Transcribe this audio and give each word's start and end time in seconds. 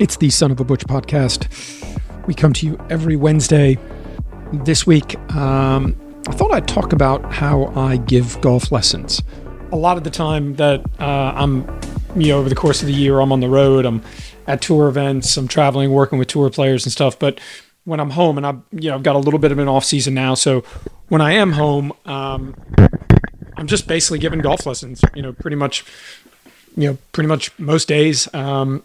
It's 0.00 0.16
the 0.16 0.30
Son 0.30 0.50
of 0.50 0.58
a 0.58 0.64
Butch 0.64 0.86
podcast. 0.86 1.46
We 2.26 2.32
come 2.32 2.54
to 2.54 2.66
you 2.66 2.82
every 2.88 3.16
Wednesday. 3.16 3.76
This 4.50 4.86
week, 4.86 5.18
um, 5.36 5.94
I 6.26 6.32
thought 6.32 6.50
I'd 6.52 6.66
talk 6.66 6.94
about 6.94 7.30
how 7.30 7.66
I 7.76 7.98
give 7.98 8.40
golf 8.40 8.72
lessons. 8.72 9.22
A 9.72 9.76
lot 9.76 9.98
of 9.98 10.04
the 10.04 10.10
time 10.10 10.56
that 10.56 10.80
uh, 10.98 11.34
I'm, 11.36 11.68
you 12.16 12.28
know, 12.28 12.38
over 12.38 12.48
the 12.48 12.54
course 12.54 12.80
of 12.80 12.86
the 12.86 12.94
year, 12.94 13.20
I'm 13.20 13.30
on 13.30 13.40
the 13.40 13.48
road, 13.50 13.84
I'm 13.84 14.02
at 14.46 14.62
tour 14.62 14.88
events, 14.88 15.36
I'm 15.36 15.46
traveling, 15.46 15.90
working 15.90 16.18
with 16.18 16.28
tour 16.28 16.48
players 16.48 16.86
and 16.86 16.92
stuff. 16.92 17.18
But 17.18 17.38
when 17.84 18.00
I'm 18.00 18.10
home, 18.10 18.38
and 18.38 18.46
I've, 18.46 18.62
you 18.72 18.88
know, 18.88 18.94
I've 18.94 19.02
got 19.02 19.16
a 19.16 19.18
little 19.18 19.38
bit 19.38 19.52
of 19.52 19.58
an 19.58 19.68
off 19.68 19.84
season 19.84 20.14
now, 20.14 20.32
so 20.32 20.62
when 21.08 21.20
I 21.20 21.32
am 21.32 21.52
home, 21.52 21.92
um, 22.06 22.54
I'm 23.58 23.66
just 23.66 23.86
basically 23.86 24.18
giving 24.18 24.40
golf 24.40 24.64
lessons. 24.64 25.02
You 25.14 25.20
know, 25.20 25.34
pretty 25.34 25.56
much, 25.56 25.84
you 26.74 26.88
know, 26.88 26.98
pretty 27.12 27.28
much 27.28 27.56
most 27.58 27.86
days. 27.86 28.32
Um, 28.32 28.82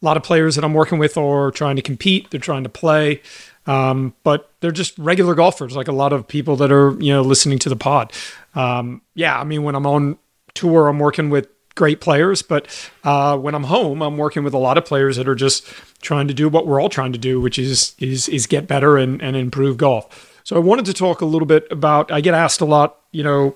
a 0.00 0.04
lot 0.04 0.16
of 0.16 0.22
players 0.22 0.54
that 0.56 0.64
I'm 0.64 0.74
working 0.74 0.98
with 0.98 1.16
are 1.16 1.50
trying 1.50 1.76
to 1.76 1.82
compete, 1.82 2.30
they're 2.30 2.40
trying 2.40 2.64
to 2.64 2.68
play, 2.68 3.22
um, 3.66 4.14
but 4.22 4.50
they're 4.60 4.70
just 4.70 4.98
regular 4.98 5.34
golfers, 5.34 5.76
like 5.76 5.88
a 5.88 5.92
lot 5.92 6.12
of 6.12 6.28
people 6.28 6.56
that 6.56 6.70
are 6.70 6.92
you 7.00 7.12
know 7.12 7.22
listening 7.22 7.58
to 7.60 7.68
the 7.68 7.76
pod. 7.76 8.12
Um, 8.54 9.02
yeah, 9.14 9.38
I 9.38 9.44
mean 9.44 9.62
when 9.62 9.74
I'm 9.74 9.86
on 9.86 10.18
tour, 10.54 10.88
I'm 10.88 10.98
working 10.98 11.30
with 11.30 11.48
great 11.74 12.00
players, 12.00 12.42
but 12.42 12.66
uh, 13.02 13.36
when 13.36 13.54
I'm 13.54 13.64
home, 13.64 14.02
I'm 14.02 14.16
working 14.16 14.44
with 14.44 14.54
a 14.54 14.58
lot 14.58 14.78
of 14.78 14.84
players 14.84 15.16
that 15.16 15.28
are 15.28 15.34
just 15.34 15.66
trying 16.02 16.28
to 16.28 16.34
do 16.34 16.48
what 16.48 16.66
we're 16.66 16.80
all 16.80 16.88
trying 16.88 17.12
to 17.12 17.18
do, 17.18 17.40
which 17.40 17.58
is 17.58 17.94
is 17.98 18.28
is 18.28 18.46
get 18.46 18.66
better 18.66 18.96
and, 18.96 19.20
and 19.22 19.36
improve 19.36 19.76
golf. 19.76 20.40
So 20.44 20.56
I 20.56 20.58
wanted 20.58 20.84
to 20.86 20.92
talk 20.92 21.20
a 21.20 21.26
little 21.26 21.46
bit 21.46 21.66
about. 21.70 22.12
I 22.12 22.20
get 22.20 22.34
asked 22.34 22.60
a 22.60 22.66
lot, 22.66 22.98
you 23.12 23.24
know, 23.24 23.54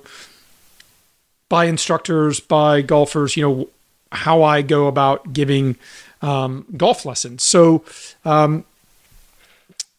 by 1.49 1.67
instructors, 1.67 2.41
by 2.41 2.83
golfers, 2.83 3.37
you 3.37 3.49
know, 3.49 3.69
how 4.11 4.43
I 4.43 4.63
go 4.63 4.87
about 4.87 5.33
giving 5.33 5.77
um, 6.23 6.67
golf 6.77 7.05
lessons. 7.05 7.43
So, 7.43 7.85
um, 8.25 8.65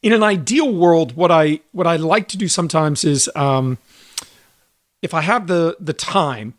in 0.01 0.13
an 0.13 0.23
ideal 0.23 0.73
world, 0.73 1.15
what 1.15 1.31
I 1.31 1.59
what 1.71 1.87
I 1.87 1.97
like 1.97 2.27
to 2.29 2.37
do 2.37 2.47
sometimes 2.47 3.03
is, 3.03 3.29
um, 3.35 3.77
if 5.01 5.13
I 5.13 5.21
have 5.21 5.47
the 5.47 5.75
the 5.79 5.93
time, 5.93 6.53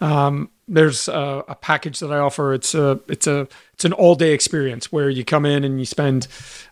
um, 0.00 0.50
there's 0.66 1.08
a, 1.08 1.44
a, 1.48 1.54
package 1.54 2.00
that 2.00 2.10
I 2.10 2.18
offer. 2.18 2.54
It's 2.54 2.74
a 2.74 3.00
it's 3.08 3.26
a 3.26 3.48
it's 3.74 3.84
an 3.84 3.92
all 3.92 4.14
day 4.14 4.32
experience 4.32 4.90
where 4.90 5.10
you 5.10 5.24
come 5.24 5.44
in 5.44 5.62
and 5.62 5.78
you 5.78 5.84
spend 5.84 6.26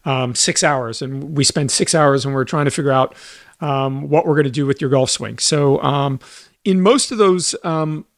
um, 0.05 0.35
six 0.35 0.65
hours, 0.65 1.03
and 1.03 1.37
we 1.37 1.45
spend 1.45 1.71
six 1.71 1.95
hours, 1.95 2.25
and 2.25 2.35
we're 2.35 2.45
trying 2.45 2.65
to 2.65 2.71
figure 2.71 2.93
out 2.93 3.15
um, 3.61 4.09
what 4.09 4.27
we're 4.27 4.35
going 4.35 4.45
to 4.45 4.51
do 4.51 4.65
with 4.67 4.81
your 4.81 4.91
golf 4.91 5.11
swing. 5.11 5.39
So, 5.39 6.19
in 6.65 6.81
most 6.81 7.13
of 7.13 7.19
those 7.19 7.55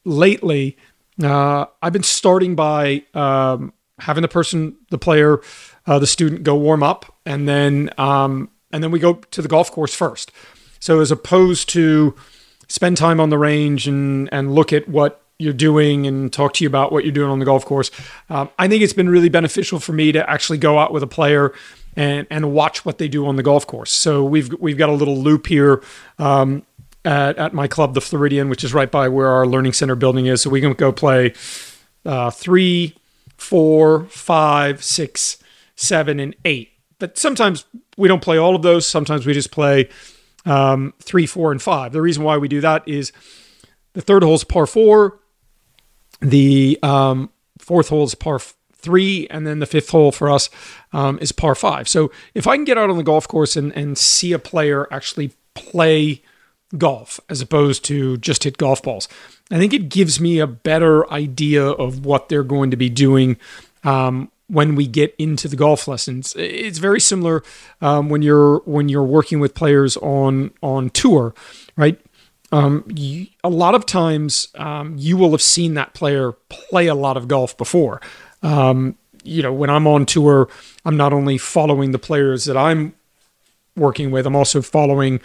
lately, 0.05 0.77
uh, 1.21 1.65
I've 1.81 1.93
been 1.93 2.03
starting 2.03 2.55
by 2.55 3.03
um, 3.13 3.73
having 3.99 4.21
the 4.21 4.27
person, 4.27 4.75
the 4.89 4.97
player, 4.97 5.41
uh, 5.85 5.99
the 5.99 6.07
student 6.07 6.43
go 6.43 6.55
warm 6.55 6.83
up, 6.83 7.13
and 7.25 7.47
then 7.47 7.89
um, 7.97 8.49
and 8.71 8.83
then 8.83 8.91
we 8.91 8.99
go 8.99 9.13
to 9.13 9.41
the 9.41 9.47
golf 9.47 9.71
course 9.71 9.93
first. 9.93 10.31
So 10.79 10.99
as 10.99 11.11
opposed 11.11 11.69
to 11.69 12.15
spend 12.67 12.97
time 12.97 13.19
on 13.19 13.29
the 13.29 13.37
range 13.37 13.87
and 13.87 14.29
and 14.31 14.53
look 14.53 14.73
at 14.73 14.87
what 14.87 15.21
you're 15.39 15.53
doing 15.53 16.07
and 16.07 16.33
talk 16.33 16.53
to 16.53 16.63
you 16.63 16.67
about 16.67 16.91
what 16.91 17.03
you're 17.03 17.13
doing 17.13 17.29
on 17.29 17.39
the 17.39 17.45
golf 17.45 17.65
course, 17.65 17.91
um, 18.29 18.49
I 18.57 18.67
think 18.67 18.83
it's 18.83 18.93
been 18.93 19.09
really 19.09 19.29
beneficial 19.29 19.79
for 19.79 19.93
me 19.93 20.11
to 20.11 20.29
actually 20.29 20.57
go 20.57 20.79
out 20.79 20.91
with 20.91 21.03
a 21.03 21.07
player 21.07 21.53
and 21.95 22.27
and 22.29 22.53
watch 22.53 22.85
what 22.85 22.97
they 22.97 23.07
do 23.07 23.25
on 23.27 23.35
the 23.35 23.43
golf 23.43 23.65
course. 23.65 23.91
So 23.91 24.23
we've 24.23 24.53
we've 24.59 24.77
got 24.77 24.89
a 24.89 24.93
little 24.93 25.17
loop 25.17 25.47
here. 25.47 25.81
Um, 26.19 26.63
at, 27.05 27.37
at 27.37 27.53
my 27.53 27.67
club, 27.67 27.93
the 27.93 28.01
Floridian, 28.01 28.49
which 28.49 28.65
is 28.65 28.73
right 28.73 28.91
by 28.91 29.07
where 29.07 29.29
our 29.29 29.47
learning 29.47 29.71
center 29.71 29.95
building 29.95 30.25
is. 30.25 30.41
So 30.41 30.49
we 30.49 30.59
can 30.59 30.73
go 30.73 30.91
play 30.91 31.33
uh, 32.05 32.31
three, 32.31 32.95
four, 33.37 34.05
five, 34.05 34.83
six, 34.83 35.37
seven, 35.75 36.19
and 36.19 36.35
eight. 36.43 36.71
But 36.99 37.17
sometimes 37.17 37.65
we 37.95 38.07
don't 38.07 38.21
play 38.21 38.37
all 38.37 38.55
of 38.55 38.61
those. 38.63 38.87
Sometimes 38.87 39.25
we 39.25 39.33
just 39.33 39.51
play 39.51 39.89
um, 40.45 40.93
three, 40.99 41.25
four, 41.25 41.51
and 41.51 41.61
five. 41.61 41.91
The 41.91 42.01
reason 42.01 42.23
why 42.23 42.37
we 42.37 42.47
do 42.47 42.61
that 42.61 42.87
is 42.87 43.11
the 43.93 44.01
third 44.01 44.23
hole 44.23 44.35
is 44.35 44.43
par 44.43 44.65
four, 44.65 45.19
the 46.19 46.79
um, 46.81 47.29
fourth 47.59 47.89
hole 47.89 48.03
is 48.03 48.15
par 48.15 48.39
three, 48.73 49.27
and 49.29 49.45
then 49.45 49.59
the 49.59 49.65
fifth 49.65 49.89
hole 49.89 50.11
for 50.11 50.29
us 50.29 50.49
um, 50.93 51.19
is 51.19 51.31
par 51.31 51.55
five. 51.55 51.87
So 51.87 52.11
if 52.33 52.47
I 52.47 52.55
can 52.55 52.63
get 52.63 52.77
out 52.77 52.89
on 52.89 52.97
the 52.97 53.03
golf 53.03 53.27
course 53.27 53.55
and, 53.55 53.71
and 53.73 53.97
see 53.97 54.33
a 54.33 54.39
player 54.39 54.87
actually 54.91 55.31
play 55.53 56.21
golf 56.77 57.19
as 57.29 57.41
opposed 57.41 57.85
to 57.85 58.17
just 58.17 58.43
hit 58.43 58.57
golf 58.57 58.81
balls. 58.83 59.07
I 59.51 59.57
think 59.57 59.73
it 59.73 59.89
gives 59.89 60.19
me 60.19 60.39
a 60.39 60.47
better 60.47 61.09
idea 61.11 61.65
of 61.65 62.05
what 62.05 62.29
they're 62.29 62.43
going 62.43 62.71
to 62.71 62.77
be 62.77 62.89
doing 62.89 63.37
um, 63.83 64.31
when 64.47 64.75
we 64.75 64.87
get 64.87 65.15
into 65.17 65.47
the 65.47 65.55
golf 65.55 65.87
lessons. 65.87 66.35
It's 66.37 66.79
very 66.79 66.99
similar 66.99 67.43
um, 67.81 68.09
when 68.09 68.21
you're 68.21 68.59
when 68.65 68.89
you're 68.89 69.03
working 69.03 69.39
with 69.39 69.53
players 69.53 69.97
on 69.97 70.51
on 70.61 70.89
tour, 70.89 71.33
right? 71.75 71.99
Um, 72.51 72.85
you, 72.93 73.27
a 73.43 73.49
lot 73.49 73.75
of 73.75 73.85
times 73.85 74.47
um, 74.55 74.95
you 74.97 75.17
will 75.17 75.31
have 75.31 75.41
seen 75.41 75.73
that 75.73 75.93
player 75.93 76.31
play 76.49 76.87
a 76.87 76.95
lot 76.95 77.17
of 77.17 77.27
golf 77.27 77.57
before. 77.57 78.01
Um, 78.41 78.97
you 79.23 79.43
know, 79.43 79.51
when 79.51 79.69
I'm 79.69 79.85
on 79.85 80.05
tour, 80.05 80.47
I'm 80.85 80.95
not 80.95 81.11
only 81.11 81.37
following 81.37 81.91
the 81.91 81.99
players 81.99 82.45
that 82.45 82.55
I'm 82.55 82.93
working 83.75 84.11
with, 84.11 84.25
I'm 84.25 84.35
also 84.35 84.61
following 84.61 85.19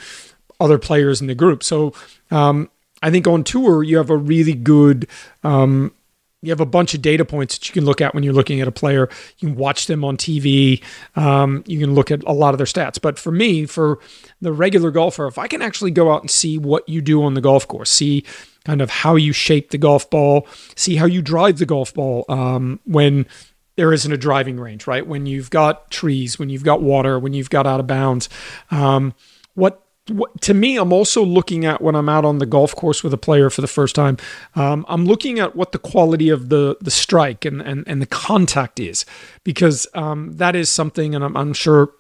other 0.63 0.79
players 0.79 1.21
in 1.21 1.27
the 1.27 1.35
group. 1.35 1.63
So 1.63 1.93
um, 2.31 2.71
I 3.03 3.11
think 3.11 3.27
on 3.27 3.45
tour 3.45 3.83
you 3.83 3.97
have 3.97 4.11
a 4.11 4.17
really 4.17 4.55
good. 4.55 5.09
Um, 5.43 5.93
you 6.45 6.51
have 6.51 6.61
a 6.61 6.67
bunch 6.67 6.93
of 6.93 7.01
data 7.01 7.25
points 7.25 7.57
that 7.57 7.69
you 7.69 7.73
can 7.73 7.85
look 7.85 8.01
at 8.01 8.15
when 8.15 8.25
you're 8.25 8.33
looking 8.33 8.61
at 8.61 8.67
a 8.67 8.73
player. 8.73 9.09
You 9.39 9.49
can 9.49 9.57
watch 9.57 9.87
them 9.87 10.05
on 10.05 10.17
TV. 10.17 10.83
Um, 11.15 11.63
you 11.69 11.79
can 11.79 11.95
look 11.95 12.11
at 12.11 12.25
a 12.25 12.33
lot 12.33 12.53
of 12.53 12.59
their 12.59 12.67
stats. 12.67 13.01
But 13.01 13.17
for 13.17 13.31
me, 13.31 13.65
for 13.65 14.01
the 14.41 14.53
regular 14.53 14.91
golfer, 14.91 15.29
if 15.29 15.39
I 15.39 15.47
can 15.47 15.63
actually 15.63 15.93
go 15.93 16.13
out 16.13 16.21
and 16.21 16.29
see 16.29 16.59
what 16.59 16.89
you 16.89 17.01
do 17.01 17.23
on 17.23 17.35
the 17.35 17.41
golf 17.41 17.69
course, 17.69 17.91
see 17.91 18.25
kind 18.65 18.81
of 18.81 18.91
how 18.91 19.15
you 19.15 19.33
shape 19.33 19.71
the 19.71 19.79
golf 19.79 20.11
ball, 20.11 20.49
see 20.75 20.97
how 20.97 21.07
you 21.07 21.23
drive 21.23 21.59
the 21.59 21.67
golf 21.67 21.95
ball 21.95 22.25
um, 22.29 22.81
when 22.87 23.27
there 23.77 23.93
isn't 23.93 24.13
a 24.13 24.17
driving 24.17 24.59
range, 24.59 24.89
right? 24.89 25.07
When 25.07 25.27
you've 25.27 25.51
got 25.51 25.91
trees, 25.91 26.41
when 26.41 26.51
you've 26.51 26.65
got 26.65 26.83
water, 26.83 27.19
when 27.19 27.35
you've 27.35 27.51
got 27.51 27.69
out 27.69 27.81
of 27.81 27.87
bounds. 27.87 28.29
Um, 28.73 29.15
what 29.55 29.82
to 30.41 30.55
me, 30.55 30.77
I'm 30.77 30.93
also 30.93 31.25
looking 31.25 31.65
at 31.65 31.81
when 31.81 31.95
I'm 31.95 32.09
out 32.09 32.25
on 32.25 32.39
the 32.39 32.47
golf 32.47 32.75
course 32.75 33.05
with 33.05 33.15
a 33.15 33.19
player 33.19 33.51
for 33.51 33.61
the 33.61 33.69
first 33.69 33.95
time. 33.95 34.17
Um, 34.57 34.85
I'm 34.89 35.05
looking 35.05 35.39
at 35.39 35.55
what 35.55 35.73
the 35.73 35.79
quality 35.79 36.29
of 36.29 36.49
the 36.49 36.77
the 36.81 36.91
strike 36.91 37.45
and 37.45 37.61
and, 37.63 37.85
and 37.87 38.03
the 38.03 38.07
contact 38.07 38.81
is, 38.81 39.07
because 39.45 39.87
um, 39.95 40.33
that 40.37 40.57
is 40.57 40.69
something, 40.69 41.15
and 41.15 41.23
I'm, 41.23 41.37
I'm, 41.37 41.53
sure 41.53 41.93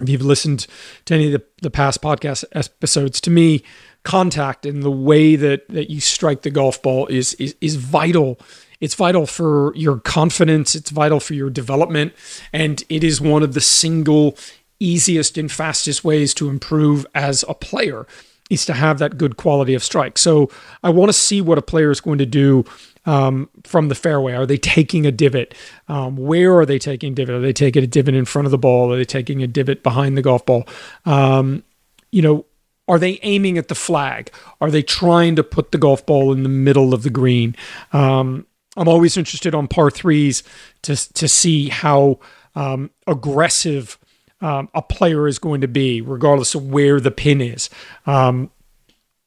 if 0.00 0.08
you've 0.08 0.22
listened 0.22 0.66
to 1.06 1.14
any 1.14 1.26
of 1.26 1.32
the, 1.32 1.42
the 1.62 1.70
past 1.70 2.02
podcast 2.02 2.44
episodes, 2.52 3.20
to 3.22 3.30
me, 3.30 3.62
contact 4.02 4.66
and 4.66 4.82
the 4.82 4.90
way 4.90 5.34
that 5.34 5.66
that 5.68 5.90
you 5.90 6.00
strike 6.00 6.42
the 6.42 6.50
golf 6.50 6.82
ball 6.82 7.06
is 7.06 7.32
is, 7.34 7.56
is 7.60 7.76
vital. 7.76 8.38
It's 8.80 8.96
vital 8.96 9.24
for 9.24 9.74
your 9.76 9.98
confidence. 9.98 10.74
It's 10.74 10.90
vital 10.90 11.20
for 11.20 11.32
your 11.32 11.48
development, 11.48 12.12
and 12.52 12.84
it 12.90 13.02
is 13.02 13.18
one 13.18 13.42
of 13.42 13.54
the 13.54 13.62
single 13.62 14.36
easiest 14.84 15.38
and 15.38 15.50
fastest 15.50 16.04
ways 16.04 16.34
to 16.34 16.48
improve 16.48 17.06
as 17.14 17.44
a 17.48 17.54
player. 17.54 18.06
is 18.50 18.66
to 18.66 18.74
have 18.74 18.98
that 18.98 19.16
good 19.16 19.36
quality 19.38 19.74
of 19.74 19.82
strike. 19.82 20.18
So 20.18 20.50
I 20.82 20.90
want 20.90 21.08
to 21.08 21.14
see 21.14 21.40
what 21.40 21.56
a 21.56 21.62
player 21.62 21.90
is 21.90 22.00
going 22.00 22.18
to 22.18 22.26
do 22.26 22.64
um, 23.06 23.48
from 23.64 23.88
the 23.88 23.94
fairway. 23.94 24.34
Are 24.34 24.46
they 24.46 24.58
taking 24.58 25.06
a 25.06 25.12
divot? 25.12 25.54
Um, 25.88 26.16
where 26.16 26.58
are 26.58 26.66
they 26.66 26.78
taking 26.78 27.14
divot? 27.14 27.36
Are 27.36 27.40
they 27.40 27.52
taking 27.52 27.82
a 27.82 27.86
divot 27.86 28.14
in 28.14 28.24
front 28.24 28.46
of 28.46 28.52
the 28.52 28.58
ball? 28.58 28.92
Are 28.92 28.96
they 28.96 29.04
taking 29.04 29.42
a 29.42 29.46
divot 29.46 29.82
behind 29.82 30.16
the 30.16 30.22
golf 30.22 30.44
ball? 30.44 30.68
Um, 31.06 31.64
you 32.12 32.22
know, 32.22 32.44
are 32.86 32.98
they 32.98 33.18
aiming 33.22 33.56
at 33.56 33.68
the 33.68 33.74
flag? 33.74 34.30
Are 34.60 34.70
they 34.70 34.82
trying 34.82 35.36
to 35.36 35.42
put 35.42 35.72
the 35.72 35.78
golf 35.78 36.04
ball 36.04 36.32
in 36.32 36.42
the 36.42 36.50
middle 36.50 36.92
of 36.92 37.02
the 37.02 37.10
green? 37.10 37.56
Um, 37.92 38.46
I'm 38.76 38.88
always 38.88 39.16
interested 39.16 39.54
on 39.54 39.68
par 39.68 39.90
threes 39.90 40.42
to 40.82 40.96
to 41.14 41.28
see 41.28 41.70
how 41.70 42.18
um, 42.54 42.90
aggressive 43.06 43.98
um, 44.44 44.68
a 44.74 44.82
player 44.82 45.26
is 45.26 45.38
going 45.38 45.62
to 45.62 45.68
be, 45.68 46.02
regardless 46.02 46.54
of 46.54 46.70
where 46.70 47.00
the 47.00 47.10
pin 47.10 47.40
is. 47.40 47.70
Um, 48.06 48.50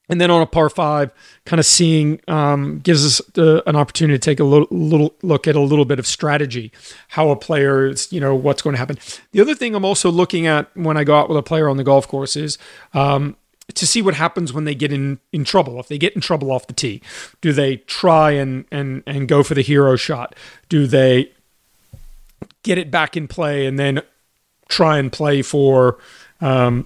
and 0.09 0.21
then 0.21 0.29
on 0.29 0.43
a 0.43 0.45
par 0.45 0.69
five, 0.69 1.11
kind 1.43 1.59
of 1.59 1.65
seeing 1.65 2.21
um, 2.27 2.79
gives 2.79 3.03
us 3.03 3.19
the, 3.33 3.67
an 3.67 3.75
opportunity 3.75 4.17
to 4.17 4.23
take 4.23 4.39
a 4.39 4.43
little, 4.43 4.67
little 4.69 5.15
look 5.23 5.47
at 5.47 5.55
a 5.55 5.59
little 5.59 5.85
bit 5.85 5.97
of 5.97 6.05
strategy, 6.05 6.71
how 7.09 7.29
a 7.29 7.35
player 7.35 7.87
is, 7.87 8.13
you 8.13 8.19
know, 8.19 8.35
what's 8.35 8.61
going 8.61 8.75
to 8.75 8.77
happen. 8.77 8.97
The 9.31 9.41
other 9.41 9.55
thing 9.55 9.73
I'm 9.73 9.83
also 9.83 10.11
looking 10.11 10.45
at 10.45 10.69
when 10.77 10.97
I 10.97 11.03
go 11.03 11.17
out 11.17 11.29
with 11.29 11.37
a 11.37 11.43
player 11.43 11.67
on 11.67 11.77
the 11.77 11.83
golf 11.83 12.07
course 12.07 12.35
is 12.35 12.59
um, 12.93 13.35
to 13.73 13.87
see 13.87 14.03
what 14.03 14.13
happens 14.13 14.53
when 14.53 14.65
they 14.65 14.75
get 14.75 14.93
in 14.93 15.19
in 15.33 15.43
trouble. 15.43 15.79
If 15.79 15.87
they 15.87 15.97
get 15.97 16.13
in 16.13 16.21
trouble 16.21 16.51
off 16.51 16.67
the 16.67 16.73
tee, 16.73 17.01
do 17.41 17.51
they 17.51 17.77
try 17.77 18.31
and 18.31 18.65
and 18.71 19.01
and 19.07 19.27
go 19.27 19.41
for 19.41 19.55
the 19.55 19.63
hero 19.63 19.95
shot? 19.95 20.35
Do 20.69 20.85
they 20.85 21.31
get 22.61 22.77
it 22.77 22.91
back 22.91 23.17
in 23.17 23.27
play 23.27 23.65
and 23.65 23.79
then 23.79 24.03
try 24.67 24.97
and 24.97 25.11
play 25.11 25.41
for 25.41 25.97
um, 26.41 26.85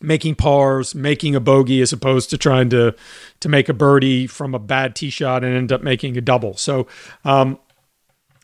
making 0.00 0.34
pars, 0.34 0.94
making 0.94 1.34
a 1.34 1.40
bogey, 1.40 1.80
as 1.80 1.92
opposed 1.92 2.30
to 2.30 2.38
trying 2.38 2.70
to 2.70 2.94
to 3.40 3.48
make 3.48 3.68
a 3.68 3.74
birdie 3.74 4.26
from 4.26 4.54
a 4.54 4.58
bad 4.58 4.94
tee 4.94 5.10
shot 5.10 5.44
and 5.44 5.54
end 5.54 5.72
up 5.72 5.82
making 5.82 6.16
a 6.16 6.20
double. 6.20 6.56
So 6.56 6.86
um, 7.24 7.58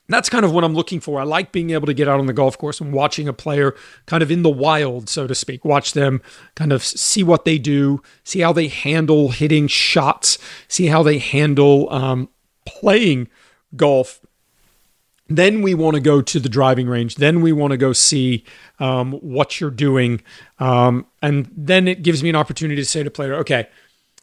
that's 0.09 0.29
kind 0.29 0.45
of 0.45 0.53
what 0.53 0.65
I'm 0.65 0.75
looking 0.75 1.01
for. 1.01 1.21
I 1.21 1.25
like 1.25 1.53
being 1.53 1.71
able 1.71 1.87
to 1.87 1.95
get 1.95 2.09
out 2.09 2.21
on 2.21 2.27
the 2.27 2.33
golf 2.33 2.57
course 2.59 2.81
and 2.81 2.93
watching 2.93 3.27
a 3.27 3.33
player 3.33 3.75
kind 4.07 4.23
of 4.23 4.31
in 4.31 4.43
the 4.43 4.51
wild, 4.51 5.09
so 5.09 5.27
to 5.27 5.35
speak. 5.35 5.65
Watch 5.65 5.93
them 5.93 6.23
kind 6.55 6.73
of 6.73 6.85
see 6.85 7.23
what 7.23 7.45
they 7.45 7.59
do, 7.59 8.01
see 8.23 8.41
how 8.41 8.53
they 8.53 8.69
handle 8.69 9.31
hitting 9.31 9.67
shots, 9.67 10.39
see 10.69 10.87
how 10.87 11.03
they 11.03 11.19
handle 11.19 11.93
um, 11.93 12.29
playing 12.65 13.29
golf 13.75 14.21
then 15.29 15.63
we 15.63 15.75
want 15.75 15.95
to 15.95 16.01
go 16.01 16.21
to 16.21 16.41
the 16.41 16.49
driving 16.49 16.89
range. 16.89 17.17
Then 17.17 17.41
we 17.41 17.53
want 17.53 17.73
to 17.73 17.77
go 17.77 17.93
see 17.93 18.45
um, 18.79 19.13
what 19.15 19.61
you're 19.61 19.71
doing. 19.71 20.23
Um, 20.59 21.07
and 21.21 21.51
then 21.57 21.89
it 21.89 22.03
gives 22.03 22.23
me 22.23 22.29
an 22.29 22.37
opportunity 22.37 22.81
to 22.81 22.85
say 22.85 23.03
to 23.03 23.11
player, 23.11 23.35
okay, 23.35 23.69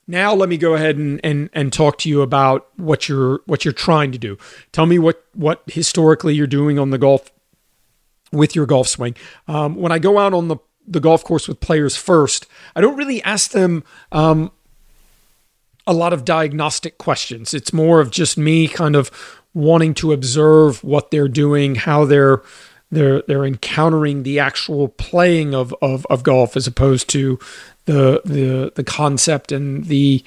now 0.08 0.34
let 0.34 0.50
me 0.50 0.58
go 0.58 0.74
ahead 0.74 0.98
and, 0.98 1.20
and, 1.24 1.50
and 1.54 1.72
talk 1.72 1.98
to 2.00 2.10
you 2.10 2.22
about 2.22 2.68
what 2.78 3.08
you're 3.08 3.42
what 3.46 3.64
you're 3.64 3.74
trying 3.74 4.12
to 4.12 4.18
do. 4.18 4.38
Tell 4.72 4.86
me 4.86 5.00
what 5.00 5.26
what 5.34 5.64
historically 5.68 6.36
you're 6.36 6.48
doing 6.48 6.78
on 6.78 6.90
the 6.90 6.98
golf 6.98 7.32
with 8.32 8.56
your 8.56 8.66
golf 8.66 8.88
swing. 8.88 9.16
Um, 9.48 9.76
when 9.76 9.92
I 9.92 10.00
go 10.00 10.18
out 10.18 10.34
on 10.34 10.48
the 10.50 10.58
the 10.86 11.00
golf 11.00 11.24
course 11.24 11.48
with 11.48 11.62
players 11.62 11.96
first, 11.96 12.48
I 12.76 12.82
don't 12.82 12.98
really 12.98 13.24
ask 13.24 13.52
them 13.52 13.84
um, 14.12 14.52
a 15.86 15.94
lot 15.94 16.14
of 16.14 16.26
diagnostic 16.26 16.98
questions. 16.98 17.54
It's 17.54 17.74
more 17.74 18.00
of 18.00 18.12
just 18.12 18.38
me 18.38 18.68
kind 18.68 18.96
of 18.96 19.12
wanting 19.54 19.94
to 19.96 20.14
observe 20.14 20.84
what 20.84 21.12
they're 21.12 21.28
doing, 21.28 21.76
how 21.76 22.06
they're 22.06 22.42
they're 22.92 23.24
they're 23.24 23.46
encountering 23.46 24.24
the 24.24 24.40
actual 24.40 24.88
playing 24.88 25.54
of 25.54 25.74
of, 25.82 26.06
of 26.10 26.24
golf 26.24 26.56
as 26.56 26.68
opposed 26.68 27.10
to 27.10 27.40
the 27.86 28.22
the 28.24 28.72
the 28.76 28.84
concept 28.84 29.52
and 29.52 29.86
the 29.86 30.24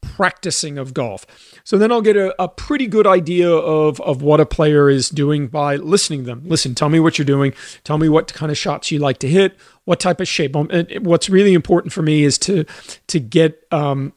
practicing 0.00 0.78
of 0.78 0.94
golf. 0.94 1.26
So 1.64 1.76
then 1.76 1.90
I'll 1.92 2.02
get 2.02 2.16
a, 2.16 2.40
a 2.42 2.48
pretty 2.48 2.86
good 2.86 3.06
idea 3.06 3.50
of 3.50 4.00
of 4.00 4.22
what 4.22 4.40
a 4.40 4.46
player 4.46 4.88
is 4.88 5.08
doing 5.10 5.48
by 5.48 5.76
listening 5.76 6.20
to 6.20 6.26
them. 6.26 6.42
Listen, 6.44 6.74
tell 6.74 6.88
me 6.88 7.00
what 7.00 7.18
you're 7.18 7.26
doing. 7.26 7.54
Tell 7.84 7.98
me 7.98 8.08
what 8.08 8.32
kind 8.32 8.50
of 8.50 8.58
shots 8.58 8.90
you 8.90 8.98
like 8.98 9.18
to 9.18 9.28
hit. 9.28 9.56
What 9.84 10.00
type 10.00 10.20
of 10.20 10.28
shape. 10.28 10.54
Um, 10.54 10.68
what's 11.00 11.28
really 11.30 11.54
important 11.54 11.92
for 11.92 12.02
me 12.02 12.24
is 12.24 12.38
to 12.38 12.64
to 13.06 13.20
get 13.20 13.66
um, 13.70 14.12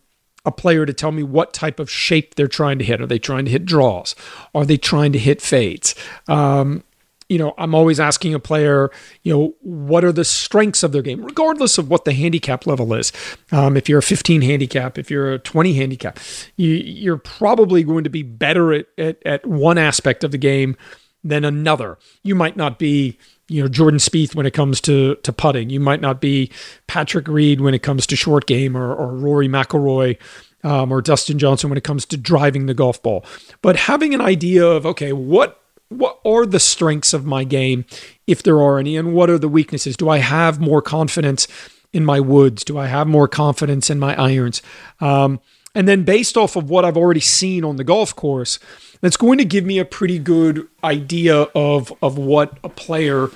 a 0.46 0.52
player 0.52 0.86
to 0.86 0.94
tell 0.94 1.12
me 1.12 1.24
what 1.24 1.54
type 1.54 1.80
of 1.80 1.90
shape 1.90 2.36
they're 2.36 2.48
trying 2.48 2.80
to 2.80 2.86
hit. 2.86 3.02
Are 3.02 3.08
they 3.08 3.20
trying 3.20 3.46
to 3.46 3.52
hit 3.52 3.66
draws? 3.66 4.16
Are 4.56 4.66
they 4.66 4.78
trying 4.78 5.12
to 5.14 5.20
hit 5.20 5.42
fades? 5.42 5.96
Um, 6.28 6.84
you 7.32 7.38
know, 7.38 7.54
I'm 7.58 7.74
always 7.74 7.98
asking 7.98 8.34
a 8.34 8.40
player, 8.40 8.92
you 9.24 9.34
know, 9.34 9.56
what 9.62 10.04
are 10.04 10.12
the 10.12 10.26
strengths 10.26 10.84
of 10.84 10.92
their 10.92 11.02
game, 11.02 11.24
regardless 11.24 11.78
of 11.78 11.90
what 11.90 12.04
the 12.04 12.12
handicap 12.12 12.68
level 12.68 12.94
is. 12.94 13.14
Um, 13.54 13.78
if 13.78 13.88
you're 13.88 14.00
a 14.00 14.04
15 14.04 14.42
handicap, 14.42 14.98
if 14.98 15.10
you're 15.10 15.32
a 15.34 15.40
20 15.40 15.74
handicap, 15.74 16.20
you, 16.58 17.14
are 17.14 17.18
probably 17.18 17.84
going 17.84 18.04
to 18.04 18.10
be 18.10 18.22
better 18.22 18.74
at, 18.74 18.88
at, 18.98 19.26
at 19.26 19.48
one 19.48 19.78
aspect 19.78 20.26
of 20.26 20.32
the 20.32 20.38
game 20.38 20.76
than 21.24 21.46
another. 21.46 21.98
You 22.22 22.36
might 22.36 22.58
not 22.58 22.78
be 22.78 23.18
you 23.52 23.62
know 23.62 23.68
Jordan 23.68 24.00
Spieth 24.00 24.36
when 24.36 24.46
it 24.46 24.52
comes 24.52 24.82
to 24.82 25.16
to 25.16 25.34
putting. 25.34 25.70
You 25.70 25.80
might 25.80 26.02
not 26.02 26.22
be 26.22 26.52
Patrick 26.88 27.28
Reed 27.28 27.62
when 27.62 27.74
it 27.74 27.84
comes 27.84 28.08
to 28.08 28.16
short 28.16 28.48
game, 28.48 28.76
or, 28.76 28.94
or 28.94 29.14
Rory 29.14 29.48
McIlroy. 29.48 30.18
Um, 30.64 30.92
or 30.92 31.02
Dustin 31.02 31.40
Johnson 31.40 31.72
when 31.72 31.78
it 31.80 31.84
comes 31.84 32.06
to 32.06 32.18
driving 32.18 32.68
the 32.68 32.76
golf 32.76 33.02
ball, 33.02 33.26
but 33.64 33.76
having 33.76 34.14
an 34.14 34.22
idea 34.22 34.64
of 34.64 34.86
okay, 34.86 35.12
what 35.12 35.60
what 35.90 36.20
are 36.24 36.46
the 36.46 36.60
strengths 36.60 37.14
of 37.14 37.26
my 37.26 37.44
game, 37.44 37.84
if 38.28 38.44
there 38.44 38.62
are 38.62 38.78
any, 38.78 38.96
and 38.96 39.14
what 39.14 39.30
are 39.32 39.40
the 39.40 39.50
weaknesses? 39.50 39.98
Do 39.98 40.08
I 40.08 40.20
have 40.20 40.60
more 40.60 40.82
confidence 40.82 41.48
in 41.92 42.06
my 42.06 42.20
woods? 42.20 42.64
Do 42.64 42.78
I 42.78 42.86
have 42.86 43.08
more 43.08 43.28
confidence 43.28 43.90
in 43.90 44.00
my 44.00 44.16
irons? 44.22 44.62
Um, 45.00 45.40
and 45.74 45.88
then 45.88 46.04
based 46.04 46.38
off 46.38 46.56
of 46.56 46.70
what 46.70 46.86
I've 46.86 46.98
already 46.98 47.20
seen 47.22 47.64
on 47.64 47.78
the 47.78 47.84
golf 47.84 48.16
course, 48.16 48.60
that's 49.02 49.18
going 49.18 49.38
to 49.38 49.46
give 49.46 49.66
me 49.66 49.80
a 49.80 49.86
pretty 49.86 50.20
good 50.20 50.68
idea 50.84 51.44
of 51.56 51.94
of 52.02 52.18
what 52.18 52.58
a 52.64 52.70
player 52.70 53.30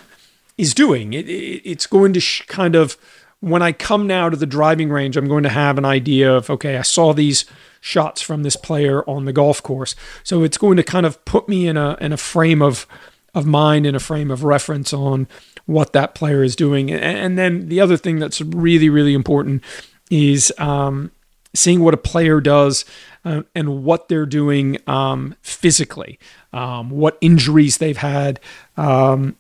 is 0.57 0.73
doing. 0.73 1.13
It, 1.13 1.27
it, 1.27 1.61
it's 1.65 1.87
going 1.87 2.13
to 2.13 2.19
sh- 2.19 2.43
kind 2.47 2.75
of 2.75 2.97
when 3.39 3.61
I 3.61 3.71
come 3.71 4.07
now 4.07 4.29
to 4.29 4.37
the 4.37 4.45
driving 4.45 4.89
range, 4.89 5.17
I'm 5.17 5.27
going 5.27 5.43
to 5.43 5.49
have 5.49 5.77
an 5.77 5.85
idea 5.85 6.33
of 6.35 6.49
okay, 6.49 6.77
I 6.77 6.81
saw 6.81 7.13
these 7.13 7.45
shots 7.81 8.21
from 8.21 8.43
this 8.43 8.55
player 8.55 9.07
on 9.09 9.25
the 9.25 9.33
golf 9.33 9.61
course, 9.61 9.95
so 10.23 10.43
it's 10.43 10.57
going 10.57 10.77
to 10.77 10.83
kind 10.83 11.05
of 11.05 11.23
put 11.25 11.47
me 11.47 11.67
in 11.67 11.77
a 11.77 11.97
in 12.01 12.11
a 12.13 12.17
frame 12.17 12.61
of 12.61 12.85
of 13.33 13.45
mind 13.45 13.85
in 13.85 13.95
a 13.95 13.99
frame 13.99 14.31
of 14.31 14.43
reference 14.43 14.93
on 14.93 15.27
what 15.65 15.93
that 15.93 16.15
player 16.15 16.43
is 16.43 16.55
doing. 16.55 16.89
And, 16.91 17.03
and 17.03 17.37
then 17.37 17.67
the 17.67 17.81
other 17.81 17.97
thing 17.97 18.19
that's 18.19 18.41
really 18.41 18.89
really 18.89 19.13
important 19.13 19.63
is 20.11 20.53
um, 20.57 21.11
seeing 21.55 21.81
what 21.81 21.93
a 21.93 21.97
player 21.97 22.41
does 22.41 22.85
uh, 23.23 23.43
and 23.53 23.83
what 23.83 24.07
they're 24.07 24.25
doing 24.25 24.77
um, 24.87 25.35
physically, 25.41 26.19
um, 26.53 26.89
what 26.89 27.17
injuries 27.21 27.77
they've 27.77 27.97
had, 27.97 28.39
um, 28.77 29.35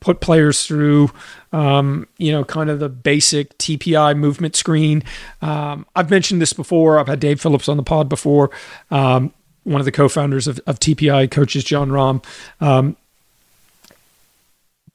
put 0.00 0.20
players 0.20 0.66
through, 0.66 1.10
um, 1.52 2.06
you 2.18 2.30
know, 2.30 2.44
kind 2.44 2.70
of 2.70 2.78
the 2.80 2.88
basic 2.88 3.56
TPI 3.58 4.16
movement 4.16 4.54
screen. 4.54 5.02
Um, 5.40 5.86
I've 5.96 6.10
mentioned 6.10 6.42
this 6.42 6.52
before. 6.52 6.98
I've 6.98 7.08
had 7.08 7.20
Dave 7.20 7.40
Phillips 7.40 7.68
on 7.68 7.76
the 7.76 7.82
pod 7.82 8.08
before. 8.08 8.50
Um, 8.90 9.32
one 9.64 9.80
of 9.80 9.84
the 9.84 9.92
co-founders 9.92 10.46
of, 10.46 10.60
of 10.66 10.78
TPI 10.78 11.30
coaches 11.30 11.64
Jon 11.64 11.90
Rahm 11.90 12.22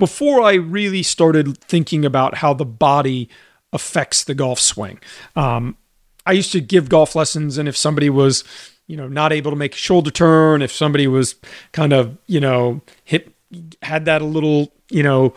before 0.02 0.42
I 0.42 0.54
really 0.54 1.04
started 1.04 1.60
thinking 1.60 2.06
about 2.06 2.34
how 2.38 2.56
the 2.56 2.66
body 2.66 3.30
affects 3.72 4.24
the 4.24 4.34
golf 4.34 4.60
swing. 4.60 5.00
Um, 5.36 5.78
I 6.26 6.34
used 6.34 6.52
to 6.52 6.62
give 6.62 6.90
golf 6.90 7.16
lessons, 7.16 7.58
and 7.58 7.68
if 7.68 7.76
somebody 7.76 8.10
was, 8.10 8.44
you 8.88 8.98
know, 8.98 9.08
not 9.08 9.34
able 9.34 9.52
to 9.52 9.58
make 9.58 9.74
a 9.74 9.78
shoulder 9.78 10.12
turn, 10.12 10.62
if 10.62 10.72
somebody 10.72 11.08
was 11.08 11.36
kind 11.72 11.94
of, 11.94 12.18
you 12.28 12.40
know, 12.40 12.82
hit 13.04 13.34
had 13.82 14.06
that 14.06 14.22
a 14.22 14.26
little, 14.26 14.72
you 14.90 15.04
know, 15.04 15.34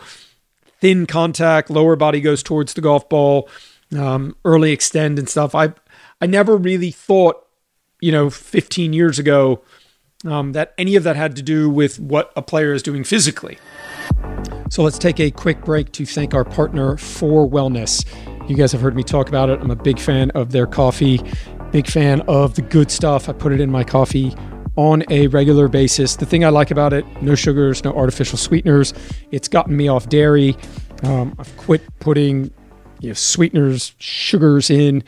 thin 0.79 1.05
contact, 1.05 1.69
lower 1.69 1.95
body 1.95 2.21
goes 2.21 2.43
towards 2.43 2.73
the 2.73 2.81
golf 2.81 3.09
ball, 3.09 3.49
um, 3.97 4.35
early 4.45 4.71
extend 4.71 5.19
and 5.19 5.29
stuff. 5.29 5.55
I 5.55 5.73
I 6.21 6.27
never 6.27 6.57
really 6.57 6.91
thought, 6.91 7.45
you 7.99 8.11
know, 8.11 8.29
15 8.29 8.93
years 8.93 9.19
ago 9.19 9.61
um, 10.25 10.53
that 10.53 10.73
any 10.77 10.95
of 10.95 11.03
that 11.03 11.15
had 11.15 11.35
to 11.35 11.41
do 11.41 11.69
with 11.69 11.99
what 11.99 12.31
a 12.35 12.41
player 12.41 12.73
is 12.73 12.83
doing 12.83 13.03
physically. 13.03 13.57
So 14.69 14.83
let's 14.83 14.97
take 14.97 15.19
a 15.19 15.31
quick 15.31 15.63
break 15.63 15.91
to 15.93 16.05
thank 16.05 16.33
our 16.33 16.45
partner 16.45 16.97
for 16.97 17.47
wellness. 17.47 18.05
You 18.47 18.55
guys 18.55 18.71
have 18.73 18.81
heard 18.81 18.95
me 18.95 19.01
talk 19.01 19.27
about 19.27 19.49
it. 19.49 19.59
I'm 19.59 19.71
a 19.71 19.75
big 19.75 19.97
fan 19.99 20.29
of 20.31 20.51
their 20.51 20.67
coffee, 20.67 21.19
big 21.71 21.87
fan 21.87 22.21
of 22.21 22.53
the 22.53 22.61
good 22.61 22.91
stuff. 22.91 23.27
I 23.27 23.33
put 23.33 23.51
it 23.51 23.59
in 23.59 23.71
my 23.71 23.83
coffee 23.83 24.35
on 24.75 25.03
a 25.09 25.25
regular 25.27 25.67
basis. 25.67 26.15
The 26.15 26.27
thing 26.27 26.45
I 26.45 26.49
like 26.49 26.69
about 26.69 26.93
it 26.93 27.05
no 27.23 27.33
sugars, 27.33 27.83
no 27.83 27.91
artificial 27.93 28.37
sweeteners. 28.37 28.93
It's 29.31 29.47
gotten 29.47 29.75
me 29.75 29.87
off 29.87 30.09
dairy. 30.09 30.55
Um, 31.01 31.35
I've 31.39 31.57
quit 31.57 31.81
putting 31.99 32.53
you 32.99 33.09
know, 33.09 33.13
sweeteners, 33.13 33.95
sugars 33.97 34.69
in, 34.69 35.03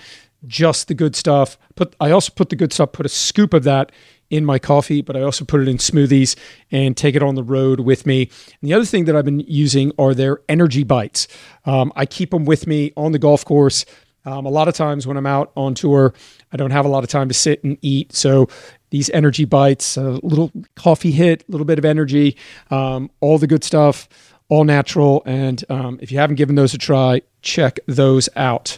just 0.48 0.88
the 0.88 0.96
good 0.96 1.15
stuff. 1.15 1.60
Put 1.75 1.96
I 2.00 2.10
also 2.10 2.34
put 2.36 2.50
the 2.50 2.56
good 2.56 2.74
stuff, 2.74 2.91
put 2.91 3.06
a 3.06 3.10
scoop 3.10 3.53
of 3.53 3.63
that 3.65 3.91
in 4.30 4.46
my 4.46 4.60
coffee, 4.60 5.02
but 5.02 5.16
I 5.16 5.22
also 5.22 5.46
put 5.46 5.62
it 5.62 5.68
in 5.68 5.78
smoothies 5.78 6.36
and 6.72 6.96
take 6.96 7.16
it 7.16 7.24
on 7.24 7.36
the 7.36 7.44
road 7.44 7.80
with 7.80 8.06
me. 8.06 8.30
And 8.62 8.70
the 8.70 8.74
other 8.74 8.86
thing 8.86 9.06
that 9.06 9.16
I've 9.16 9.26
been 9.26 9.40
using 9.42 9.92
are 9.98 10.14
their 10.14 10.40
energy 10.50 10.84
bites. 10.84 11.28
Um, 11.66 11.92
I 11.96 12.06
keep 12.06 12.32
them 12.32 12.46
with 12.46 12.68
me 12.68 12.92
on 12.98 13.12
the 13.12 13.20
golf 13.20 13.46
course. 13.46 13.86
Um, 14.26 14.46
a 14.46 14.50
lot 14.50 14.68
of 14.68 14.74
times 14.74 15.08
when 15.08 15.16
I'm 15.16 15.26
out 15.26 15.52
on 15.56 15.74
tour, 15.74 16.14
I 16.52 16.58
don't 16.58 16.72
have 16.72 16.86
a 16.86 16.90
lot 16.90 17.04
of 17.06 17.10
time 17.10 17.30
to 17.30 17.34
sit 17.34 17.64
and 17.64 17.78
eat. 17.82 18.14
So 18.14 18.50
these 18.90 19.10
energy 19.12 19.46
bites, 19.46 19.96
a 19.96 20.20
little 20.22 20.52
coffee 20.76 21.12
hit, 21.12 21.46
a 21.48 21.52
little 21.52 21.66
bit 21.66 21.80
of 21.80 21.86
energy, 21.86 22.36
um, 22.70 23.10
all 23.22 23.38
the 23.38 23.48
good 23.48 23.64
stuff, 23.64 24.10
all 24.50 24.66
natural. 24.66 25.24
And 25.26 25.64
um, 25.70 26.00
if 26.02 26.12
you 26.12 26.18
haven't 26.18 26.36
given 26.36 26.56
those 26.56 26.74
a 26.74 26.78
try, 26.78 27.22
check 27.42 27.80
those 27.86 28.28
out. 28.36 28.78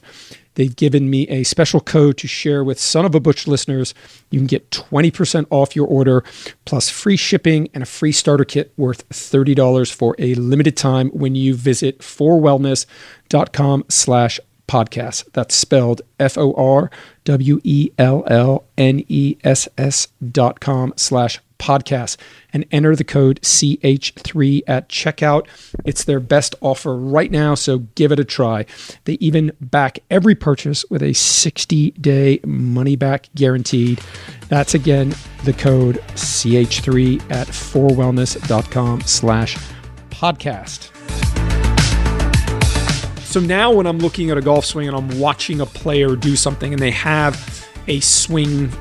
They've 0.59 0.75
given 0.75 1.09
me 1.09 1.25
a 1.29 1.43
special 1.43 1.79
code 1.79 2.17
to 2.17 2.27
share 2.27 2.65
with 2.65 2.81
Son 2.81 3.05
of 3.05 3.15
a 3.15 3.21
Butch 3.21 3.47
listeners. 3.47 3.93
You 4.29 4.41
can 4.41 4.45
get 4.45 4.69
20% 4.71 5.45
off 5.49 5.73
your 5.73 5.87
order, 5.87 6.21
plus 6.65 6.89
free 6.89 7.15
shipping 7.15 7.69
and 7.73 7.81
a 7.81 7.85
free 7.85 8.11
starter 8.11 8.43
kit 8.43 8.73
worth 8.75 9.07
$30 9.07 9.89
for 9.89 10.17
a 10.19 10.35
limited 10.35 10.75
time 10.75 11.11
when 11.11 11.33
you 11.33 11.55
visit 11.55 11.99
forwellness.com 11.99 13.85
slash 13.87 14.41
podcast. 14.67 15.31
That's 15.31 15.55
spelled 15.55 16.01
F 16.19 16.37
O 16.37 16.51
R 16.55 16.91
W 17.23 17.61
E 17.63 17.91
L 17.97 18.25
L 18.27 18.65
N 18.77 19.05
E 19.07 19.37
S 19.45 19.69
S 19.77 20.09
dot 20.29 20.59
com 20.59 20.93
slash 20.97 21.39
podcast 21.59 22.17
and 22.51 22.65
enter 22.71 22.95
the 22.95 23.03
code 23.03 23.39
CH3 23.41 24.63
at 24.67 24.89
checkout. 24.89 25.47
It's 25.85 26.03
their 26.03 26.19
best 26.19 26.55
offer 26.61 26.95
right 26.95 27.29
now, 27.29 27.53
so 27.53 27.79
give 27.95 28.11
it 28.11 28.19
a 28.19 28.25
try. 28.25 28.65
They 29.03 29.13
even 29.13 29.51
back 29.61 29.99
every 30.09 30.35
purchase 30.35 30.83
with 30.89 31.03
a 31.03 31.13
60 31.13 31.91
day 31.91 32.39
money 32.45 32.95
back 32.95 33.29
guaranteed. 33.35 34.01
That's 34.47 34.73
again 34.73 35.13
the 35.43 35.53
code 35.53 35.97
CH3 36.15 37.31
at 37.31 37.47
forwellness.com 37.47 39.01
slash 39.01 39.57
podcast. 40.09 40.95
So 43.29 43.39
now 43.39 43.71
when 43.71 43.85
I'm 43.85 43.99
looking 43.99 44.31
at 44.31 44.39
a 44.39 44.41
golf 44.41 44.65
swing 44.65 44.87
and 44.87 44.97
I'm 44.97 45.19
watching 45.19 45.61
a 45.61 45.65
player 45.67 46.15
do 46.15 46.35
something 46.35 46.73
and 46.73 46.81
they 46.81 46.89
have 46.89 47.67
a 47.87 47.99
swing 47.99 48.71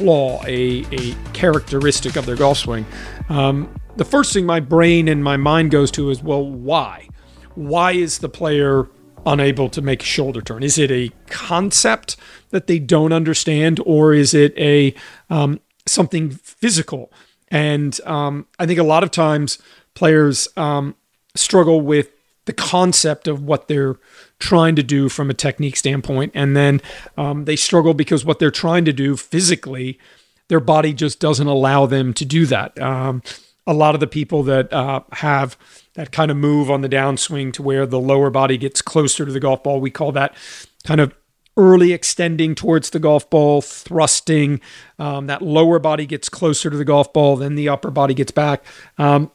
flaw, 0.00 0.42
a, 0.46 0.82
a 0.92 1.14
characteristic 1.34 2.16
of 2.16 2.24
their 2.24 2.34
golf 2.34 2.56
swing, 2.56 2.86
um, 3.28 3.68
the 3.96 4.04
first 4.04 4.32
thing 4.32 4.46
my 4.46 4.58
brain 4.58 5.08
and 5.08 5.22
my 5.22 5.36
mind 5.36 5.70
goes 5.70 5.90
to 5.90 6.08
is, 6.08 6.22
well, 6.22 6.42
why? 6.42 7.06
Why 7.54 7.92
is 7.92 8.20
the 8.20 8.28
player 8.30 8.88
unable 9.26 9.68
to 9.68 9.82
make 9.82 10.02
a 10.02 10.06
shoulder 10.06 10.40
turn? 10.40 10.62
Is 10.62 10.78
it 10.78 10.90
a 10.90 11.10
concept 11.26 12.16
that 12.48 12.66
they 12.66 12.78
don't 12.78 13.12
understand, 13.12 13.78
or 13.84 14.14
is 14.14 14.32
it 14.32 14.56
a 14.56 14.94
um, 15.28 15.60
something 15.86 16.30
physical? 16.30 17.12
And 17.48 18.00
um, 18.06 18.46
I 18.58 18.64
think 18.64 18.78
a 18.78 18.84
lot 18.84 19.02
of 19.02 19.10
times 19.10 19.58
players 19.92 20.48
um, 20.56 20.94
struggle 21.34 21.82
with 21.82 22.08
the 22.50 22.54
concept 22.54 23.28
of 23.28 23.44
what 23.44 23.68
they're 23.68 23.94
trying 24.40 24.74
to 24.74 24.82
do 24.82 25.08
from 25.08 25.30
a 25.30 25.34
technique 25.34 25.76
standpoint. 25.76 26.32
And 26.34 26.56
then 26.56 26.82
um, 27.16 27.44
they 27.44 27.54
struggle 27.54 27.94
because 27.94 28.24
what 28.24 28.40
they're 28.40 28.50
trying 28.50 28.84
to 28.86 28.92
do 28.92 29.16
physically, 29.16 30.00
their 30.48 30.58
body 30.58 30.92
just 30.92 31.20
doesn't 31.20 31.46
allow 31.46 31.86
them 31.86 32.12
to 32.14 32.24
do 32.24 32.46
that. 32.46 32.76
Um, 32.82 33.22
a 33.68 33.72
lot 33.72 33.94
of 33.94 34.00
the 34.00 34.08
people 34.08 34.42
that 34.42 34.72
uh, 34.72 35.02
have 35.12 35.56
that 35.94 36.10
kind 36.10 36.32
of 36.32 36.36
move 36.36 36.72
on 36.72 36.80
the 36.80 36.88
downswing 36.88 37.52
to 37.52 37.62
where 37.62 37.86
the 37.86 38.00
lower 38.00 38.30
body 38.30 38.58
gets 38.58 38.82
closer 38.82 39.24
to 39.24 39.30
the 39.30 39.38
golf 39.38 39.62
ball, 39.62 39.80
we 39.80 39.92
call 39.92 40.10
that 40.10 40.34
kind 40.82 41.00
of 41.00 41.14
early 41.56 41.92
extending 41.92 42.56
towards 42.56 42.90
the 42.90 42.98
golf 42.98 43.30
ball, 43.30 43.62
thrusting. 43.62 44.60
Um, 44.98 45.28
that 45.28 45.40
lower 45.40 45.78
body 45.78 46.04
gets 46.04 46.28
closer 46.28 46.68
to 46.68 46.76
the 46.76 46.84
golf 46.84 47.12
ball, 47.12 47.36
then 47.36 47.54
the 47.54 47.68
upper 47.68 47.92
body 47.92 48.14
gets 48.14 48.32
back. 48.32 48.64
Um, 48.98 49.30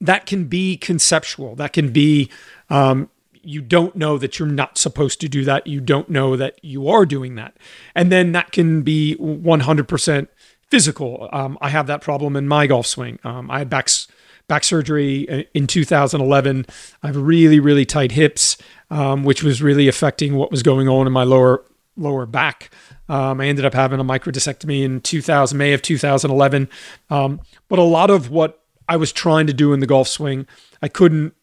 that 0.00 0.26
can 0.26 0.44
be 0.44 0.76
conceptual. 0.76 1.54
That 1.54 1.72
can 1.72 1.92
be 1.92 2.30
um, 2.70 3.08
you 3.42 3.60
don't 3.60 3.94
know 3.94 4.18
that 4.18 4.38
you're 4.38 4.48
not 4.48 4.76
supposed 4.76 5.20
to 5.20 5.28
do 5.28 5.44
that. 5.44 5.66
You 5.66 5.80
don't 5.80 6.08
know 6.10 6.36
that 6.36 6.62
you 6.62 6.88
are 6.88 7.06
doing 7.06 7.36
that, 7.36 7.56
and 7.94 8.10
then 8.10 8.32
that 8.32 8.52
can 8.52 8.82
be 8.82 9.16
100% 9.20 10.28
physical. 10.68 11.28
Um, 11.32 11.56
I 11.60 11.68
have 11.68 11.86
that 11.86 12.00
problem 12.00 12.36
in 12.36 12.48
my 12.48 12.66
golf 12.66 12.86
swing. 12.86 13.18
Um, 13.24 13.50
I 13.50 13.58
had 13.58 13.70
back 13.70 13.88
back 14.48 14.64
surgery 14.64 15.46
in 15.54 15.66
2011. 15.66 16.66
I 17.02 17.06
have 17.06 17.16
really 17.16 17.60
really 17.60 17.84
tight 17.84 18.12
hips, 18.12 18.56
um, 18.90 19.24
which 19.24 19.42
was 19.42 19.62
really 19.62 19.88
affecting 19.88 20.34
what 20.34 20.50
was 20.50 20.62
going 20.62 20.88
on 20.88 21.06
in 21.06 21.12
my 21.12 21.24
lower 21.24 21.64
lower 21.96 22.26
back. 22.26 22.70
Um, 23.08 23.40
I 23.40 23.46
ended 23.46 23.64
up 23.64 23.74
having 23.74 24.00
a 24.00 24.04
microdiscectomy 24.04 24.82
in 24.82 25.00
2000 25.00 25.56
May 25.56 25.72
of 25.72 25.82
2011. 25.82 26.68
Um, 27.10 27.40
but 27.68 27.78
a 27.78 27.82
lot 27.82 28.10
of 28.10 28.30
what 28.30 28.60
I 28.88 28.96
was 28.96 29.12
trying 29.12 29.46
to 29.46 29.52
do 29.52 29.72
in 29.72 29.80
the 29.80 29.86
golf 29.86 30.08
swing, 30.08 30.46
I 30.82 30.88
couldn't 30.88 31.34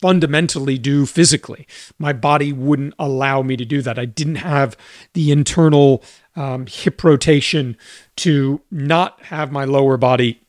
fundamentally 0.00 0.78
do 0.78 1.06
physically. 1.06 1.66
My 1.98 2.12
body 2.12 2.52
wouldn't 2.52 2.94
allow 2.98 3.42
me 3.42 3.56
to 3.56 3.64
do 3.64 3.82
that. 3.82 3.98
I 3.98 4.04
didn't 4.04 4.36
have 4.36 4.76
the 5.12 5.30
internal 5.30 6.02
um, 6.34 6.66
hip 6.66 7.04
rotation 7.04 7.76
to 8.16 8.60
not 8.70 9.22
have 9.26 9.52
my 9.52 9.64
lower 9.64 9.96
body 9.96 10.40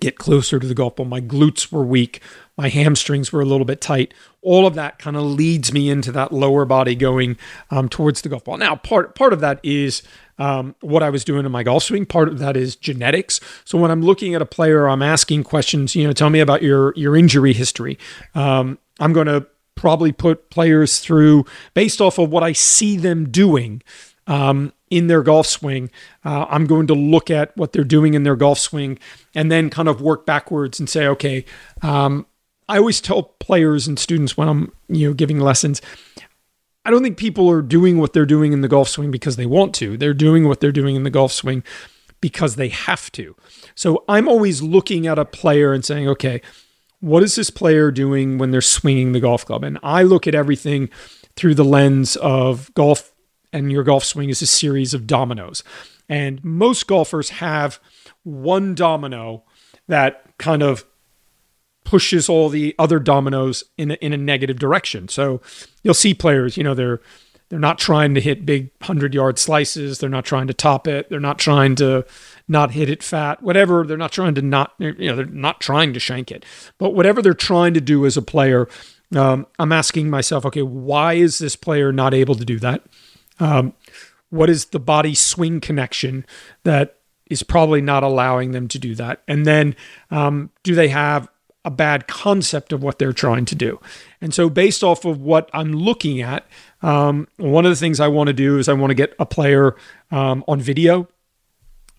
get 0.00 0.18
closer 0.18 0.58
to 0.58 0.66
the 0.66 0.74
golf 0.74 0.96
ball. 0.96 1.06
My 1.06 1.20
glutes 1.20 1.72
were 1.72 1.84
weak. 1.84 2.20
My 2.56 2.68
hamstrings 2.68 3.32
were 3.32 3.40
a 3.40 3.44
little 3.46 3.64
bit 3.64 3.80
tight. 3.80 4.12
All 4.42 4.66
of 4.66 4.74
that 4.74 4.98
kind 4.98 5.16
of 5.16 5.22
leads 5.22 5.72
me 5.72 5.88
into 5.88 6.12
that 6.12 6.32
lower 6.32 6.64
body 6.64 6.94
going 6.94 7.36
um, 7.70 7.88
towards 7.88 8.20
the 8.20 8.28
golf 8.28 8.44
ball. 8.44 8.58
Now, 8.58 8.76
part 8.76 9.14
part 9.14 9.32
of 9.32 9.40
that 9.40 9.60
is 9.62 10.02
um, 10.38 10.74
what 10.80 11.02
I 11.02 11.10
was 11.10 11.24
doing 11.24 11.44
in 11.44 11.52
my 11.52 11.62
golf 11.62 11.84
swing. 11.84 12.06
Part 12.06 12.28
of 12.28 12.38
that 12.38 12.56
is 12.56 12.76
genetics. 12.76 13.40
So 13.64 13.78
when 13.78 13.90
I'm 13.90 14.02
looking 14.02 14.34
at 14.34 14.42
a 14.42 14.46
player, 14.46 14.88
I'm 14.88 15.02
asking 15.02 15.44
questions. 15.44 15.94
You 15.94 16.06
know, 16.06 16.12
tell 16.12 16.30
me 16.30 16.40
about 16.40 16.62
your 16.62 16.92
your 16.96 17.16
injury 17.16 17.52
history. 17.52 17.98
Um, 18.34 18.78
I'm 19.00 19.12
going 19.12 19.26
to 19.26 19.46
probably 19.74 20.10
put 20.10 20.50
players 20.50 20.98
through 20.98 21.44
based 21.74 22.00
off 22.00 22.18
of 22.18 22.30
what 22.30 22.42
I 22.42 22.52
see 22.52 22.96
them 22.96 23.30
doing. 23.30 23.82
Um, 24.26 24.72
in 24.90 25.06
their 25.06 25.22
golf 25.22 25.46
swing. 25.46 25.90
Uh, 26.24 26.46
I'm 26.48 26.66
going 26.66 26.86
to 26.86 26.94
look 26.94 27.30
at 27.30 27.54
what 27.56 27.72
they're 27.72 27.84
doing 27.84 28.14
in 28.14 28.22
their 28.22 28.36
golf 28.36 28.58
swing 28.58 28.98
and 29.34 29.52
then 29.52 29.70
kind 29.70 29.88
of 29.88 30.00
work 30.00 30.24
backwards 30.24 30.78
and 30.78 30.88
say, 30.88 31.06
okay, 31.06 31.44
um, 31.82 32.26
I 32.68 32.78
always 32.78 33.00
tell 33.00 33.22
players 33.22 33.86
and 33.86 33.98
students 33.98 34.36
when 34.36 34.48
I'm 34.48 34.72
you 34.88 35.08
know 35.08 35.14
giving 35.14 35.40
lessons, 35.40 35.80
I 36.88 36.90
don't 36.90 37.02
think 37.02 37.18
people 37.18 37.50
are 37.50 37.60
doing 37.60 37.98
what 37.98 38.14
they're 38.14 38.24
doing 38.24 38.54
in 38.54 38.62
the 38.62 38.66
golf 38.66 38.88
swing 38.88 39.10
because 39.10 39.36
they 39.36 39.44
want 39.44 39.74
to. 39.74 39.98
They're 39.98 40.14
doing 40.14 40.48
what 40.48 40.60
they're 40.60 40.72
doing 40.72 40.96
in 40.96 41.02
the 41.02 41.10
golf 41.10 41.32
swing 41.32 41.62
because 42.22 42.56
they 42.56 42.70
have 42.70 43.12
to. 43.12 43.36
So 43.74 44.04
I'm 44.08 44.26
always 44.26 44.62
looking 44.62 45.06
at 45.06 45.18
a 45.18 45.26
player 45.26 45.74
and 45.74 45.84
saying, 45.84 46.08
okay, 46.08 46.40
what 47.00 47.22
is 47.22 47.34
this 47.34 47.50
player 47.50 47.90
doing 47.90 48.38
when 48.38 48.52
they're 48.52 48.62
swinging 48.62 49.12
the 49.12 49.20
golf 49.20 49.44
club? 49.44 49.64
And 49.64 49.78
I 49.82 50.02
look 50.02 50.26
at 50.26 50.34
everything 50.34 50.88
through 51.36 51.56
the 51.56 51.64
lens 51.64 52.16
of 52.16 52.72
golf, 52.72 53.12
and 53.52 53.70
your 53.70 53.82
golf 53.82 54.02
swing 54.02 54.30
is 54.30 54.40
a 54.40 54.46
series 54.46 54.94
of 54.94 55.06
dominoes. 55.06 55.62
And 56.08 56.42
most 56.42 56.86
golfers 56.86 57.28
have 57.28 57.80
one 58.22 58.74
domino 58.74 59.44
that 59.88 60.24
kind 60.38 60.62
of 60.62 60.86
pushes 61.88 62.28
all 62.28 62.50
the 62.50 62.74
other 62.78 62.98
dominoes 62.98 63.64
in 63.78 63.92
a, 63.92 63.94
in 63.94 64.12
a 64.12 64.16
negative 64.18 64.58
direction. 64.58 65.08
So 65.08 65.40
you'll 65.82 65.94
see 65.94 66.12
players, 66.12 66.58
you 66.58 66.62
know, 66.62 66.74
they're 66.74 67.00
they're 67.48 67.58
not 67.58 67.78
trying 67.78 68.14
to 68.14 68.20
hit 68.20 68.44
big 68.44 68.70
100 68.80 69.14
yard 69.14 69.38
slices, 69.38 69.98
they're 69.98 70.10
not 70.10 70.26
trying 70.26 70.48
to 70.48 70.52
top 70.52 70.86
it, 70.86 71.08
they're 71.08 71.18
not 71.18 71.38
trying 71.38 71.76
to 71.76 72.04
not 72.46 72.72
hit 72.72 72.90
it 72.90 73.02
fat, 73.02 73.42
whatever, 73.42 73.84
they're 73.84 73.96
not 73.96 74.12
trying 74.12 74.34
to 74.34 74.42
not 74.42 74.74
you 74.76 74.92
know, 74.98 75.16
they're 75.16 75.24
not 75.24 75.62
trying 75.62 75.94
to 75.94 76.00
shank 76.00 76.30
it. 76.30 76.44
But 76.76 76.90
whatever 76.90 77.22
they're 77.22 77.32
trying 77.32 77.72
to 77.72 77.80
do 77.80 78.04
as 78.04 78.18
a 78.18 78.22
player, 78.22 78.68
um, 79.16 79.46
I'm 79.58 79.72
asking 79.72 80.10
myself, 80.10 80.44
okay, 80.44 80.60
why 80.60 81.14
is 81.14 81.38
this 81.38 81.56
player 81.56 81.90
not 81.90 82.12
able 82.12 82.34
to 82.34 82.44
do 82.44 82.58
that? 82.58 82.82
Um, 83.40 83.72
what 84.28 84.50
is 84.50 84.66
the 84.66 84.80
body 84.80 85.14
swing 85.14 85.62
connection 85.62 86.26
that 86.64 86.96
is 87.30 87.42
probably 87.42 87.80
not 87.80 88.02
allowing 88.02 88.50
them 88.50 88.68
to 88.68 88.78
do 88.78 88.94
that? 88.96 89.22
And 89.26 89.46
then 89.46 89.74
um, 90.10 90.50
do 90.62 90.74
they 90.74 90.88
have 90.88 91.28
a 91.68 91.70
bad 91.70 92.06
concept 92.06 92.72
of 92.72 92.82
what 92.82 92.98
they're 92.98 93.12
trying 93.12 93.44
to 93.44 93.54
do. 93.54 93.78
And 94.22 94.32
so, 94.32 94.48
based 94.48 94.82
off 94.82 95.04
of 95.04 95.20
what 95.20 95.50
I'm 95.52 95.74
looking 95.74 96.22
at, 96.22 96.46
um, 96.80 97.28
one 97.36 97.66
of 97.66 97.70
the 97.70 97.76
things 97.76 98.00
I 98.00 98.08
want 98.08 98.28
to 98.28 98.32
do 98.32 98.56
is 98.56 98.70
I 98.70 98.72
want 98.72 98.90
to 98.90 98.94
get 98.94 99.14
a 99.18 99.26
player 99.26 99.76
um, 100.10 100.42
on 100.48 100.62
video. 100.62 101.08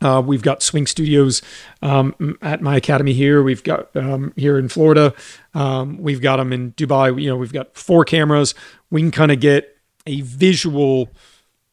Uh, 0.01 0.23
we've 0.25 0.41
got 0.41 0.63
swing 0.63 0.87
studios 0.87 1.43
um, 1.83 2.37
at 2.41 2.63
my 2.63 2.77
academy 2.77 3.13
here. 3.13 3.43
We've 3.43 3.63
got 3.63 3.95
um, 3.95 4.33
here 4.35 4.57
in 4.57 4.69
Florida. 4.69 5.13
Um, 5.53 5.99
we've 5.99 6.21
got 6.21 6.37
them 6.37 6.51
in 6.51 6.71
Dubai. 6.71 7.21
You 7.21 7.29
know, 7.29 7.37
we've 7.37 7.53
got 7.53 7.75
four 7.75 8.03
cameras. 8.05 8.55
We 8.89 9.01
can 9.01 9.11
kind 9.11 9.31
of 9.31 9.39
get 9.39 9.77
a 10.07 10.21
visual 10.21 11.09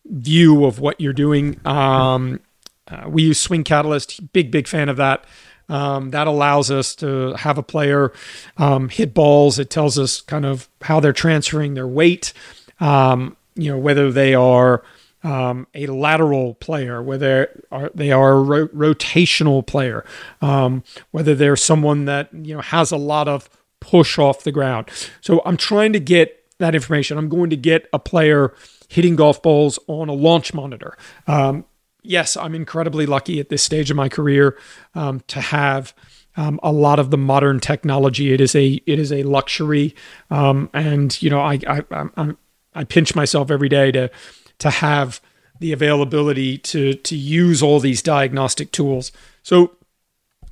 view 0.04 0.66
of 0.66 0.80
what 0.80 1.00
you're 1.00 1.14
doing. 1.14 1.58
Um, 1.64 2.40
uh, 2.88 3.08
we 3.08 3.22
use 3.22 3.40
Swing 3.40 3.64
Catalyst. 3.64 4.34
Big, 4.34 4.50
big 4.50 4.68
fan 4.68 4.90
of 4.90 4.98
that. 4.98 5.24
Um, 5.68 6.10
that 6.10 6.26
allows 6.26 6.70
us 6.70 6.94
to 6.96 7.34
have 7.34 7.58
a 7.58 7.62
player 7.62 8.12
um, 8.56 8.88
hit 8.88 9.14
balls. 9.14 9.58
It 9.58 9.70
tells 9.70 9.98
us 9.98 10.20
kind 10.20 10.46
of 10.46 10.68
how 10.82 11.00
they're 11.00 11.12
transferring 11.12 11.74
their 11.74 11.88
weight. 11.88 12.32
Um, 12.78 13.36
you 13.56 13.70
know 13.70 13.78
whether 13.78 14.12
they 14.12 14.34
are 14.34 14.82
um, 15.24 15.66
a 15.74 15.86
lateral 15.86 16.54
player, 16.54 17.02
whether 17.02 17.62
are, 17.72 17.90
they 17.94 18.12
are 18.12 18.32
a 18.32 18.42
ro- 18.42 18.68
rotational 18.68 19.66
player, 19.66 20.04
um, 20.40 20.84
whether 21.10 21.34
they're 21.34 21.56
someone 21.56 22.04
that 22.04 22.32
you 22.32 22.54
know 22.54 22.60
has 22.60 22.92
a 22.92 22.96
lot 22.96 23.26
of 23.26 23.48
push 23.80 24.18
off 24.18 24.44
the 24.44 24.52
ground. 24.52 24.88
So 25.20 25.42
I'm 25.44 25.56
trying 25.56 25.92
to 25.94 26.00
get 26.00 26.44
that 26.58 26.74
information. 26.74 27.18
I'm 27.18 27.28
going 27.28 27.50
to 27.50 27.56
get 27.56 27.88
a 27.92 27.98
player 27.98 28.54
hitting 28.88 29.16
golf 29.16 29.42
balls 29.42 29.78
on 29.88 30.08
a 30.08 30.12
launch 30.12 30.54
monitor. 30.54 30.96
Um, 31.26 31.64
yes, 32.06 32.36
I'm 32.36 32.54
incredibly 32.54 33.06
lucky 33.06 33.40
at 33.40 33.48
this 33.48 33.62
stage 33.62 33.90
of 33.90 33.96
my 33.96 34.08
career 34.08 34.58
um, 34.94 35.20
to 35.28 35.40
have 35.40 35.94
um, 36.36 36.60
a 36.62 36.72
lot 36.72 36.98
of 36.98 37.10
the 37.10 37.18
modern 37.18 37.60
technology. 37.60 38.32
It 38.32 38.40
is 38.40 38.54
a 38.54 38.80
it 38.86 38.98
is 38.98 39.12
a 39.12 39.22
luxury, 39.22 39.94
um, 40.30 40.70
and 40.72 41.20
you 41.22 41.30
know 41.30 41.40
I 41.40 41.58
I 41.66 41.82
I, 41.90 42.30
I 42.74 42.84
pinch 42.84 43.14
myself 43.14 43.50
every 43.50 43.68
day 43.68 43.90
to 43.92 44.10
to 44.58 44.70
have 44.70 45.20
the 45.60 45.72
availability 45.72 46.58
to 46.58 46.94
to 46.94 47.16
use 47.16 47.62
all 47.62 47.80
these 47.80 48.02
diagnostic 48.02 48.72
tools. 48.72 49.12
So 49.42 49.72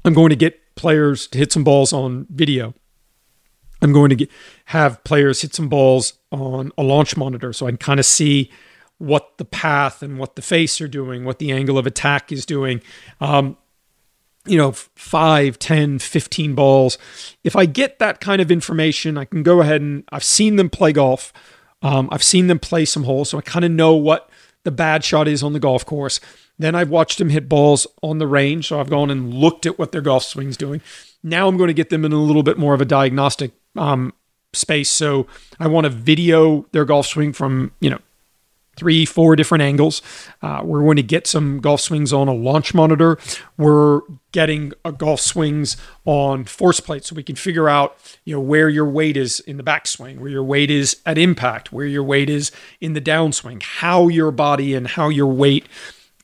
I'm 0.05 0.15
going 0.15 0.31
to 0.31 0.37
get 0.37 0.75
players 0.75 1.27
to 1.29 1.39
hit 1.39 1.53
some 1.53 1.65
balls 1.65 1.93
on 1.93 2.27
video. 2.31 2.75
I'm 3.83 3.93
going 3.93 4.11
to 4.11 4.17
get, 4.17 4.31
have 4.67 5.03
players 5.05 5.43
hit 5.43 5.55
some 5.55 5.69
balls 5.69 6.15
on 6.33 6.73
a 6.79 6.83
launch 6.83 7.17
monitor 7.17 7.53
so 7.53 7.67
I 7.67 7.71
can 7.71 7.79
kind 7.79 8.01
of 8.01 8.07
see 8.07 8.51
what 9.05 9.39
the 9.39 9.45
path 9.45 10.03
and 10.03 10.19
what 10.19 10.37
the 10.37 10.43
face 10.43 10.81
are 10.81 10.89
doing, 10.89 11.25
what 11.25 11.39
the 11.39 11.53
angle 11.53 11.79
of 11.79 11.87
attack 11.87 12.33
is 12.33 12.47
doing. 12.47 12.81
Um, 13.21 13.57
you 14.47 14.59
know, 14.59 14.73
5, 14.73 15.59
10, 15.59 15.99
15 15.99 16.55
balls. 16.55 16.99
If 17.45 17.57
I 17.57 17.65
get 17.67 17.99
that 17.99 18.21
kind 18.21 18.43
of 18.43 18.51
information, 18.51 19.17
I 19.17 19.25
can 19.25 19.43
go 19.43 19.61
ahead 19.61 19.81
and 19.81 20.05
I've 20.11 20.25
seen 20.25 20.57
them 20.57 20.69
play 20.69 20.93
golf. 20.93 21.33
Um, 21.83 22.09
I've 22.13 22.23
seen 22.23 22.47
them 22.47 22.59
play 22.59 22.85
some 22.85 23.05
holes, 23.05 23.31
so 23.31 23.39
I 23.39 23.43
kind 23.43 23.65
of 23.65 23.71
know 23.71 23.95
what 23.95 24.29
the 24.65 24.71
bad 24.71 25.05
shot 25.05 25.29
is 25.29 25.43
on 25.43 25.53
the 25.53 25.61
golf 25.61 25.85
course. 25.87 26.21
Then 26.59 26.75
I've 26.75 26.91
watched 26.91 27.19
them 27.19 27.31
hit 27.31 27.49
balls 27.49 27.87
on 28.03 28.19
the 28.19 28.27
range, 28.27 28.69
so 28.69 28.81
I've 28.81 28.91
gone 28.91 29.11
and 29.11 29.33
looked 29.33 29.67
at 29.67 29.79
what 29.79 29.93
their 29.93 30.01
golf 30.01 30.25
swing's 30.25 30.57
doing. 30.57 30.81
Now 31.23 31.49
I'm 31.49 31.57
going 31.57 31.69
to 31.69 31.75
get 31.75 31.91
them 31.91 32.05
in 32.05 32.13
a 32.13 32.23
little 32.23 32.43
bit 32.43 32.59
more 32.59 32.75
of 32.75 32.81
a 32.81 32.87
diagnostic 32.87 33.53
um, 33.77 34.13
space. 34.53 34.91
So 34.91 35.27
I 35.59 35.67
want 35.67 35.85
to 35.85 35.91
video 35.91 36.67
their 36.73 36.85
golf 36.85 37.07
swing 37.07 37.33
from 37.33 37.73
you 37.81 37.91
know 37.91 38.01
three, 38.77 39.05
four 39.05 39.37
different 39.37 39.63
angles. 39.63 40.03
Uh, 40.43 40.61
we're 40.65 40.83
going 40.83 40.97
to 40.97 41.03
get 41.03 41.27
some 41.27 41.61
golf 41.61 41.81
swings 41.81 42.13
on 42.13 42.29
a 42.29 42.35
launch 42.35 42.75
monitor. 42.75 43.19
We're 43.57 44.01
getting 44.33 44.73
a 44.85 44.93
golf 44.93 45.21
swings 45.21 45.77
on 46.05 46.45
force 46.45 46.81
plate 46.81 47.05
so 47.05 47.15
we 47.15 47.23
can 47.23 47.37
figure 47.37 47.69
out, 47.69 47.97
you 48.25 48.35
know, 48.35 48.41
where 48.41 48.69
your 48.69 48.89
weight 48.89 49.17
is 49.17 49.41
in 49.41 49.57
the 49.57 49.63
backswing, 49.63 50.19
where 50.19 50.31
your 50.31 50.45
weight 50.45 50.71
is 50.71 51.01
at 51.07 51.19
impact, 51.19 51.73
where 51.73 51.87
your 51.87 52.03
weight 52.03 52.29
is 52.29 52.51
in 52.81 52.95
the 52.95 53.01
downswing, 53.01 53.63
how 53.63 54.09
your 54.09 54.31
body 54.31 54.75
and 54.75 54.89
how 54.89 55.09
your 55.09 55.29
weight 55.29 55.67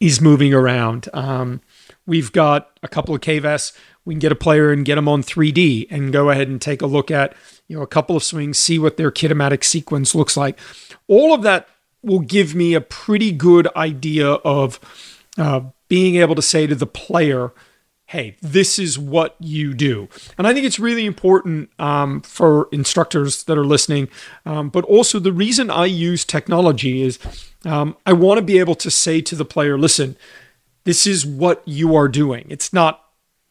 is 0.00 0.21
moving 0.21 0.52
around. 0.52 1.09
Um, 1.12 1.61
we've 2.07 2.33
got 2.33 2.71
a 2.83 2.88
couple 2.88 3.14
of 3.14 3.21
K-Vests. 3.21 3.76
We 4.04 4.14
can 4.14 4.19
get 4.19 4.33
a 4.33 4.37
player 4.37 4.73
and 4.73 4.85
get 4.85 4.97
them 4.97 5.09
on 5.09 5.23
3D 5.23 5.87
and 5.90 6.12
go 6.12 6.30
ahead 6.30 6.49
and 6.49 6.61
take 6.61 6.83
a 6.83 6.87
look 6.87 7.11
at, 7.11 7.35
you 7.69 7.76
know, 7.76 7.83
a 7.83 7.87
couple 7.87 8.16
of 8.16 8.25
swings, 8.25 8.59
see 8.59 8.78
what 8.78 8.97
their 8.97 9.12
kinematic 9.12 9.62
sequence 9.62 10.14
looks 10.14 10.37
like. 10.37 10.59
All 11.07 11.35
of 11.35 11.42
that 11.42 11.69
will 12.02 12.21
give 12.21 12.54
me 12.54 12.75
a 12.75 12.80
pretty 12.80 13.33
good 13.33 13.69
idea 13.76 14.26
of 14.28 14.80
uh, 15.38 15.61
being 15.88 16.16
able 16.16 16.35
to 16.35 16.42
say 16.42 16.66
to 16.66 16.75
the 16.75 16.87
player, 16.87 17.52
hey, 18.07 18.37
this 18.42 18.76
is 18.78 18.99
what 18.99 19.37
you 19.38 19.73
do. 19.73 20.09
And 20.37 20.47
I 20.47 20.52
think 20.52 20.66
it's 20.66 20.80
really 20.80 21.07
important 21.07 21.71
um, 21.78 22.23
for 22.23 22.69
instructors 22.73 23.45
that 23.45 23.57
are 23.57 23.64
listening. 23.64 24.09
Um, 24.45 24.69
but 24.69 24.85
also, 24.85 25.21
the 25.21 25.33
reason 25.33 25.71
I 25.71 25.85
use 25.85 26.25
technology 26.25 27.02
is 27.02 27.21
um, 27.64 27.97
I 28.04 28.12
want 28.12 28.38
to 28.38 28.45
be 28.45 28.59
able 28.59 28.75
to 28.76 28.90
say 28.90 29.21
to 29.21 29.37
the 29.37 29.45
player, 29.45 29.78
listen, 29.78 30.16
this 30.85 31.07
is 31.07 31.25
what 31.25 31.62
you 31.66 31.95
are 31.95 32.09
doing. 32.09 32.47
It's 32.49 32.73
not 32.73 33.04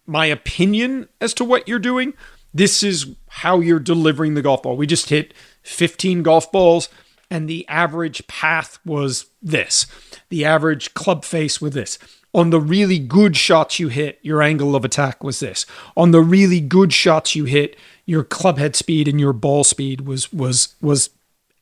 my 0.06 0.26
opinion 0.26 1.08
as 1.22 1.34
to 1.36 1.46
what 1.46 1.68
you're 1.68 1.80
doing. 1.80 2.14
This 2.54 2.84
is 2.84 3.16
how 3.28 3.62
you're 3.62 3.80
delivering 3.80 4.34
the 4.34 4.42
golf 4.42 4.64
ball. 4.64 4.76
We 4.76 4.88
just 4.88 5.10
hit 5.10 5.34
15 5.64 6.24
golf 6.24 6.52
balls 6.52 6.90
and 7.30 7.48
the 7.48 7.68
average 7.68 8.26
path 8.28 8.80
was 8.86 9.28
this. 9.42 9.86
The 10.30 10.46
average 10.46 10.94
club 10.94 11.24
face 11.24 11.62
was 11.62 11.74
this. 11.74 12.00
On 12.34 12.52
the 12.52 12.60
really 12.60 13.00
good 13.00 13.36
shots 13.36 13.80
you 13.80 13.88
hit, 13.88 14.20
your 14.22 14.42
angle 14.42 14.76
of 14.76 14.86
attack 14.86 15.24
was 15.24 15.40
this. 15.40 15.66
On 15.98 16.12
the 16.12 16.22
really 16.22 16.60
good 16.60 16.94
shots 16.94 17.36
you 17.36 17.46
hit, 17.46 17.76
your 18.06 18.24
club 18.24 18.58
head 18.58 18.76
speed 18.76 19.08
and 19.08 19.20
your 19.20 19.34
ball 19.34 19.64
speed 19.64 20.02
was 20.02 20.32
was 20.32 20.76
was 20.82 21.10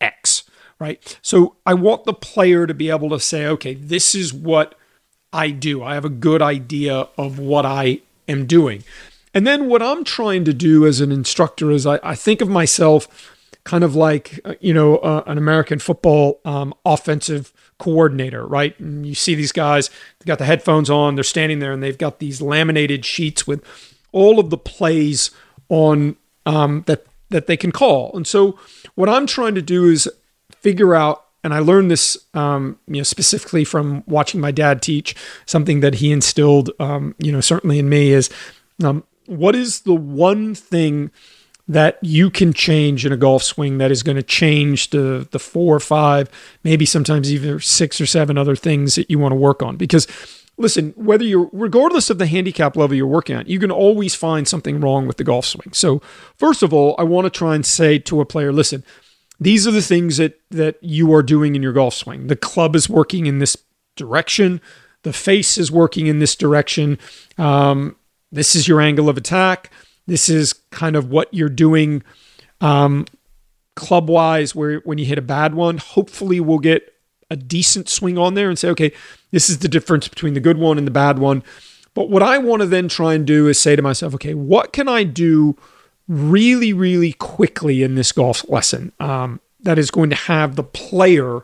X, 0.02 0.44
right? 0.80 1.18
So 1.22 1.56
I 1.66 1.74
want 1.74 2.04
the 2.04 2.14
player 2.14 2.68
to 2.68 2.74
be 2.74 2.90
able 2.90 3.10
to 3.10 3.20
say, 3.20 3.46
okay, 3.48 3.74
this 3.74 4.14
is 4.14 4.34
what 4.34 4.76
I 5.32 5.52
do. 5.52 5.84
I 5.84 5.94
have 5.94 6.06
a 6.06 6.10
good 6.10 6.42
idea 6.42 7.08
of 7.18 7.40
what 7.40 7.66
I 7.66 8.02
am 8.28 8.46
doing. 8.46 8.84
And 9.34 9.46
then 9.46 9.68
what 9.68 9.84
I'm 9.84 10.04
trying 10.04 10.46
to 10.46 10.54
do 10.54 10.86
as 10.86 11.00
an 11.00 11.12
instructor 11.12 11.72
is 11.72 11.86
I, 11.86 12.00
I 12.02 12.16
think 12.16 12.42
of 12.42 12.50
myself 12.50 13.37
kind 13.68 13.84
of 13.84 13.96
like 13.96 14.40
uh, 14.46 14.56
you 14.62 14.74
know 14.74 14.96
uh, 15.00 15.24
an 15.28 15.38
American 15.38 15.78
football 15.78 16.40
um, 16.46 16.74
offensive 16.86 17.52
coordinator, 17.78 18.48
right? 18.48 18.80
And 18.80 19.06
you 19.06 19.14
see 19.14 19.36
these 19.36 19.52
guys, 19.52 19.90
they 20.20 20.26
got 20.26 20.40
the 20.40 20.46
headphones 20.46 20.90
on, 20.90 21.16
they're 21.16 21.24
standing 21.24 21.60
there, 21.60 21.74
and 21.74 21.84
they've 21.84 21.98
got 21.98 22.20
these 22.20 22.42
laminated 22.42 23.04
sheets 23.04 23.46
with 23.46 23.62
all 24.14 24.40
of 24.40 24.52
the 24.52 24.58
plays 24.58 25.32
on 25.68 26.16
um, 26.46 26.86
that 26.88 27.06
that 27.30 27.48
they 27.48 27.58
can 27.58 27.74
call. 27.74 28.16
And 28.16 28.26
so, 28.26 28.58
what 28.96 29.10
I'm 29.10 29.28
trying 29.28 29.56
to 29.56 29.62
do 29.62 29.90
is 29.90 30.10
figure 30.52 30.96
out. 30.96 31.26
And 31.44 31.54
I 31.54 31.60
learned 31.60 31.92
this, 31.92 32.18
um, 32.34 32.80
you 32.88 32.98
know, 32.98 33.04
specifically 33.04 33.64
from 33.64 34.04
watching 34.08 34.42
my 34.42 34.52
dad 34.52 34.82
teach. 34.82 35.16
Something 35.46 35.82
that 35.82 35.96
he 35.96 36.12
instilled, 36.12 36.72
um, 36.80 37.16
you 37.20 37.32
know, 37.32 37.42
certainly 37.42 37.80
in 37.80 37.88
me 37.88 38.12
is, 38.12 38.30
um, 38.84 39.04
what 39.28 39.56
is 39.56 39.82
the 39.82 39.94
one 39.94 40.56
thing 40.56 41.12
that 41.68 41.98
you 42.02 42.30
can 42.30 42.54
change 42.54 43.06
in 43.06 43.12
a 43.12 43.18
golf 43.18 43.44
swing 43.44 43.78
that 43.78 43.92
is 43.92 44.04
going 44.04 44.16
to 44.16 44.24
change 44.24 44.90
the 44.92 45.28
the 45.32 45.40
four 45.40 45.76
or 45.76 45.80
five, 45.80 46.30
maybe 46.64 46.86
sometimes 46.86 47.32
even 47.32 47.60
six 47.60 48.00
or 48.00 48.06
seven 48.06 48.38
other 48.38 48.56
things 48.56 48.96
that 48.96 49.10
you 49.10 49.20
want 49.20 49.34
to 49.34 49.38
work 49.38 49.62
on. 49.62 49.76
Because 49.76 50.08
listen, 50.58 50.94
whether 50.96 51.26
you're 51.26 51.50
regardless 51.52 52.10
of 52.10 52.18
the 52.18 52.26
handicap 52.26 52.78
level 52.78 52.96
you're 52.96 53.06
working 53.06 53.36
on, 53.36 53.46
you 53.48 53.60
can 53.60 53.72
always 53.72 54.16
find 54.16 54.48
something 54.48 54.80
wrong 54.80 55.08
with 55.08 55.18
the 55.18 55.24
golf 55.24 55.46
swing. 55.46 55.74
So 55.74 56.02
first 56.36 56.64
of 56.64 56.74
all, 56.74 56.96
I 56.98 57.04
want 57.04 57.26
to 57.26 57.30
try 57.30 57.56
and 57.56 57.66
say 57.66 58.00
to 58.00 58.22
a 58.22 58.26
player, 58.26 58.54
listen, 58.54 58.84
these 59.40 59.68
are 59.68 59.72
the 59.72 59.82
things 59.82 60.18
that 60.18 60.40
that 60.52 60.78
you 60.82 61.14
are 61.14 61.24
doing 61.24 61.56
in 61.56 61.64
your 61.64 61.74
golf 61.74 61.94
swing. 61.94 62.28
The 62.28 62.36
club 62.38 62.76
is 62.76 62.90
working 62.90 63.26
in 63.26 63.40
this 63.40 63.58
direction. 63.98 64.62
The 65.04 65.14
face 65.14 65.58
is 65.58 65.72
working 65.72 66.08
in 66.08 66.20
this 66.20 66.36
direction. 66.36 66.98
Um, 67.38 67.98
this 68.32 68.56
is 68.56 68.68
your 68.68 68.82
angle 68.82 69.10
of 69.10 69.18
attack 69.18 69.72
this 70.08 70.30
is 70.30 70.54
kind 70.72 70.96
of 70.96 71.10
what 71.10 71.32
you're 71.34 71.50
doing 71.50 72.02
um, 72.62 73.06
club 73.76 74.10
wise, 74.10 74.56
where 74.56 74.80
when 74.80 74.98
you 74.98 75.06
hit 75.06 75.18
a 75.18 75.22
bad 75.22 75.54
one, 75.54 75.78
hopefully 75.78 76.40
we'll 76.40 76.60
get 76.60 76.94
a 77.30 77.36
decent 77.36 77.90
swing 77.90 78.18
on 78.18 78.34
there 78.34 78.50
and 78.50 78.58
say, 78.58 78.70
okay, 78.70 78.92
this 79.32 79.50
is 79.50 79.60
the 79.60 79.68
difference 79.68 80.08
between 80.08 80.34
the 80.34 80.40
good 80.40 80.58
one 80.58 80.78
and 80.78 80.88
the 80.88 80.92
bad 80.92 81.20
one. 81.20 81.44
But 81.94 82.10
what 82.10 82.24
I 82.24 82.38
want 82.38 82.62
to 82.62 82.68
then 82.68 82.88
try 82.88 83.14
and 83.14 83.26
do 83.26 83.48
is 83.48 83.60
say 83.60 83.76
to 83.76 83.82
myself, 83.82 84.14
okay, 84.16 84.34
what 84.34 84.72
can 84.72 84.88
I 84.88 85.04
do 85.04 85.58
really, 86.08 86.72
really 86.72 87.12
quickly 87.14 87.84
in 87.84 87.96
this 87.96 88.12
golf 88.12 88.48
lesson 88.50 88.94
um, 89.00 89.42
that 89.60 89.78
is 89.78 89.92
going 89.92 90.10
to 90.10 90.16
have 90.16 90.56
the 90.56 90.64
player 90.64 91.42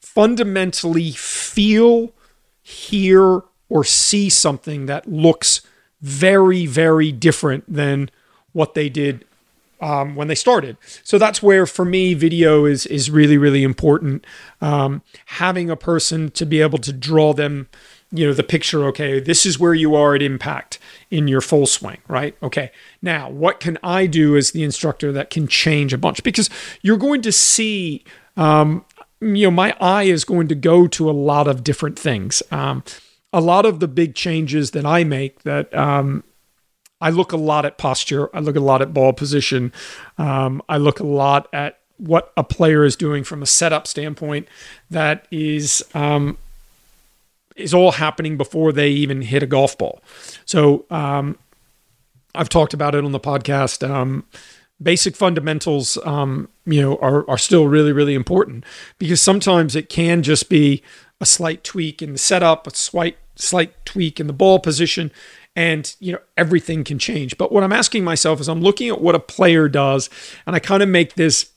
fundamentally 0.00 1.12
feel, 1.12 2.12
hear, 2.62 3.42
or 3.68 3.84
see 3.84 4.28
something 4.28 4.86
that 4.86 5.10
looks 5.10 5.62
very, 6.00 6.66
very 6.66 7.12
different 7.12 7.64
than 7.72 8.10
what 8.52 8.74
they 8.74 8.88
did 8.88 9.24
um, 9.80 10.16
when 10.16 10.28
they 10.28 10.34
started. 10.34 10.76
So 11.04 11.18
that's 11.18 11.42
where, 11.42 11.66
for 11.66 11.84
me, 11.84 12.14
video 12.14 12.64
is 12.64 12.86
is 12.86 13.10
really, 13.10 13.38
really 13.38 13.62
important. 13.62 14.24
Um, 14.60 15.02
having 15.26 15.70
a 15.70 15.76
person 15.76 16.30
to 16.32 16.44
be 16.44 16.60
able 16.60 16.78
to 16.78 16.92
draw 16.92 17.32
them, 17.32 17.68
you 18.10 18.26
know, 18.26 18.32
the 18.32 18.42
picture. 18.42 18.84
Okay, 18.86 19.20
this 19.20 19.46
is 19.46 19.58
where 19.58 19.74
you 19.74 19.94
are 19.94 20.14
at 20.14 20.22
impact 20.22 20.78
in 21.10 21.28
your 21.28 21.40
full 21.40 21.66
swing, 21.66 21.98
right? 22.08 22.36
Okay, 22.42 22.70
now 23.02 23.30
what 23.30 23.60
can 23.60 23.78
I 23.82 24.06
do 24.06 24.36
as 24.36 24.50
the 24.50 24.64
instructor 24.64 25.12
that 25.12 25.30
can 25.30 25.46
change 25.46 25.92
a 25.92 25.98
bunch? 25.98 26.22
Because 26.22 26.50
you're 26.82 26.96
going 26.96 27.22
to 27.22 27.32
see. 27.32 28.04
Um, 28.36 28.84
you 29.20 29.46
know, 29.46 29.50
my 29.50 29.74
eye 29.80 30.04
is 30.04 30.24
going 30.24 30.46
to 30.46 30.54
go 30.54 30.86
to 30.86 31.10
a 31.10 31.12
lot 31.12 31.48
of 31.48 31.64
different 31.64 31.98
things. 31.98 32.40
Um, 32.52 32.84
a 33.38 33.40
lot 33.40 33.64
of 33.64 33.78
the 33.78 33.86
big 33.86 34.16
changes 34.16 34.72
that 34.72 34.84
I 34.84 35.04
make 35.04 35.44
that 35.44 35.72
um, 35.72 36.24
I 37.00 37.10
look 37.10 37.30
a 37.30 37.36
lot 37.36 37.64
at 37.64 37.78
posture. 37.78 38.34
I 38.34 38.40
look 38.40 38.56
a 38.56 38.60
lot 38.60 38.82
at 38.82 38.92
ball 38.92 39.12
position. 39.12 39.72
Um, 40.18 40.60
I 40.68 40.78
look 40.78 40.98
a 40.98 41.06
lot 41.06 41.48
at 41.52 41.78
what 41.98 42.32
a 42.36 42.42
player 42.42 42.84
is 42.84 42.96
doing 42.96 43.22
from 43.22 43.40
a 43.40 43.46
setup 43.46 43.86
standpoint. 43.86 44.48
That 44.90 45.28
is 45.30 45.84
um, 45.94 46.36
is 47.54 47.72
all 47.72 47.92
happening 47.92 48.36
before 48.36 48.72
they 48.72 48.90
even 48.90 49.22
hit 49.22 49.44
a 49.44 49.46
golf 49.46 49.78
ball. 49.78 50.02
So 50.44 50.84
um, 50.90 51.38
I've 52.34 52.48
talked 52.48 52.74
about 52.74 52.96
it 52.96 53.04
on 53.04 53.12
the 53.12 53.20
podcast. 53.20 53.88
Um, 53.88 54.24
basic 54.82 55.14
fundamentals, 55.14 55.96
um, 56.04 56.48
you 56.66 56.82
know, 56.82 56.96
are 56.96 57.28
are 57.30 57.38
still 57.38 57.68
really 57.68 57.92
really 57.92 58.14
important 58.14 58.64
because 58.98 59.22
sometimes 59.22 59.76
it 59.76 59.88
can 59.88 60.24
just 60.24 60.48
be 60.48 60.82
a 61.20 61.26
slight 61.26 61.64
tweak 61.64 62.00
in 62.00 62.12
the 62.12 62.18
setup, 62.18 62.66
a 62.66 62.74
slight 62.74 63.16
slight 63.38 63.72
tweak 63.84 64.20
in 64.20 64.26
the 64.26 64.32
ball 64.32 64.58
position, 64.58 65.10
and 65.56 65.94
you 66.00 66.12
know 66.12 66.20
everything 66.36 66.84
can 66.84 66.98
change. 66.98 67.38
But 67.38 67.52
what 67.52 67.64
I'm 67.64 67.72
asking 67.72 68.04
myself 68.04 68.40
is 68.40 68.48
I'm 68.48 68.60
looking 68.60 68.88
at 68.88 69.00
what 69.00 69.14
a 69.14 69.20
player 69.20 69.68
does, 69.68 70.10
and 70.46 70.54
I 70.54 70.58
kind 70.58 70.82
of 70.82 70.88
make 70.88 71.14
this 71.14 71.50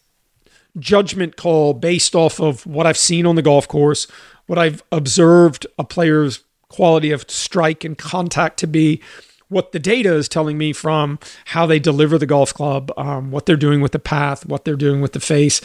judgment 0.80 1.36
call 1.36 1.74
based 1.74 2.16
off 2.16 2.40
of 2.40 2.66
what 2.66 2.86
I've 2.86 2.98
seen 2.98 3.26
on 3.26 3.36
the 3.36 3.42
golf 3.42 3.68
course, 3.68 4.08
what 4.48 4.58
I've 4.58 4.84
observed 4.92 5.68
a 5.78 5.84
player's 5.84 6.44
quality 6.70 7.12
of 7.12 7.30
strike 7.30 7.84
and 7.84 7.98
contact 7.98 8.58
to 8.60 8.68
be, 8.68 9.02
what 9.50 9.74
the 9.74 9.80
data 9.80 10.14
is 10.14 10.30
telling 10.30 10.58
me 10.58 10.72
from 10.72 11.20
how 11.46 11.66
they 11.66 11.78
deliver 11.78 12.18
the 12.18 12.26
golf 12.26 12.54
club, 12.54 12.92
um, 12.98 13.32
what 13.32 13.46
they're 13.46 13.58
doing 13.58 13.82
with 13.82 13.92
the 13.92 14.00
path, 14.00 14.46
what 14.46 14.64
they're 14.64 14.78
doing 14.78 15.02
with 15.02 15.12
the 15.12 15.20
face. 15.20 15.60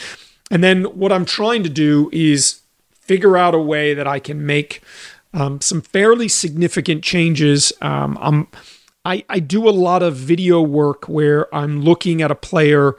And 0.50 0.62
then 0.62 0.84
what 0.84 1.12
I'm 1.12 1.24
trying 1.24 1.62
to 1.62 1.68
do 1.68 2.10
is 2.12 2.62
figure 2.92 3.36
out 3.36 3.54
a 3.54 3.60
way 3.60 3.94
that 3.94 4.08
I 4.08 4.18
can 4.18 4.44
make 4.44 4.82
um, 5.32 5.60
some 5.60 5.82
fairly 5.82 6.28
significant 6.28 7.02
changes. 7.02 7.72
Um, 7.80 8.18
I'm, 8.20 8.48
I, 9.04 9.24
I 9.28 9.38
do 9.38 9.68
a 9.68 9.70
lot 9.70 10.02
of 10.02 10.16
video 10.16 10.60
work 10.60 11.08
where 11.08 11.54
I'm 11.54 11.82
looking 11.82 12.22
at 12.22 12.30
a 12.30 12.34
player 12.34 12.96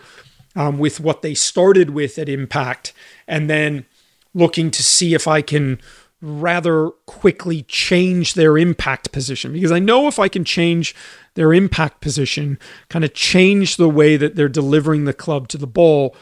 um, 0.56 0.80
with 0.80 1.00
what 1.00 1.22
they 1.22 1.34
started 1.34 1.92
with 1.92 2.18
at 2.18 2.30
Impact 2.30 2.94
and 3.28 3.50
then 3.50 3.86
looking 4.34 4.72
to 4.72 4.84
see 4.84 5.14
if 5.14 5.28
I 5.28 5.42
can 5.42 5.80
rather 6.22 6.90
quickly 7.06 7.64
change 7.64 8.34
their 8.34 8.58
impact 8.58 9.12
position 9.12 9.54
because 9.54 9.72
I 9.72 9.78
know 9.78 10.08
if 10.08 10.18
I 10.18 10.28
can 10.28 10.44
change 10.44 10.96
their 11.36 11.54
impact 11.54 12.02
position, 12.02 12.58
kind 12.90 13.06
of 13.06 13.14
change 13.14 13.78
the 13.78 13.90
way 13.90 14.18
that 14.18 14.36
they're 14.36 14.50
delivering 14.50 15.06
the 15.06 15.14
club 15.14 15.48
to 15.50 15.58
the 15.60 15.68
ball, 15.68 16.16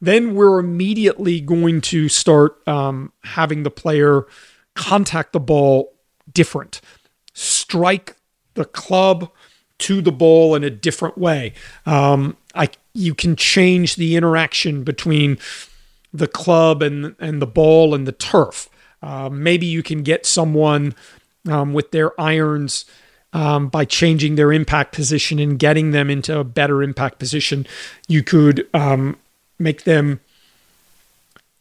then 0.00 0.34
we're 0.34 0.60
immediately 0.60 1.40
going 1.40 1.80
to 1.82 2.08
start 2.08 2.66
um, 2.68 3.12
having 3.24 3.64
the 3.64 3.70
player 3.70 4.26
contact 4.74 5.32
the 5.32 5.40
ball 5.40 5.92
different, 6.32 6.80
strike 7.32 8.16
the 8.54 8.64
club 8.64 9.30
to 9.78 10.02
the 10.02 10.12
ball 10.12 10.54
in 10.54 10.62
a 10.62 10.70
different 10.70 11.16
way. 11.18 11.52
Um, 11.86 12.36
I 12.54 12.68
you 12.92 13.14
can 13.14 13.36
change 13.36 13.96
the 13.96 14.16
interaction 14.16 14.84
between 14.84 15.38
the 16.12 16.28
club 16.28 16.82
and 16.82 17.14
and 17.18 17.40
the 17.40 17.46
ball 17.46 17.94
and 17.94 18.06
the 18.06 18.12
turf. 18.12 18.68
Uh, 19.02 19.30
maybe 19.30 19.66
you 19.66 19.82
can 19.82 20.02
get 20.02 20.26
someone 20.26 20.94
um, 21.48 21.72
with 21.72 21.90
their 21.90 22.18
irons 22.20 22.84
um, 23.32 23.68
by 23.68 23.84
changing 23.84 24.34
their 24.34 24.52
impact 24.52 24.92
position 24.92 25.38
and 25.38 25.58
getting 25.58 25.92
them 25.92 26.10
into 26.10 26.38
a 26.38 26.44
better 26.44 26.82
impact 26.82 27.18
position. 27.18 27.66
You 28.08 28.22
could 28.22 28.68
um, 28.74 29.16
make 29.58 29.84
them 29.84 30.20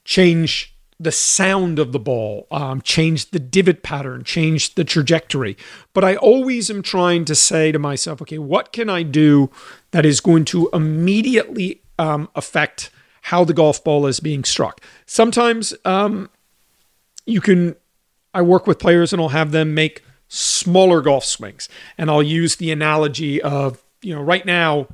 change 0.04 0.69
the 1.00 1.12
sound 1.12 1.80
of 1.80 1.94
the 1.94 2.00
ball, 2.00 2.46
um, 2.52 2.82
change 2.82 3.32
the 3.32 3.40
divot 3.40 3.84
pattern, 3.84 4.24
change 4.24 4.76
the 4.76 4.84
trajectory. 4.84 5.56
But 5.94 6.04
I 6.04 6.18
always 6.18 6.70
am 6.70 6.82
trying 6.82 7.24
to 7.26 7.36
say 7.36 7.72
to 7.72 7.80
myself, 7.80 8.22
okay, 8.22 8.38
what 8.38 8.74
can 8.74 8.90
I 8.90 9.04
do 9.04 9.50
that 9.92 10.06
is 10.06 10.20
going 10.20 10.44
to 10.46 10.70
immediately 10.74 11.82
um, 11.98 12.30
affect 12.36 12.92
how 13.24 13.46
the 13.46 13.54
golf 13.54 13.82
ball 13.82 14.06
is 14.08 14.20
being 14.20 14.44
struck? 14.44 14.82
Sometimes 15.06 15.74
um, 15.86 16.30
you 17.26 17.40
can, 17.40 17.78
I 18.34 18.42
work 18.42 18.68
with 18.68 18.78
players 18.78 19.14
and 19.14 19.22
I'll 19.22 19.30
have 19.30 19.52
them 19.52 19.74
make 19.74 20.04
smaller 20.28 21.02
golf 21.02 21.24
swings. 21.24 21.70
And 21.98 22.10
I'll 22.10 22.22
use 22.22 22.58
the 22.58 22.72
analogy 22.72 23.42
of, 23.42 23.82
you 24.02 24.14
know, 24.14 24.22
right 24.22 24.46
now, 24.46 24.88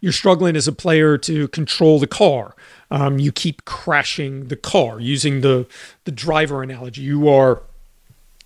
you're 0.00 0.12
struggling 0.12 0.56
as 0.56 0.68
a 0.68 0.72
player 0.72 1.18
to 1.18 1.48
control 1.48 1.98
the 1.98 2.06
car. 2.06 2.54
Um, 2.90 3.18
you 3.18 3.32
keep 3.32 3.64
crashing 3.64 4.48
the 4.48 4.56
car 4.56 5.00
using 5.00 5.40
the 5.40 5.66
the 6.04 6.12
driver 6.12 6.62
analogy. 6.62 7.02
You 7.02 7.28
are 7.28 7.62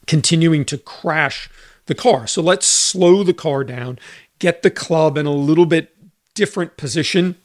continuing 0.06 0.64
to 0.66 0.78
crash 0.78 1.50
the 1.86 1.94
car. 1.94 2.26
So 2.26 2.42
let's 2.42 2.66
slow 2.66 3.22
the 3.22 3.34
car 3.34 3.64
down, 3.64 3.98
get 4.38 4.62
the 4.62 4.70
club 4.70 5.18
in 5.18 5.26
a 5.26 5.32
little 5.32 5.66
bit 5.66 5.94
different 6.34 6.76
position, 6.76 7.36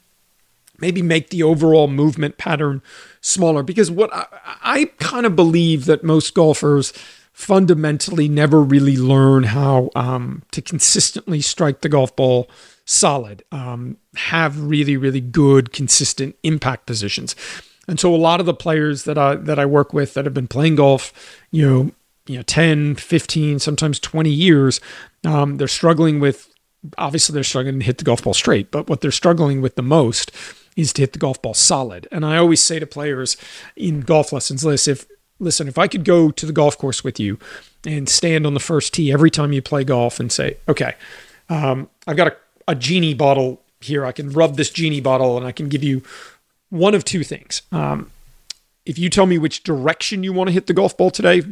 maybe 0.78 1.02
make 1.02 1.30
the 1.30 1.42
overall 1.42 1.88
movement 1.88 2.38
pattern 2.38 2.82
smaller. 3.20 3.62
Because 3.62 3.90
what 3.90 4.12
I, 4.14 4.26
I 4.62 4.84
kind 4.98 5.26
of 5.26 5.36
believe 5.36 5.84
that 5.84 6.02
most 6.02 6.34
golfers 6.34 6.92
fundamentally 7.32 8.28
never 8.28 8.62
really 8.62 8.96
learn 8.96 9.42
how 9.42 9.90
um, 9.94 10.42
to 10.52 10.62
consistently 10.62 11.42
strike 11.42 11.82
the 11.82 11.88
golf 11.88 12.16
ball 12.16 12.48
solid, 12.86 13.44
um, 13.52 13.98
have 14.14 14.58
really, 14.58 14.96
really 14.96 15.20
good, 15.20 15.72
consistent 15.72 16.36
impact 16.42 16.86
positions. 16.86 17.36
And 17.88 18.00
so 18.00 18.14
a 18.14 18.16
lot 18.16 18.40
of 18.40 18.46
the 18.46 18.54
players 18.54 19.04
that 19.04 19.18
I 19.18 19.34
that 19.34 19.58
I 19.58 19.66
work 19.66 19.92
with 19.92 20.14
that 20.14 20.24
have 20.24 20.34
been 20.34 20.48
playing 20.48 20.76
golf, 20.76 21.12
you 21.50 21.68
know, 21.68 21.90
you 22.26 22.36
know, 22.36 22.42
10, 22.42 22.96
15, 22.96 23.58
sometimes 23.58 24.00
20 24.00 24.30
years, 24.30 24.80
um, 25.24 25.58
they're 25.58 25.68
struggling 25.68 26.18
with 26.18 26.48
obviously 26.98 27.34
they're 27.34 27.44
struggling 27.44 27.80
to 27.80 27.84
hit 27.84 27.98
the 27.98 28.04
golf 28.04 28.22
ball 28.22 28.34
straight, 28.34 28.70
but 28.70 28.88
what 28.88 29.00
they're 29.00 29.10
struggling 29.10 29.60
with 29.60 29.74
the 29.74 29.82
most 29.82 30.30
is 30.76 30.92
to 30.92 31.02
hit 31.02 31.12
the 31.12 31.18
golf 31.18 31.40
ball 31.42 31.54
solid. 31.54 32.06
And 32.12 32.24
I 32.24 32.36
always 32.36 32.62
say 32.62 32.78
to 32.78 32.86
players 32.86 33.36
in 33.76 34.00
golf 34.00 34.32
lessons, 34.32 34.64
listen, 34.64 34.92
if 34.92 35.06
listen, 35.38 35.68
if 35.68 35.78
I 35.78 35.86
could 35.86 36.04
go 36.04 36.30
to 36.30 36.46
the 36.46 36.52
golf 36.52 36.78
course 36.78 37.04
with 37.04 37.20
you 37.20 37.38
and 37.84 38.08
stand 38.08 38.46
on 38.46 38.54
the 38.54 38.60
first 38.60 38.94
tee 38.94 39.12
every 39.12 39.30
time 39.30 39.52
you 39.52 39.62
play 39.62 39.84
golf 39.84 40.18
and 40.18 40.32
say, 40.32 40.56
okay, 40.68 40.94
um, 41.48 41.88
I've 42.06 42.16
got 42.16 42.28
a 42.28 42.36
a 42.68 42.74
genie 42.74 43.14
bottle 43.14 43.62
here. 43.80 44.04
I 44.04 44.12
can 44.12 44.30
rub 44.30 44.56
this 44.56 44.70
genie 44.70 45.00
bottle 45.00 45.36
and 45.36 45.46
I 45.46 45.52
can 45.52 45.68
give 45.68 45.84
you 45.84 46.02
one 46.70 46.94
of 46.94 47.04
two 47.04 47.22
things. 47.22 47.62
Um, 47.72 48.10
if 48.84 48.98
you 48.98 49.10
tell 49.10 49.26
me 49.26 49.36
which 49.36 49.64
direction 49.64 50.22
you 50.22 50.32
want 50.32 50.48
to 50.48 50.52
hit 50.52 50.66
the 50.66 50.72
golf 50.72 50.96
ball 50.96 51.10
today, 51.10 51.42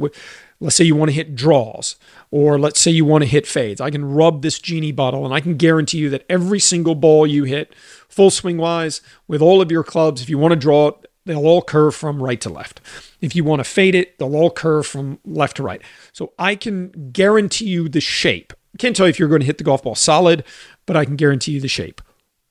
let's 0.60 0.76
say 0.76 0.84
you 0.84 0.94
want 0.94 1.10
to 1.10 1.14
hit 1.14 1.34
draws, 1.34 1.96
or 2.30 2.58
let's 2.58 2.80
say 2.80 2.92
you 2.92 3.04
want 3.04 3.22
to 3.22 3.28
hit 3.28 3.46
fades, 3.46 3.80
I 3.80 3.90
can 3.90 4.04
rub 4.04 4.42
this 4.42 4.60
genie 4.60 4.92
bottle 4.92 5.24
and 5.24 5.34
I 5.34 5.40
can 5.40 5.56
guarantee 5.56 5.98
you 5.98 6.10
that 6.10 6.24
every 6.28 6.60
single 6.60 6.94
ball 6.94 7.26
you 7.26 7.44
hit, 7.44 7.74
full 8.08 8.30
swing 8.30 8.56
wise, 8.56 9.00
with 9.26 9.42
all 9.42 9.60
of 9.60 9.72
your 9.72 9.82
clubs, 9.82 10.22
if 10.22 10.30
you 10.30 10.38
want 10.38 10.52
to 10.52 10.56
draw 10.56 10.88
it, 10.88 11.10
they'll 11.26 11.46
all 11.46 11.62
curve 11.62 11.94
from 11.94 12.22
right 12.22 12.40
to 12.40 12.50
left. 12.50 12.80
If 13.20 13.34
you 13.34 13.42
want 13.42 13.60
to 13.60 13.64
fade 13.64 13.94
it, 13.94 14.18
they'll 14.18 14.36
all 14.36 14.50
curve 14.50 14.86
from 14.86 15.18
left 15.24 15.56
to 15.56 15.64
right. 15.64 15.82
So 16.12 16.32
I 16.38 16.54
can 16.54 17.10
guarantee 17.12 17.66
you 17.66 17.88
the 17.88 18.00
shape. 18.00 18.52
I 18.74 18.76
can't 18.76 18.94
tell 18.94 19.06
you 19.06 19.10
if 19.10 19.18
you're 19.18 19.28
going 19.28 19.40
to 19.40 19.46
hit 19.46 19.58
the 19.58 19.64
golf 19.64 19.82
ball 19.82 19.94
solid 19.94 20.44
but 20.86 20.96
I 20.96 21.04
can 21.04 21.16
guarantee 21.16 21.52
you 21.52 21.60
the 21.60 21.68
shape. 21.68 22.00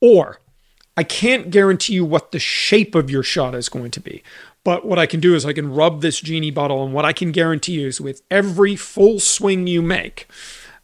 Or 0.02 0.40
I 0.96 1.04
can't 1.04 1.50
guarantee 1.50 1.94
you 1.94 2.06
what 2.06 2.32
the 2.32 2.40
shape 2.40 2.96
of 2.96 3.10
your 3.10 3.24
shot 3.24 3.56
is 3.56 3.70
going 3.70 3.92
to 3.92 4.00
be. 4.00 4.24
But 4.64 4.86
what 4.86 5.00
I 5.00 5.06
can 5.06 5.20
do 5.20 5.36
is 5.36 5.46
I 5.46 5.54
can 5.54 5.74
rub 5.74 6.02
this 6.02 6.22
genie 6.22 6.52
bottle, 6.52 6.84
and 6.84 6.94
what 6.94 7.06
I 7.06 7.14
can 7.14 7.32
guarantee 7.32 7.82
you 7.82 7.88
is 7.88 8.00
with 8.00 8.22
every 8.32 8.76
full 8.76 9.20
swing 9.20 9.68
you 9.68 9.82
make, 9.82 10.28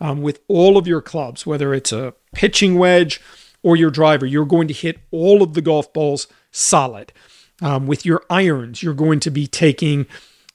um, 0.01 0.21
with 0.21 0.41
all 0.47 0.77
of 0.77 0.87
your 0.87 1.01
clubs, 1.01 1.45
whether 1.45 1.73
it's 1.73 1.91
a 1.91 2.13
pitching 2.33 2.77
wedge 2.77 3.21
or 3.63 3.75
your 3.75 3.91
driver, 3.91 4.25
you're 4.25 4.45
going 4.45 4.67
to 4.67 4.73
hit 4.73 4.99
all 5.11 5.41
of 5.41 5.53
the 5.53 5.61
golf 5.61 5.91
balls 5.93 6.27
solid. 6.51 7.13
Um, 7.61 7.87
with 7.87 8.05
your 8.05 8.23
irons, 8.29 8.81
you're 8.81 8.93
going 8.93 9.19
to 9.19 9.29
be 9.29 9.45
taking 9.45 10.07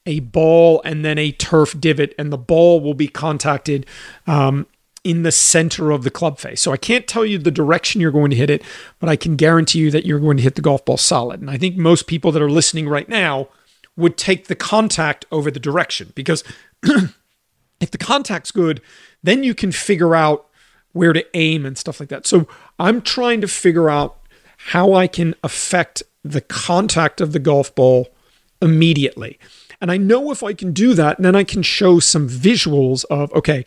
a 0.06 0.20
ball 0.20 0.80
and 0.84 1.04
then 1.04 1.18
a 1.18 1.32
turf 1.32 1.78
divot, 1.78 2.14
and 2.18 2.32
the 2.32 2.38
ball 2.38 2.80
will 2.80 2.94
be 2.94 3.08
contacted 3.08 3.86
um, 4.26 4.66
in 5.04 5.22
the 5.22 5.30
center 5.30 5.90
of 5.90 6.02
the 6.02 6.10
club 6.10 6.38
face. 6.38 6.62
So 6.62 6.72
I 6.72 6.78
can't 6.78 7.06
tell 7.06 7.24
you 7.26 7.38
the 7.38 7.50
direction 7.50 8.00
you're 8.00 8.10
going 8.10 8.30
to 8.30 8.36
hit 8.36 8.48
it, 8.48 8.62
but 8.98 9.08
I 9.10 9.16
can 9.16 9.36
guarantee 9.36 9.80
you 9.80 9.90
that 9.90 10.06
you're 10.06 10.18
going 10.18 10.38
to 10.38 10.42
hit 10.42 10.54
the 10.54 10.62
golf 10.62 10.84
ball 10.84 10.96
solid. 10.96 11.40
And 11.40 11.50
I 11.50 11.58
think 11.58 11.76
most 11.76 12.06
people 12.06 12.32
that 12.32 12.42
are 12.42 12.50
listening 12.50 12.88
right 12.88 13.08
now 13.08 13.48
would 13.96 14.16
take 14.16 14.46
the 14.46 14.56
contact 14.56 15.26
over 15.30 15.50
the 15.50 15.60
direction 15.60 16.12
because 16.14 16.42
if 16.82 17.90
the 17.90 17.98
contact's 17.98 18.50
good, 18.50 18.80
then 19.22 19.44
you 19.44 19.54
can 19.54 19.70
figure 19.70 20.16
out 20.16 20.48
where 20.92 21.12
to 21.12 21.24
aim 21.34 21.66
and 21.66 21.76
stuff 21.76 22.00
like 22.00 22.08
that. 22.08 22.26
So 22.26 22.48
I'm 22.78 23.02
trying 23.02 23.40
to 23.42 23.48
figure 23.48 23.90
out 23.90 24.18
how 24.56 24.94
I 24.94 25.06
can 25.06 25.34
affect 25.42 26.02
the 26.24 26.40
contact 26.40 27.20
of 27.20 27.32
the 27.32 27.38
golf 27.38 27.74
ball 27.74 28.08
immediately. 28.62 29.38
And 29.80 29.90
I 29.90 29.98
know 29.98 30.30
if 30.30 30.42
I 30.42 30.54
can 30.54 30.72
do 30.72 30.94
that, 30.94 31.20
then 31.20 31.36
I 31.36 31.44
can 31.44 31.62
show 31.62 31.98
some 31.98 32.28
visuals 32.28 33.04
of, 33.10 33.30
okay, 33.34 33.64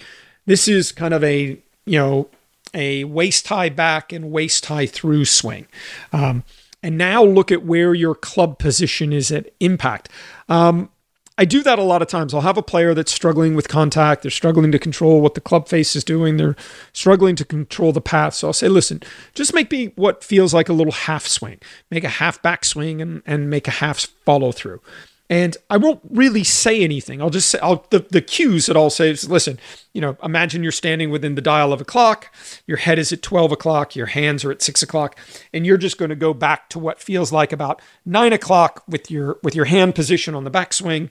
this 0.47 0.67
is 0.67 0.91
kind 0.91 1.13
of 1.13 1.23
a, 1.23 1.61
you 1.85 1.99
know, 1.99 2.29
a 2.73 3.03
waist 3.03 3.47
high 3.47 3.69
back 3.69 4.11
and 4.11 4.31
waist 4.31 4.65
high 4.65 4.87
through 4.87 5.25
swing. 5.25 5.67
Um, 6.11 6.43
and 6.81 6.97
now 6.97 7.23
look 7.23 7.51
at 7.51 7.63
where 7.63 7.93
your 7.93 8.15
club 8.15 8.57
position 8.57 9.13
is 9.13 9.31
at 9.31 9.51
impact. 9.59 10.09
Um, 10.49 10.89
I 11.39 11.45
do 11.45 11.61
that 11.61 11.77
a 11.77 11.83
lot 11.83 12.01
of 12.01 12.07
times. 12.07 12.33
I'll 12.33 12.41
have 12.41 12.57
a 12.57 12.63
player 12.63 12.95
that's 12.95 13.11
struggling 13.11 13.53
with 13.53 13.67
contact. 13.67 14.23
They're 14.23 14.31
struggling 14.31 14.71
to 14.71 14.79
control 14.79 15.21
what 15.21 15.35
the 15.35 15.41
club 15.41 15.67
face 15.67 15.95
is 15.95 16.03
doing. 16.03 16.37
They're 16.37 16.55
struggling 16.93 17.35
to 17.35 17.45
control 17.45 17.91
the 17.91 18.01
path. 18.01 18.33
So 18.33 18.47
I'll 18.47 18.53
say, 18.53 18.67
listen, 18.67 19.03
just 19.35 19.53
make 19.53 19.69
me 19.69 19.91
what 19.95 20.23
feels 20.23 20.51
like 20.51 20.67
a 20.67 20.73
little 20.73 20.93
half 20.93 21.27
swing. 21.27 21.59
Make 21.91 22.03
a 22.03 22.09
half 22.09 22.41
back 22.41 22.65
swing 22.65 23.01
and, 23.01 23.21
and 23.27 23.51
make 23.51 23.67
a 23.67 23.71
half 23.71 23.99
follow 24.25 24.51
through. 24.51 24.81
And 25.29 25.57
I 25.69 25.75
won't 25.75 25.99
really 26.09 26.45
say 26.45 26.83
anything. 26.83 27.21
I'll 27.21 27.29
just 27.29 27.49
say 27.49 27.59
I'll, 27.59 27.85
the, 27.89 27.99
the 28.09 28.21
cues 28.21 28.67
that 28.67 28.77
I'll 28.77 28.89
say 28.89 29.09
is 29.09 29.29
listen, 29.29 29.59
you 29.93 29.99
know, 29.99 30.17
imagine 30.23 30.63
you're 30.63 30.71
standing 30.71 31.09
within 31.09 31.35
the 31.35 31.41
dial 31.41 31.73
of 31.73 31.81
a 31.81 31.85
clock, 31.85 32.33
your 32.65 32.77
head 32.77 32.97
is 32.97 33.11
at 33.11 33.21
12 33.21 33.51
o'clock, 33.51 33.95
your 33.95 34.05
hands 34.05 34.45
are 34.45 34.51
at 34.51 34.61
six 34.61 34.81
o'clock, 34.81 35.19
and 35.53 35.65
you're 35.65 35.77
just 35.77 35.97
going 35.97 36.09
to 36.09 36.15
go 36.15 36.33
back 36.33 36.69
to 36.69 36.79
what 36.79 37.01
feels 37.01 37.31
like 37.33 37.51
about 37.51 37.81
nine 38.05 38.31
o'clock 38.31 38.83
with 38.87 39.11
your 39.11 39.37
with 39.43 39.53
your 39.53 39.65
hand 39.65 39.95
position 39.95 40.33
on 40.33 40.45
the 40.45 40.51
backswing 40.51 41.09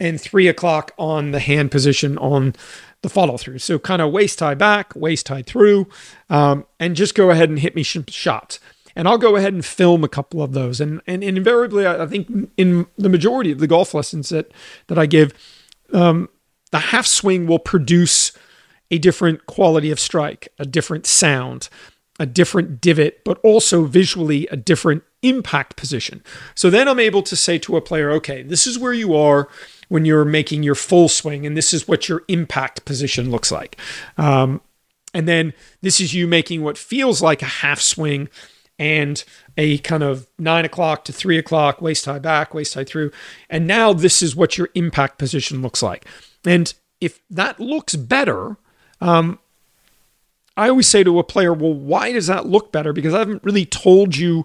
and 0.00 0.20
three 0.20 0.48
o'clock 0.48 0.92
on 0.98 1.30
the 1.30 1.38
hand 1.38 1.70
position 1.70 2.18
on 2.18 2.54
the 3.02 3.08
follow 3.08 3.36
through. 3.36 3.58
So 3.58 3.78
kind 3.78 4.02
of 4.02 4.10
waist 4.10 4.40
high 4.40 4.54
back, 4.54 4.94
waist 4.96 5.28
high 5.28 5.42
through, 5.42 5.86
um, 6.28 6.66
and 6.80 6.96
just 6.96 7.14
go 7.14 7.30
ahead 7.30 7.48
and 7.48 7.58
hit 7.58 7.76
me 7.76 7.84
some 7.84 8.04
shots. 8.08 8.58
And 8.96 9.08
I'll 9.08 9.18
go 9.18 9.36
ahead 9.36 9.52
and 9.52 9.64
film 9.64 10.04
a 10.04 10.08
couple 10.08 10.42
of 10.42 10.52
those. 10.52 10.80
And 10.80 11.00
and, 11.06 11.22
and 11.24 11.36
invariably, 11.36 11.86
I, 11.86 12.04
I 12.04 12.06
think 12.06 12.50
in 12.56 12.86
the 12.96 13.08
majority 13.08 13.52
of 13.52 13.58
the 13.58 13.66
golf 13.66 13.94
lessons 13.94 14.28
that 14.28 14.52
that 14.86 14.98
I 14.98 15.06
give, 15.06 15.32
um, 15.92 16.28
the 16.70 16.78
half 16.78 17.06
swing 17.06 17.46
will 17.46 17.58
produce 17.58 18.32
a 18.90 18.98
different 18.98 19.46
quality 19.46 19.90
of 19.90 19.98
strike, 19.98 20.48
a 20.58 20.64
different 20.64 21.06
sound, 21.06 21.68
a 22.20 22.26
different 22.26 22.80
divot, 22.80 23.24
but 23.24 23.38
also 23.42 23.84
visually 23.84 24.46
a 24.48 24.56
different 24.56 25.02
impact 25.22 25.76
position. 25.76 26.22
So 26.54 26.70
then 26.70 26.88
I'm 26.88 27.00
able 27.00 27.22
to 27.22 27.34
say 27.34 27.58
to 27.58 27.76
a 27.76 27.80
player, 27.80 28.10
okay, 28.12 28.42
this 28.42 28.66
is 28.66 28.78
where 28.78 28.92
you 28.92 29.16
are 29.16 29.48
when 29.88 30.04
you're 30.04 30.24
making 30.24 30.62
your 30.62 30.74
full 30.74 31.08
swing, 31.08 31.46
and 31.46 31.56
this 31.56 31.72
is 31.72 31.88
what 31.88 32.08
your 32.08 32.22
impact 32.28 32.84
position 32.84 33.30
looks 33.30 33.50
like. 33.50 33.78
Um, 34.16 34.60
and 35.12 35.28
then 35.28 35.54
this 35.80 36.00
is 36.00 36.14
you 36.14 36.26
making 36.26 36.62
what 36.62 36.76
feels 36.76 37.22
like 37.22 37.42
a 37.42 37.46
half 37.46 37.80
swing 37.80 38.28
and 38.78 39.22
a 39.56 39.78
kind 39.78 40.02
of 40.02 40.26
nine 40.38 40.64
o'clock 40.64 41.04
to 41.04 41.12
three 41.12 41.38
o'clock, 41.38 41.80
waist 41.80 42.04
high 42.06 42.18
back, 42.18 42.54
waist 42.54 42.74
high 42.74 42.84
through. 42.84 43.10
And 43.48 43.66
now 43.66 43.92
this 43.92 44.22
is 44.22 44.34
what 44.34 44.58
your 44.58 44.68
impact 44.74 45.18
position 45.18 45.62
looks 45.62 45.82
like. 45.82 46.06
And 46.44 46.72
if 47.00 47.20
that 47.30 47.60
looks 47.60 47.96
better, 47.96 48.56
um, 49.00 49.38
I 50.56 50.68
always 50.68 50.86
say 50.86 51.02
to 51.04 51.18
a 51.18 51.24
player, 51.24 51.52
well, 51.52 51.74
why 51.74 52.12
does 52.12 52.26
that 52.28 52.46
look 52.46 52.72
better? 52.72 52.92
Because 52.92 53.14
I 53.14 53.18
haven't 53.18 53.44
really 53.44 53.66
told 53.66 54.16
you 54.16 54.44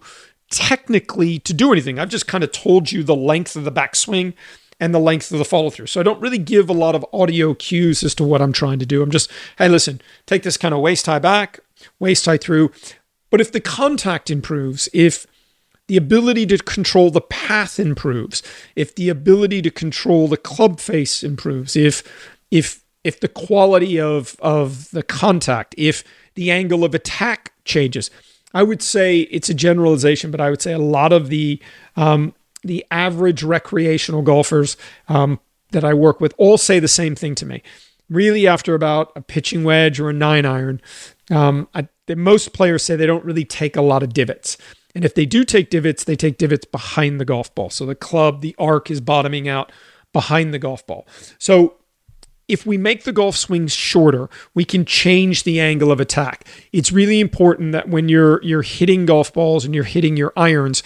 technically 0.50 1.40
to 1.40 1.54
do 1.54 1.72
anything. 1.72 2.00
I've 2.00 2.10
just 2.10 2.28
kind 2.28 2.44
of 2.44 2.52
told 2.52 2.92
you 2.92 3.04
the 3.04 3.16
length 3.16 3.56
of 3.56 3.64
the 3.64 3.72
backswing 3.72 4.34
and 4.80 4.96
the 4.96 5.00
length 5.00 5.32
of 5.32 5.38
the 5.38 5.46
follow 5.46 5.70
through. 5.70 5.88
So 5.88 6.00
I 6.00 6.04
don't 6.04 6.22
really 6.22 6.38
give 6.38 6.70
a 6.70 6.74
lot 6.74 6.96
of 6.96 7.06
audio 7.14 7.54
cues 7.54 8.02
as 8.02 8.16
to 8.16 8.24
what 8.24 8.42
I'm 8.42 8.54
trying 8.54 8.80
to 8.80 8.86
do. 8.86 9.04
I'm 9.04 9.12
just, 9.12 9.30
hey, 9.58 9.68
listen, 9.68 10.02
take 10.26 10.44
this 10.44 10.58
kind 10.58 10.74
of 10.74 10.80
waist 10.80 11.06
high 11.06 11.20
back, 11.20 11.60
waist 12.00 12.26
high 12.26 12.38
through. 12.38 12.72
But 13.30 13.42
if 13.42 13.52
the 13.52 13.62
contact 13.62 14.30
improves, 14.30 14.90
if 14.94 15.26
the 15.88 15.98
ability 15.98 16.46
to 16.48 16.58
control 16.58 17.10
the 17.10 17.22
path 17.22 17.80
improves, 17.80 18.44
if 18.76 18.96
the 18.96 19.10
ability 19.10 19.62
to 19.64 19.72
control 19.72 20.28
the 20.28 20.38
club 20.38 20.80
face 20.80 21.24
improves, 21.24 21.76
if 21.76 22.04
if 22.52 22.84
if 23.04 23.20
the 23.20 23.28
quality 23.28 24.00
of 24.00 24.36
of 24.40 24.90
the 24.92 25.04
contact, 25.04 25.76
if 25.78 26.04
the 26.36 26.52
angle 26.52 26.84
of 26.84 26.94
attack 26.94 27.54
changes, 27.66 28.12
I 28.54 28.64
would 28.64 28.82
say 28.82 29.22
it's 29.22 29.50
a 29.50 29.54
generalization, 29.54 30.32
but 30.32 30.42
I 30.42 30.50
would 30.50 30.62
say 30.62 30.74
a 30.74 30.80
lot 30.80 31.14
of 31.14 31.30
the 31.30 31.62
um, 31.96 32.34
the 32.64 32.86
average 32.92 33.44
recreational 33.44 34.22
golfers 34.22 34.76
um, 35.08 35.40
that 35.72 35.84
I 35.84 35.94
work 35.94 36.20
with 36.20 36.34
all 36.38 36.58
say 36.58 36.80
the 36.80 36.88
same 36.88 37.16
thing 37.16 37.36
to 37.36 37.46
me. 37.46 37.64
Really, 38.10 38.48
after 38.48 38.74
about 38.76 39.12
a 39.16 39.22
pitching 39.22 39.64
wedge 39.64 40.00
or 40.00 40.10
a 40.10 40.14
nine 40.14 40.46
iron, 40.46 40.82
um, 41.30 41.68
I, 41.74 41.88
most 42.16 42.54
players 42.54 42.84
say 42.84 42.96
they 42.96 43.06
don't 43.06 43.26
really 43.26 43.46
take 43.46 43.76
a 43.76 43.82
lot 43.82 44.04
of 44.04 44.14
divots. 44.14 44.58
And 44.96 45.06
if 45.06 45.14
they 45.14 45.26
do 45.26 45.44
take 45.44 45.70
divots, 45.70 46.04
they 46.04 46.16
take 46.16 46.38
divots 46.38 46.66
behind 46.66 47.20
the 47.20 47.26
golf 47.26 47.54
ball. 47.54 47.70
So 47.70 47.86
the 47.86 47.96
club, 47.96 48.42
the 48.42 48.56
arc 48.58 48.90
is 48.90 49.02
bottoming 49.02 49.48
out 49.48 49.72
behind 50.12 50.54
the 50.54 50.60
golf 50.60 50.86
ball. 50.88 51.08
So 51.38 51.76
if 52.48 52.66
we 52.66 52.78
make 52.78 53.04
the 53.04 53.14
golf 53.14 53.38
swings 53.38 53.74
shorter, 53.74 54.28
we 54.56 54.66
can 54.66 54.84
change 54.84 55.44
the 55.44 55.60
angle 55.60 55.92
of 55.92 56.00
attack. 56.00 56.48
It's 56.74 56.92
really 56.92 57.20
important 57.20 57.72
that 57.74 57.90
when 57.90 58.10
you're 58.10 58.42
you're 58.44 58.64
hitting 58.64 59.06
golf 59.06 59.32
balls 59.32 59.64
and 59.64 59.76
you're 59.76 59.84
hitting 59.84 60.18
your 60.18 60.34
irons, 60.36 60.82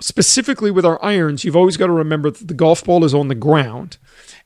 specifically 0.00 0.70
with 0.70 0.84
our 0.84 1.02
irons, 1.02 1.44
you've 1.44 1.56
always 1.56 1.78
got 1.78 1.86
to 1.86 1.92
remember 1.92 2.30
that 2.30 2.46
the 2.46 2.54
golf 2.54 2.84
ball 2.84 3.04
is 3.04 3.14
on 3.14 3.28
the 3.28 3.34
ground 3.34 3.96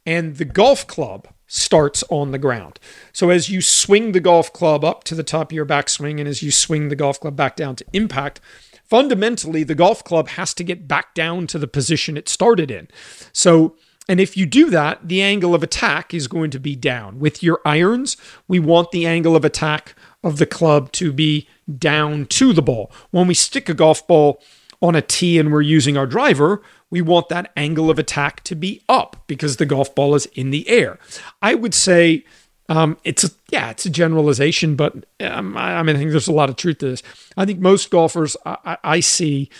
and 0.06 0.36
the 0.36 0.44
golf 0.44 0.86
club 0.86 1.26
starts 1.46 2.02
on 2.10 2.32
the 2.32 2.38
ground. 2.38 2.80
So 3.12 3.30
as 3.30 3.48
you 3.48 3.60
swing 3.60 4.12
the 4.12 4.20
golf 4.20 4.52
club 4.52 4.84
up 4.84 5.04
to 5.04 5.14
the 5.14 5.22
top 5.22 5.50
of 5.50 5.54
your 5.54 5.66
backswing 5.66 6.18
and 6.18 6.28
as 6.28 6.42
you 6.42 6.50
swing 6.50 6.88
the 6.88 6.96
golf 6.96 7.20
club 7.20 7.36
back 7.36 7.56
down 7.56 7.76
to 7.76 7.84
impact, 7.92 8.40
fundamentally 8.84 9.62
the 9.62 9.74
golf 9.74 10.02
club 10.04 10.28
has 10.30 10.52
to 10.54 10.64
get 10.64 10.88
back 10.88 11.14
down 11.14 11.46
to 11.48 11.58
the 11.58 11.68
position 11.68 12.16
it 12.16 12.28
started 12.28 12.70
in. 12.70 12.88
So 13.32 13.76
and 14.08 14.20
if 14.20 14.36
you 14.36 14.46
do 14.46 14.70
that, 14.70 15.08
the 15.08 15.20
angle 15.20 15.54
of 15.54 15.62
attack 15.62 16.14
is 16.14 16.28
going 16.28 16.50
to 16.52 16.60
be 16.60 16.76
down. 16.76 17.18
With 17.18 17.42
your 17.42 17.60
irons, 17.64 18.16
we 18.46 18.60
want 18.60 18.92
the 18.92 19.04
angle 19.04 19.34
of 19.34 19.44
attack 19.44 19.96
of 20.22 20.38
the 20.38 20.46
club 20.46 20.92
to 20.92 21.12
be 21.12 21.48
down 21.78 22.26
to 22.26 22.52
the 22.52 22.62
ball. 22.62 22.90
When 23.10 23.26
we 23.26 23.34
stick 23.34 23.68
a 23.68 23.74
golf 23.74 24.06
ball 24.06 24.40
on 24.80 24.94
a 24.94 25.02
tee 25.02 25.38
and 25.38 25.52
we're 25.52 25.62
using 25.62 25.96
our 25.96 26.06
driver, 26.06 26.62
we 26.90 27.00
want 27.00 27.28
that 27.28 27.52
angle 27.56 27.90
of 27.90 27.98
attack 27.98 28.44
to 28.44 28.54
be 28.54 28.82
up 28.88 29.24
because 29.26 29.56
the 29.56 29.66
golf 29.66 29.94
ball 29.94 30.14
is 30.14 30.26
in 30.26 30.50
the 30.50 30.68
air. 30.68 30.98
I 31.42 31.54
would 31.54 31.74
say 31.74 32.24
um, 32.68 32.96
it's 33.04 33.24
a, 33.24 33.30
yeah, 33.50 33.70
it's 33.70 33.86
a 33.86 33.90
generalization, 33.90 34.76
but 34.76 35.04
um, 35.20 35.56
I, 35.56 35.76
I, 35.76 35.82
mean, 35.82 35.96
I 35.96 35.98
think 35.98 36.10
there's 36.10 36.28
a 36.28 36.32
lot 36.32 36.48
of 36.48 36.56
truth 36.56 36.78
to 36.78 36.90
this. 36.90 37.02
I 37.36 37.44
think 37.44 37.60
most 37.60 37.90
golfers 37.90 38.36
I, 38.44 38.78
I 38.82 39.00
see 39.00 39.50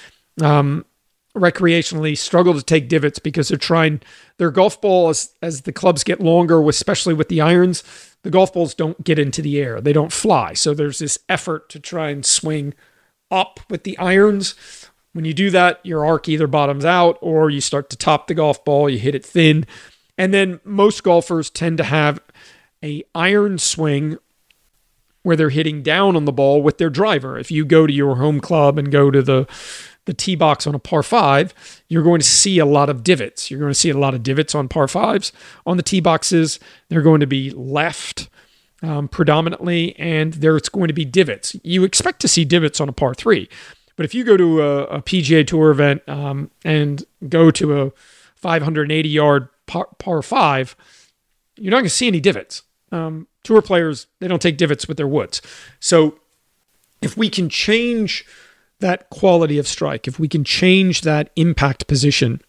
um, 0.40 0.84
recreationally 1.36 2.16
struggle 2.16 2.54
to 2.54 2.62
take 2.62 2.88
divots 2.88 3.18
because 3.18 3.48
they're 3.48 3.58
trying 3.58 4.00
their 4.38 4.50
golf 4.50 4.80
ball 4.80 5.08
as 5.08 5.32
as 5.42 5.62
the 5.62 5.72
clubs 5.72 6.04
get 6.04 6.20
longer, 6.20 6.66
especially 6.68 7.14
with 7.14 7.28
the 7.28 7.40
irons. 7.40 7.84
The 8.22 8.30
golf 8.30 8.52
balls 8.52 8.74
don't 8.74 9.04
get 9.04 9.18
into 9.18 9.42
the 9.42 9.60
air; 9.60 9.80
they 9.80 9.92
don't 9.92 10.12
fly. 10.12 10.54
So 10.54 10.74
there's 10.74 10.98
this 10.98 11.18
effort 11.28 11.68
to 11.70 11.80
try 11.80 12.10
and 12.10 12.24
swing 12.24 12.74
up 13.30 13.60
with 13.68 13.84
the 13.84 13.98
irons 13.98 14.54
when 15.16 15.24
you 15.24 15.32
do 15.32 15.50
that, 15.50 15.80
your 15.82 16.04
arc 16.04 16.28
either 16.28 16.46
bottoms 16.46 16.84
out 16.84 17.16
or 17.22 17.48
you 17.48 17.62
start 17.62 17.88
to 17.90 17.96
top 17.96 18.26
the 18.26 18.34
golf 18.34 18.62
ball, 18.64 18.90
you 18.90 18.98
hit 18.98 19.14
it 19.14 19.24
thin. 19.24 19.64
And 20.18 20.34
then 20.34 20.60
most 20.62 21.02
golfers 21.02 21.48
tend 21.48 21.78
to 21.78 21.84
have 21.84 22.20
a 22.84 23.02
iron 23.14 23.56
swing 23.56 24.18
where 25.22 25.36
they're 25.36 25.48
hitting 25.48 25.82
down 25.82 26.16
on 26.16 26.26
the 26.26 26.32
ball 26.32 26.62
with 26.62 26.78
their 26.78 26.90
driver. 26.90 27.38
If 27.38 27.50
you 27.50 27.64
go 27.64 27.86
to 27.86 27.92
your 27.92 28.16
home 28.16 28.40
club 28.40 28.78
and 28.78 28.92
go 28.92 29.10
to 29.10 29.22
the 29.22 29.48
the 30.04 30.14
tee 30.14 30.36
box 30.36 30.68
on 30.68 30.74
a 30.74 30.78
par 30.78 31.02
five, 31.02 31.52
you're 31.88 32.04
going 32.04 32.20
to 32.20 32.26
see 32.26 32.60
a 32.60 32.66
lot 32.66 32.88
of 32.88 33.02
divots. 33.02 33.50
You're 33.50 33.58
going 33.58 33.72
to 33.72 33.78
see 33.78 33.90
a 33.90 33.98
lot 33.98 34.14
of 34.14 34.22
divots 34.22 34.54
on 34.54 34.68
par 34.68 34.86
fives 34.86 35.32
on 35.66 35.78
the 35.78 35.82
tee 35.82 36.00
boxes. 36.00 36.60
They're 36.88 37.02
going 37.02 37.20
to 37.20 37.26
be 37.26 37.50
left 37.50 38.28
um, 38.82 39.08
predominantly, 39.08 39.98
and 39.98 40.34
there's 40.34 40.68
going 40.68 40.88
to 40.88 40.94
be 40.94 41.04
divots. 41.04 41.56
You 41.64 41.82
expect 41.82 42.20
to 42.20 42.28
see 42.28 42.44
divots 42.44 42.80
on 42.80 42.88
a 42.88 42.92
par 42.92 43.14
three, 43.14 43.48
but 43.96 44.04
if 44.04 44.14
you 44.14 44.24
go 44.24 44.36
to 44.36 44.62
a, 44.62 44.82
a 44.84 45.02
PGA 45.02 45.46
Tour 45.46 45.70
event 45.70 46.02
um, 46.06 46.50
and 46.64 47.04
go 47.28 47.50
to 47.50 47.82
a 47.82 47.92
580 48.36 49.08
yard 49.08 49.48
par, 49.66 49.88
par 49.98 50.22
five, 50.22 50.76
you're 51.56 51.70
not 51.70 51.78
going 51.78 51.84
to 51.84 51.90
see 51.90 52.06
any 52.06 52.20
divots. 52.20 52.62
Um, 52.92 53.26
tour 53.42 53.62
players, 53.62 54.06
they 54.20 54.28
don't 54.28 54.42
take 54.42 54.58
divots 54.58 54.86
with 54.86 54.96
their 54.96 55.08
woods. 55.08 55.42
So 55.80 56.18
if 57.02 57.16
we 57.16 57.28
can 57.28 57.48
change 57.48 58.24
that 58.80 59.08
quality 59.10 59.58
of 59.58 59.66
strike, 59.66 60.06
if 60.06 60.18
we 60.18 60.28
can 60.28 60.44
change 60.44 61.00
that 61.00 61.30
impact 61.36 61.86
position, 61.86 62.40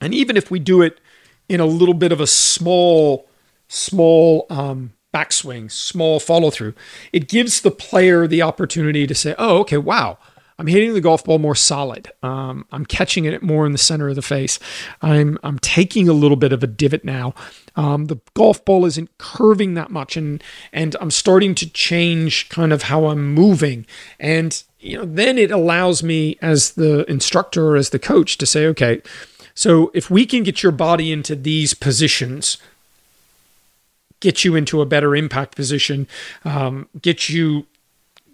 and 0.00 0.14
even 0.14 0.36
if 0.36 0.50
we 0.50 0.58
do 0.58 0.80
it 0.80 1.00
in 1.48 1.60
a 1.60 1.66
little 1.66 1.94
bit 1.94 2.12
of 2.12 2.20
a 2.20 2.26
small, 2.26 3.28
small 3.68 4.46
um, 4.48 4.92
backswing, 5.12 5.70
small 5.70 6.20
follow 6.20 6.50
through, 6.50 6.74
it 7.12 7.28
gives 7.28 7.60
the 7.60 7.70
player 7.70 8.26
the 8.26 8.42
opportunity 8.42 9.06
to 9.06 9.14
say, 9.14 9.34
oh, 9.38 9.58
okay, 9.58 9.76
wow, 9.76 10.18
I'm 10.60 10.66
hitting 10.66 10.92
the 10.92 11.00
golf 11.00 11.24
ball 11.24 11.38
more 11.38 11.54
solid. 11.54 12.12
Um, 12.22 12.66
I'm 12.70 12.84
catching 12.84 13.24
it 13.24 13.42
more 13.42 13.64
in 13.64 13.72
the 13.72 13.78
center 13.78 14.10
of 14.10 14.14
the 14.14 14.22
face. 14.22 14.58
I'm 15.00 15.38
I'm 15.42 15.58
taking 15.58 16.06
a 16.06 16.12
little 16.12 16.36
bit 16.36 16.52
of 16.52 16.62
a 16.62 16.66
divot 16.66 17.02
now. 17.02 17.34
Um, 17.76 18.06
the 18.06 18.18
golf 18.34 18.62
ball 18.66 18.84
isn't 18.84 19.16
curving 19.16 19.72
that 19.74 19.90
much, 19.90 20.18
and 20.18 20.44
and 20.70 20.96
I'm 21.00 21.10
starting 21.10 21.54
to 21.56 21.70
change 21.70 22.50
kind 22.50 22.74
of 22.74 22.82
how 22.82 23.06
I'm 23.06 23.32
moving. 23.32 23.86
And 24.18 24.62
you 24.80 24.98
know, 24.98 25.06
then 25.06 25.38
it 25.38 25.50
allows 25.50 26.02
me 26.02 26.36
as 26.42 26.72
the 26.72 27.10
instructor 27.10 27.68
or 27.68 27.76
as 27.76 27.88
the 27.88 27.98
coach 27.98 28.36
to 28.36 28.44
say, 28.44 28.66
okay, 28.66 29.00
so 29.54 29.90
if 29.94 30.10
we 30.10 30.26
can 30.26 30.42
get 30.42 30.62
your 30.62 30.72
body 30.72 31.10
into 31.10 31.34
these 31.34 31.72
positions 31.72 32.58
get 34.20 34.44
you 34.44 34.54
into 34.54 34.82
a 34.82 34.86
better 34.86 35.16
impact 35.16 35.56
position, 35.56 36.06
um, 36.44 36.86
get 37.00 37.30
you, 37.30 37.66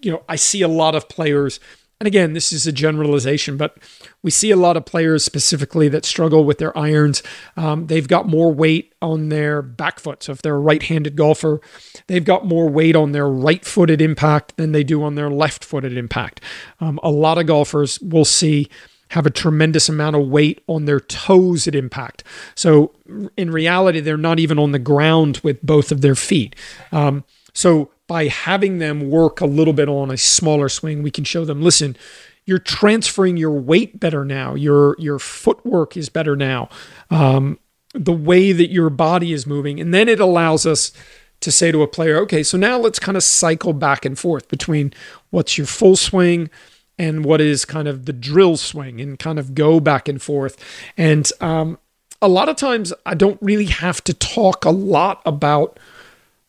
you 0.03 0.11
know, 0.11 0.23
I 0.29 0.35
see 0.35 0.61
a 0.63 0.69
lot 0.69 0.97
of 0.97 1.09
players 1.09 1.61
and 1.99 2.07
again, 2.07 2.35
this 2.35 2.53
is 2.53 2.67
a 2.67 2.73
generalization, 2.73 3.57
but 3.57 3.79
we 4.23 4.31
see 4.31 4.51
a 4.51 4.57
lot 4.57 4.77
of 4.77 4.85
players 4.85 5.25
specifically 5.25 5.89
that 5.89 6.05
struggle 6.05 6.45
with 6.45 6.59
their 6.59 6.77
irons. 6.77 7.23
Um, 7.57 7.87
they've 7.87 8.07
got 8.07 8.29
more 8.29 8.53
weight 8.53 8.95
on 9.01 9.31
their 9.31 9.63
back 9.63 9.99
foot. 9.99 10.23
So 10.23 10.33
if 10.33 10.43
they're 10.43 10.57
a 10.57 10.61
right 10.61 10.83
handed 10.83 11.17
golfer, 11.17 11.59
they've 12.07 12.25
got 12.25 12.45
more 12.45 12.69
weight 12.69 12.97
on 12.97 13.13
their 13.13 13.29
right 13.29 13.65
footed 13.65 14.03
impact 14.03 14.59
than 14.59 14.73
they 14.73 14.85
do 14.85 15.03
on 15.03 15.15
their 15.15 15.31
left 15.31 15.65
footed 15.65 15.97
impact. 15.97 16.43
Um, 16.81 17.01
a 17.03 17.11
lot 17.11 17.39
of 17.39 17.47
golfers 17.47 17.99
will 18.01 18.27
see 18.27 18.69
have 19.11 19.25
a 19.25 19.31
tremendous 19.31 19.89
amount 19.89 20.17
of 20.17 20.29
weight 20.29 20.63
on 20.67 20.85
their 20.85 21.01
toes 21.01 21.67
at 21.67 21.75
impact. 21.75 22.25
So 22.55 22.93
in 23.39 23.51
reality, 23.51 24.01
they're 24.01 24.19
not 24.19 24.39
even 24.39 24.59
on 24.59 24.73
the 24.73 24.79
ground 24.79 25.41
with 25.43 25.63
both 25.63 25.93
of 25.93 26.01
their 26.03 26.17
feet. 26.17 26.57
Um, 26.93 27.25
so 27.55 27.91
by 28.07 28.29
having 28.29 28.79
them 28.79 29.11
work 29.11 29.41
a 29.41 29.47
little 29.47 29.73
bit 29.73 29.89
on 29.89 30.11
a 30.11 30.17
smaller 30.17 30.69
swing, 30.69 31.03
we 31.03 31.11
can 31.11 31.25
show 31.25 31.45
them, 31.45 31.63
listen, 31.63 31.97
you're 32.45 32.59
transferring 32.59 33.37
your 33.37 33.51
weight 33.51 33.99
better 33.99 34.25
now. 34.25 34.55
Your 34.55 34.95
your 34.99 35.19
footwork 35.19 35.97
is 35.97 36.09
better 36.09 36.37
now. 36.37 36.69
Um, 37.11 37.59
the 37.93 38.13
way 38.13 38.53
that 38.53 38.71
your 38.71 38.89
body 38.89 39.33
is 39.33 39.47
moving, 39.47 39.81
and 39.81 39.93
then 39.93 40.09
it 40.09 40.21
allows 40.21 40.65
us 40.65 40.93
to 41.41 41.51
say 41.51 41.73
to 41.73 41.83
a 41.83 41.89
player, 41.89 42.19
okay, 42.19 42.43
so 42.43 42.57
now 42.57 42.79
let's 42.79 42.99
kind 42.99 43.17
of 43.17 43.23
cycle 43.23 43.73
back 43.73 44.05
and 44.05 44.19
forth 44.19 44.49
between 44.49 44.93
what's 45.31 45.59
your 45.59 45.67
full 45.67 45.97
swing 45.97 46.49
and 46.99 47.25
what 47.25 47.41
is 47.41 47.65
kind 47.65 47.89
of 47.89 48.07
the 48.07 48.13
drill 48.13 48.57
swing 48.57 49.01
and 49.01 49.19
kind 49.19 49.39
of 49.39 49.55
go 49.55 49.81
back 49.81 50.09
and 50.09 50.23
forth. 50.23 50.57
And 50.97 51.31
um, 51.41 51.79
a 52.23 52.29
lot 52.29 52.49
of 52.49 52.57
times 52.57 52.93
I 53.05 53.15
don't 53.15 53.39
really 53.43 53.67
have 53.67 54.03
to 54.05 54.15
talk 54.15 54.65
a 54.65 54.71
lot 54.71 55.21
about 55.27 55.79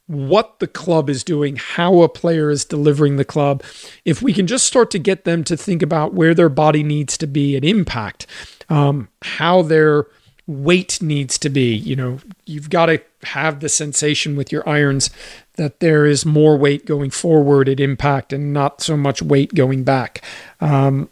what 0.07 0.59
the 0.59 0.67
club 0.67 1.09
is 1.09 1.23
doing, 1.23 1.57
how 1.57 2.01
a 2.01 2.09
player 2.09 2.49
is 2.49 2.65
delivering 2.65 3.17
the 3.17 3.25
club. 3.25 3.61
If 4.05 4.21
we 4.21 4.33
can 4.33 4.47
just 4.47 4.65
start 4.65 4.89
to 4.91 4.99
get 4.99 5.25
them 5.25 5.43
to 5.43 5.57
think 5.57 5.81
about 5.81 6.13
where 6.13 6.33
their 6.33 6.49
body 6.49 6.81
needs 6.81 7.17
to 7.17 7.27
be 7.27 7.55
at 7.57 7.65
impact, 7.65 8.25
um, 8.69 9.09
how 9.21 9.61
their 9.61 10.07
weight 10.47 11.01
needs 11.01 11.37
to 11.37 11.49
be, 11.49 11.75
you 11.75 11.95
know, 11.95 12.19
you've 12.45 12.69
got 12.69 12.85
to 12.85 13.01
have 13.23 13.59
the 13.59 13.67
sensation 13.67 14.37
with 14.37 14.49
your 14.49 14.67
irons 14.67 15.09
that 15.55 15.81
there 15.81 16.05
is 16.05 16.25
more 16.25 16.57
weight 16.57 16.85
going 16.85 17.09
forward 17.09 17.67
at 17.67 17.81
impact 17.81 18.31
and 18.31 18.53
not 18.53 18.81
so 18.81 18.95
much 18.95 19.21
weight 19.21 19.53
going 19.53 19.83
back. 19.83 20.23
Um, 20.61 21.09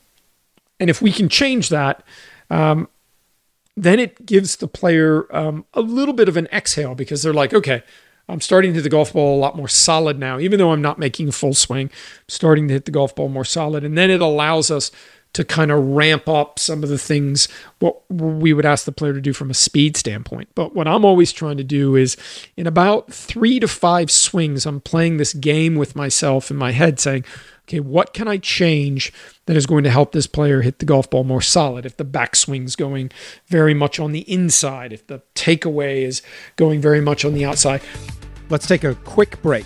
and 0.79 0.89
if 0.89 1.01
we 1.01 1.11
can 1.11 1.27
change 1.27 1.67
that, 1.69 2.01
um, 2.49 2.87
then 3.75 3.99
it 3.99 4.25
gives 4.25 4.55
the 4.55 4.67
player 4.69 5.25
um, 5.35 5.65
a 5.73 5.81
little 5.81 6.13
bit 6.13 6.29
of 6.29 6.37
an 6.37 6.47
exhale 6.53 6.95
because 6.95 7.21
they're 7.21 7.33
like, 7.33 7.53
okay, 7.53 7.83
I'm 8.27 8.41
starting 8.41 8.71
to 8.71 8.75
hit 8.75 8.83
the 8.83 8.89
golf 8.89 9.13
ball 9.13 9.37
a 9.37 9.39
lot 9.39 9.55
more 9.55 9.67
solid 9.67 10.17
now, 10.17 10.39
even 10.39 10.57
though 10.57 10.71
I'm 10.71 10.81
not 10.81 10.97
making 10.97 11.29
a 11.29 11.31
full 11.31 11.53
swing. 11.53 11.87
I'm 11.87 12.29
starting 12.29 12.67
to 12.69 12.73
hit 12.73 12.85
the 12.85 12.91
golf 12.91 13.15
ball 13.15 13.29
more 13.29 13.45
solid. 13.45 13.83
And 13.83 13.97
then 13.97 14.09
it 14.09 14.21
allows 14.21 14.71
us 14.71 14.89
to 15.35 15.43
kind 15.43 15.69
of 15.69 15.85
ramp 15.85 16.29
up 16.29 16.57
some 16.57 16.81
of 16.81 16.87
the 16.87 16.97
things 16.97 17.49
what 17.79 18.09
we 18.09 18.53
would 18.53 18.65
ask 18.65 18.85
the 18.85 18.91
player 18.93 19.11
to 19.11 19.19
do 19.19 19.33
from 19.33 19.49
a 19.49 19.53
speed 19.53 19.97
standpoint. 19.97 20.47
But 20.55 20.73
what 20.73 20.87
I'm 20.87 21.03
always 21.03 21.33
trying 21.33 21.57
to 21.57 21.63
do 21.63 21.97
is 21.97 22.15
in 22.55 22.67
about 22.67 23.11
three 23.11 23.59
to 23.59 23.67
five 23.67 24.09
swings, 24.09 24.65
I'm 24.65 24.79
playing 24.79 25.17
this 25.17 25.33
game 25.33 25.75
with 25.75 25.93
myself 25.93 26.49
in 26.49 26.55
my 26.55 26.71
head 26.71 27.01
saying, 27.01 27.25
okay, 27.63 27.81
what 27.81 28.13
can 28.13 28.29
I 28.29 28.37
change 28.37 29.11
that 29.45 29.57
is 29.57 29.65
going 29.65 29.83
to 29.83 29.89
help 29.89 30.13
this 30.13 30.25
player 30.25 30.61
hit 30.61 30.79
the 30.79 30.85
golf 30.85 31.09
ball 31.09 31.25
more 31.25 31.41
solid? 31.41 31.85
If 31.85 31.97
the 31.97 32.05
backswing's 32.05 32.77
going 32.77 33.11
very 33.47 33.73
much 33.73 33.99
on 33.99 34.13
the 34.13 34.21
inside, 34.31 34.93
if 34.93 35.05
the 35.07 35.21
takeaway 35.35 36.03
is 36.03 36.21
going 36.55 36.79
very 36.79 37.01
much 37.01 37.25
on 37.25 37.33
the 37.33 37.43
outside. 37.43 37.81
Let's 38.49 38.67
take 38.67 38.85
a 38.85 38.95
quick 38.95 39.41
break. 39.41 39.65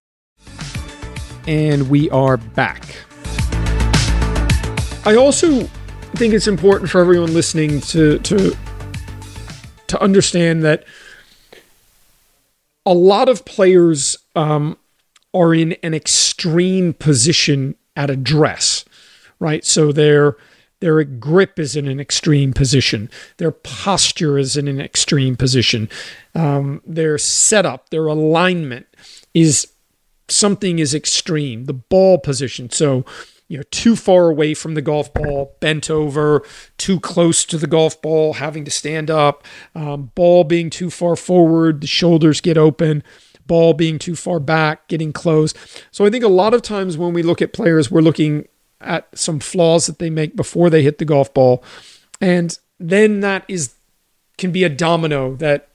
And 1.47 1.89
we 1.89 2.09
are 2.11 2.37
back. 2.37 2.95
I 5.03 5.15
also 5.15 5.63
think 6.15 6.33
it's 6.33 6.47
important 6.47 6.89
for 6.89 7.01
everyone 7.01 7.33
listening 7.33 7.81
to 7.81 8.19
to 8.19 8.55
to 9.87 10.01
understand 10.01 10.63
that 10.63 10.85
a 12.85 12.93
lot 12.93 13.29
of 13.29 13.45
players 13.45 14.17
um, 14.35 14.77
are 15.33 15.53
in 15.53 15.73
an 15.83 15.93
extreme 15.93 16.93
position 16.93 17.75
at 17.95 18.09
address, 18.09 18.85
right? 19.39 19.65
So 19.65 19.91
their 19.91 20.37
their 20.79 21.03
grip 21.03 21.59
is 21.59 21.75
in 21.75 21.87
an 21.87 21.99
extreme 21.99 22.53
position. 22.53 23.09
Their 23.37 23.51
posture 23.51 24.37
is 24.37 24.57
in 24.57 24.67
an 24.67 24.81
extreme 24.81 25.35
position. 25.35 25.89
Um, 26.33 26.81
their 26.85 27.17
setup, 27.17 27.89
their 27.89 28.07
alignment 28.07 28.87
is 29.33 29.67
something 30.31 30.79
is 30.79 30.93
extreme. 30.93 31.65
The 31.65 31.73
ball 31.73 32.17
position. 32.17 32.69
So 32.69 33.05
you 33.51 33.57
know, 33.57 33.63
too 33.69 33.97
far 33.97 34.29
away 34.29 34.53
from 34.53 34.75
the 34.75 34.81
golf 34.81 35.13
ball, 35.13 35.57
bent 35.59 35.89
over, 35.89 36.41
too 36.77 37.01
close 37.01 37.43
to 37.43 37.57
the 37.57 37.67
golf 37.67 38.01
ball, 38.01 38.35
having 38.35 38.63
to 38.63 38.71
stand 38.71 39.11
up, 39.11 39.45
um, 39.75 40.09
ball 40.15 40.45
being 40.45 40.69
too 40.69 40.89
far 40.89 41.17
forward, 41.17 41.81
the 41.81 41.87
shoulders 41.87 42.39
get 42.39 42.57
open, 42.57 43.03
ball 43.45 43.73
being 43.73 43.99
too 43.99 44.15
far 44.15 44.39
back, 44.39 44.87
getting 44.87 45.11
close. 45.11 45.53
So 45.91 46.05
I 46.05 46.09
think 46.09 46.23
a 46.23 46.29
lot 46.29 46.53
of 46.53 46.61
times 46.61 46.97
when 46.97 47.11
we 47.11 47.23
look 47.23 47.41
at 47.41 47.51
players, 47.51 47.91
we're 47.91 47.99
looking 47.99 48.47
at 48.79 49.09
some 49.19 49.41
flaws 49.41 49.85
that 49.85 49.99
they 49.99 50.09
make 50.09 50.33
before 50.33 50.69
they 50.69 50.81
hit 50.81 50.97
the 50.97 51.03
golf 51.03 51.33
ball. 51.33 51.61
And 52.21 52.57
then 52.79 53.19
that 53.19 53.43
is 53.49 53.75
can 54.37 54.53
be 54.53 54.63
a 54.63 54.69
domino 54.69 55.35
that 55.35 55.70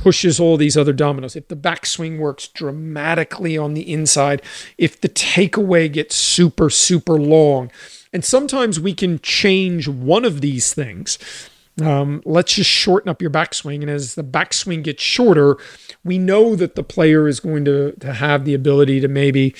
pushes 0.00 0.40
all 0.40 0.56
these 0.56 0.78
other 0.78 0.94
dominoes. 0.94 1.36
If 1.36 1.48
the 1.48 1.56
backswing 1.56 2.18
works 2.18 2.48
dramatically 2.48 3.58
on 3.58 3.74
the 3.74 3.92
inside, 3.92 4.40
if 4.78 4.98
the 4.98 5.10
takeaway 5.10 5.92
gets 5.92 6.16
super, 6.16 6.70
super 6.70 7.20
long, 7.20 7.70
and 8.10 8.24
sometimes 8.24 8.80
we 8.80 8.94
can 8.94 9.20
change 9.20 9.88
one 9.88 10.24
of 10.24 10.40
these 10.40 10.72
things. 10.72 11.18
Um, 11.82 12.22
let's 12.24 12.54
just 12.54 12.70
shorten 12.70 13.10
up 13.10 13.20
your 13.20 13.30
backswing. 13.30 13.82
And 13.82 13.90
as 13.90 14.14
the 14.14 14.24
backswing 14.24 14.82
gets 14.82 15.02
shorter, 15.02 15.58
we 16.02 16.16
know 16.16 16.56
that 16.56 16.76
the 16.76 16.82
player 16.82 17.28
is 17.28 17.38
going 17.38 17.66
to, 17.66 17.92
to 17.92 18.14
have 18.14 18.44
the 18.46 18.54
ability 18.54 19.00
to 19.00 19.08
maybe 19.08 19.54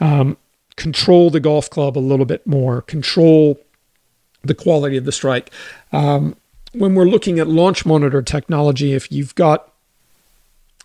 um, 0.00 0.36
control 0.76 1.30
the 1.30 1.40
golf 1.40 1.70
club 1.70 1.96
a 1.96 2.00
little 2.00 2.26
bit 2.26 2.46
more, 2.46 2.82
control 2.82 3.60
the 4.42 4.54
quality 4.54 4.96
of 4.96 5.04
the 5.04 5.12
strike. 5.12 5.50
Um, 5.92 6.36
when 6.72 6.96
we're 6.96 7.04
looking 7.04 7.38
at 7.38 7.46
launch 7.46 7.86
monitor 7.86 8.22
technology, 8.22 8.92
if 8.92 9.10
you've 9.10 9.34
got 9.36 9.72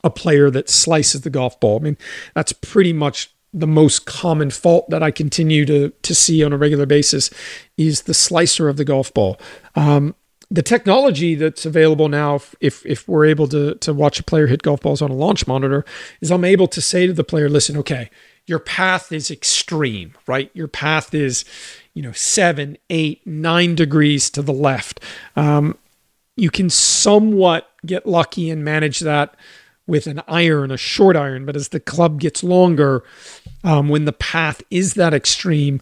a 0.04 0.10
player 0.10 0.50
that 0.50 0.70
slices 0.70 1.22
the 1.22 1.30
golf 1.30 1.60
ball. 1.60 1.80
I 1.80 1.84
mean, 1.84 1.98
that's 2.34 2.54
pretty 2.54 2.94
much 2.94 3.32
the 3.54 3.68
most 3.68 4.06
common 4.06 4.50
fault 4.52 4.90
that 4.90 5.02
I 5.02 5.12
continue 5.12 5.66
to 5.66 5.90
to 5.90 6.16
see 6.16 6.44
on 6.44 6.54
a 6.54 6.58
regular 6.58 6.86
basis 6.86 7.30
is 7.78 8.04
the 8.04 8.14
slicer 8.14 8.70
of 8.70 8.78
the 8.78 8.86
golf 8.86 9.14
ball. 9.14 9.40
Um, 9.76 10.16
the 10.52 10.64
technology 10.64 11.36
that's 11.36 11.66
available 11.66 12.10
now, 12.10 12.40
if 12.60 12.86
if 12.86 13.08
we're 13.08 13.26
able 13.26 13.48
to 13.50 13.76
to 13.76 13.94
watch 13.94 14.20
a 14.20 14.24
player 14.24 14.48
hit 14.48 14.64
golf 14.64 14.82
balls 14.82 15.02
on 15.02 15.10
a 15.10 15.16
launch 15.16 15.48
monitor, 15.48 15.86
is 16.22 16.32
I'm 16.32 16.46
able 16.46 16.68
to 16.68 16.82
say 16.82 17.08
to 17.08 17.14
the 17.14 17.24
player, 17.24 17.50
listen, 17.50 17.78
okay, 17.78 18.10
your 18.46 18.60
path 18.60 19.12
is 19.12 19.30
extreme, 19.30 20.16
right? 20.26 20.50
Your 20.54 20.68
path 20.68 21.14
is, 21.14 21.46
you 21.94 22.02
know, 22.02 22.14
seven, 22.14 22.78
eight, 22.90 23.26
nine 23.26 23.76
degrees 23.76 24.30
to 24.32 24.42
the 24.42 24.54
left. 24.54 25.00
Um, 25.36 25.78
you 26.36 26.50
can 26.50 26.70
somewhat 26.70 27.70
get 27.86 28.08
lucky 28.08 28.50
and 28.50 28.64
manage 28.64 29.02
that 29.02 29.36
with 29.90 30.08
an 30.08 30.22
iron, 30.28 30.72
a 30.72 30.78
short 30.78 31.16
iron. 31.16 31.46
But 31.46 31.56
as 31.56 31.70
the 31.70 31.80
club 31.80 32.20
gets 32.22 32.44
longer, 32.44 33.04
um, 33.64 33.90
when 33.90 34.06
the 34.06 34.14
path 34.14 34.62
is 34.70 34.94
that 34.94 35.14
extreme, 35.14 35.82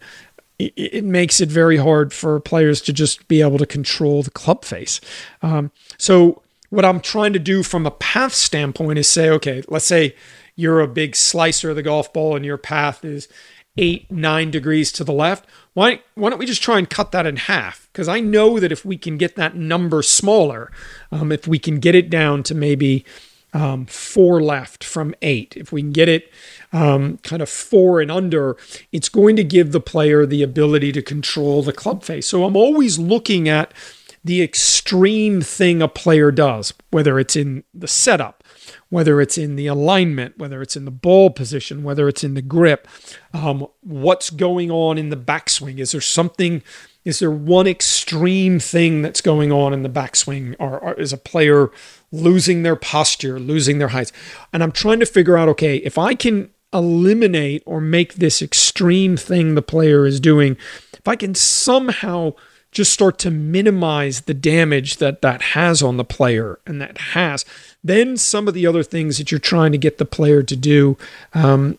it, 0.57 0.73
it, 0.75 1.03
makes 1.03 1.39
it 1.39 1.49
very 1.49 1.77
hard 1.77 2.13
for 2.13 2.39
players 2.39 2.81
to 2.81 2.93
just 2.93 3.27
be 3.27 3.41
able 3.41 3.59
to 3.59 3.65
control 3.65 4.23
the 4.23 4.31
club 4.31 4.65
face. 4.65 4.99
Um, 5.43 5.71
so, 5.97 6.41
what 6.69 6.83
I'm 6.83 6.99
trying 6.99 7.33
to 7.33 7.39
do 7.39 7.63
from 7.63 7.85
a 7.85 7.91
path 7.91 8.33
standpoint 8.33 8.99
is 8.99 9.09
say, 9.09 9.29
okay, 9.29 9.63
let's 9.69 9.85
say 9.85 10.15
you're 10.55 10.81
a 10.81 10.87
big 10.87 11.15
slicer 11.15 11.69
of 11.69 11.77
the 11.77 11.83
golf 11.83 12.11
ball 12.11 12.35
and 12.35 12.43
your 12.43 12.57
path 12.57 13.05
is 13.05 13.29
eight, 13.77 14.11
nine 14.11 14.51
degrees 14.51 14.91
to 14.93 15.03
the 15.03 15.13
left. 15.13 15.45
Why, 15.73 16.01
why 16.15 16.29
don't 16.29 16.39
we 16.39 16.45
just 16.45 16.63
try 16.63 16.77
and 16.77 16.89
cut 16.89 17.11
that 17.11 17.25
in 17.25 17.37
half? 17.37 17.87
Because 17.93 18.07
I 18.07 18.19
know 18.19 18.59
that 18.59 18.71
if 18.71 18.83
we 18.83 18.97
can 18.97 19.17
get 19.17 19.35
that 19.35 19.55
number 19.55 20.01
smaller, 20.01 20.71
um, 21.11 21.31
if 21.31 21.47
we 21.47 21.59
can 21.59 21.79
get 21.79 21.95
it 21.95 22.09
down 22.09 22.43
to 22.43 22.55
maybe 22.55 23.05
um, 23.53 23.85
four 23.85 24.41
left 24.41 24.83
from 24.83 25.15
eight, 25.21 25.55
if 25.55 25.71
we 25.71 25.81
can 25.81 25.91
get 25.91 26.09
it 26.09 26.31
um, 26.73 27.17
kind 27.19 27.41
of 27.41 27.49
four 27.49 28.01
and 28.01 28.11
under, 28.11 28.57
it's 28.91 29.09
going 29.09 29.35
to 29.37 29.43
give 29.43 29.71
the 29.71 29.79
player 29.79 30.25
the 30.25 30.43
ability 30.43 30.91
to 30.91 31.01
control 31.01 31.63
the 31.63 31.73
club 31.73 32.03
face. 32.03 32.27
So 32.27 32.43
I'm 32.43 32.55
always 32.55 32.99
looking 32.99 33.47
at 33.47 33.73
the 34.23 34.41
extreme 34.41 35.41
thing 35.41 35.81
a 35.81 35.87
player 35.87 36.31
does, 36.31 36.73
whether 36.91 37.17
it's 37.17 37.35
in 37.35 37.63
the 37.73 37.87
setup, 37.87 38.43
whether 38.89 39.21
it's 39.21 39.37
in 39.37 39.55
the 39.55 39.67
alignment, 39.67 40.37
whether 40.37 40.61
it's 40.61 40.75
in 40.75 40.83
the 40.83 40.91
ball 40.91 41.29
position, 41.29 41.83
whether 41.83 42.09
it's 42.09 42.23
in 42.23 42.33
the 42.33 42.41
grip, 42.41 42.87
um, 43.33 43.65
what's 43.81 44.29
going 44.29 44.69
on 44.69 44.97
in 44.97 45.09
the 45.09 45.17
backswing? 45.17 45.79
Is 45.79 45.93
there 45.93 46.01
something? 46.01 46.61
Is 47.07 47.19
there 47.19 47.31
one 47.31 47.67
extreme 47.67 48.59
thing 48.59 49.01
that's 49.01 49.21
going 49.21 49.49
on 49.49 49.71
in 49.71 49.81
the 49.81 49.89
backswing? 49.89 50.57
Or, 50.59 50.77
or 50.77 50.93
is 50.95 51.13
a 51.13 51.17
player 51.17 51.71
losing 52.11 52.63
their 52.63 52.75
posture, 52.75 53.39
losing 53.39 53.77
their 53.77 53.87
height? 53.87 54.11
And 54.51 54.61
I'm 54.61 54.73
trying 54.73 54.99
to 54.99 55.05
figure 55.05 55.37
out 55.37 55.47
okay, 55.47 55.77
if 55.77 55.97
I 55.97 56.15
can 56.15 56.49
eliminate 56.73 57.63
or 57.65 57.79
make 57.79 58.15
this 58.15 58.41
extreme 58.41 59.15
thing 59.15 59.55
the 59.55 59.61
player 59.61 60.05
is 60.05 60.19
doing, 60.19 60.57
if 60.91 61.07
I 61.07 61.15
can 61.15 61.33
somehow 61.33 62.33
just 62.73 62.91
start 62.91 63.17
to 63.19 63.31
minimize 63.31 64.23
the 64.23 64.33
damage 64.33 64.97
that 64.97 65.21
that 65.21 65.41
has 65.41 65.81
on 65.81 65.95
the 65.95 66.03
player 66.03 66.59
and 66.67 66.81
that 66.81 66.97
has, 66.97 67.45
then 67.81 68.17
some 68.17 68.49
of 68.49 68.53
the 68.53 68.67
other 68.67 68.83
things 68.83 69.17
that 69.17 69.31
you're 69.31 69.39
trying 69.39 69.71
to 69.71 69.77
get 69.77 69.97
the 69.97 70.03
player 70.03 70.43
to 70.43 70.57
do, 70.57 70.97
um, 71.33 71.77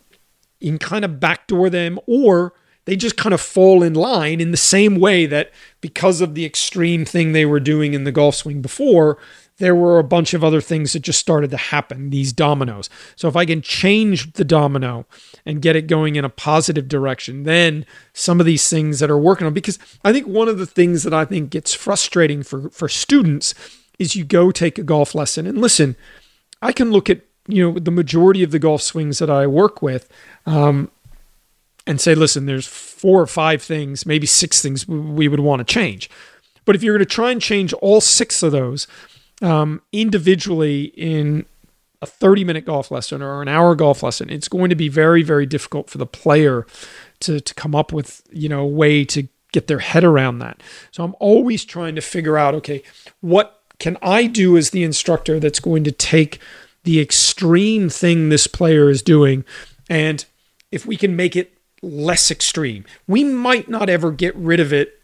you 0.59 0.71
can 0.71 0.79
kind 0.79 1.05
of 1.05 1.21
backdoor 1.21 1.69
them 1.69 2.01
or 2.07 2.55
they 2.89 2.97
just 2.97 3.19
kind 3.19 3.35
of 3.35 3.41
fall 3.41 3.83
in 3.83 3.93
line 3.93 4.41
in 4.41 4.51
the 4.51 4.57
same 4.57 4.99
way 4.99 5.27
that 5.27 5.51
because 5.83 6.23
of 6.23 6.35
the 6.35 6.47
extreme 6.47 7.05
thing 7.05 7.33
they 7.33 7.45
were 7.45 7.61
doing 7.61 7.93
in 7.93 8.05
the 8.05 8.11
golf 8.11 8.37
swing 8.37 8.63
before, 8.63 9.19
there 9.59 9.75
were 9.75 9.99
a 9.99 10.05
bunch 10.05 10.33
of 10.33 10.43
other 10.43 10.63
things 10.63 10.95
that 10.95 11.01
just 11.01 11.21
started 11.21 11.51
to 11.51 11.59
happen, 11.59 12.09
these 12.09 12.33
dominoes. 12.33 12.89
So 13.15 13.29
if 13.29 13.37
I 13.37 13.45
can 13.45 13.61
change 13.61 14.33
the 14.33 14.45
domino 14.45 15.05
and 15.45 15.61
get 15.61 15.77
it 15.77 15.87
going 15.87 16.17
in 16.17 16.25
a 16.25 16.31
positive 16.31 16.89
direction, 16.89 17.43
then 17.43 17.85
some 18.15 18.41
of 18.41 18.47
these 18.47 18.71
things 18.71 19.01
that 19.01 19.11
are 19.11 19.19
working 19.19 19.47
on, 19.47 19.53
because 19.53 19.79
I 20.03 20.11
think 20.11 20.27
one 20.27 20.49
of 20.49 20.57
the 20.57 20.65
things 20.65 21.03
that 21.03 21.13
I 21.13 21.27
think 21.27 21.51
gets 21.51 21.75
frustrating 21.75 22.43
for, 22.43 22.71
for 22.71 22.89
students 22.89 23.53
is 23.99 24.17
you 24.17 24.25
go 24.25 24.51
take 24.51 24.79
a 24.79 24.83
golf 24.83 25.15
lesson 25.15 25.47
and 25.47 25.61
listen, 25.61 25.95
I 26.63 26.73
can 26.73 26.91
look 26.91 27.11
at, 27.11 27.21
you 27.49 27.71
know, 27.71 27.79
the 27.79 27.91
majority 27.91 28.43
of 28.43 28.51
the 28.51 28.59
golf 28.59 28.81
swings 28.81 29.19
that 29.19 29.29
I 29.29 29.47
work 29.47 29.83
with, 29.83 30.09
um, 30.47 30.91
and 31.89 32.03
say, 32.03 32.15
listen, 32.15 32.45
there's 32.45 32.67
four 32.67 33.21
or 33.21 33.27
five 33.27 33.63
things, 33.63 34.05
maybe 34.05 34.27
six 34.27 34.61
things 34.61 34.87
we 34.87 35.27
would 35.27 35.41
want 35.41 35.67
to 35.67 35.75
change. 35.75 36.11
But 36.67 36.77
if 36.77 36.83
you're 36.83 36.95
going 36.95 37.09
to 37.09 37.15
try 37.15 37.31
and 37.31 37.41
change 37.41 37.73
all 37.73 38.03
six 38.03 38.43
of 38.43 38.53
those, 38.53 38.87
um, 39.41 39.81
individually 39.91 40.93
in 40.97 41.47
a 42.03 42.07
30 42.07 42.45
minute 42.45 42.67
golf 42.67 42.91
lesson 42.91 43.23
or 43.23 43.41
an 43.41 43.49
hour 43.49 43.75
golf 43.75 44.03
lesson, 44.03 44.29
it's 44.29 44.49
going 44.49 44.69
to 44.69 44.77
be 44.77 44.91
very, 44.91 45.23
very 45.23 45.47
difficult 45.47 45.89
for 45.89 45.97
the 45.97 46.07
player 46.07 46.67
to, 47.21 47.41
to 47.41 47.55
come 47.55 47.75
up 47.75 47.91
with, 47.91 48.21
you 48.31 48.51
know, 48.51 48.61
a 48.61 48.67
way 48.67 49.03
to 49.07 49.27
get 49.53 49.67
their 49.67 49.79
head 49.79 50.05
around 50.05 50.41
that. 50.41 50.63
So 50.91 51.03
I'm 51.03 51.17
always 51.19 51.65
trying 51.65 51.95
to 51.95 52.03
figure 52.03 52.37
out, 52.37 52.55
okay, 52.57 52.83
what 53.23 53.63
can 53.79 53.97
I 54.03 54.27
do 54.27 54.59
as 54.59 54.71
the 54.71 54.85
instructor 54.85 55.41
that's 55.41 55.59
going 55.59 55.85
to 55.85 55.93
take 55.93 56.39
the 56.85 57.01
extreme 57.01 57.89
thing 57.89 58.29
this 58.29 58.47
player 58.47 58.91
is 58.91 59.01
doing 59.01 59.47
and 59.89 60.27
if 60.71 60.85
we 60.85 60.99
can 60.99 61.17
make 61.17 61.35
it 61.35 61.58
less 61.83 62.31
extreme, 62.31 62.85
we 63.07 63.25
might 63.25 63.69
not 63.69 63.89
ever 63.89 64.11
get 64.11 64.35
rid 64.37 64.61
of 64.61 64.73
it 64.73 65.01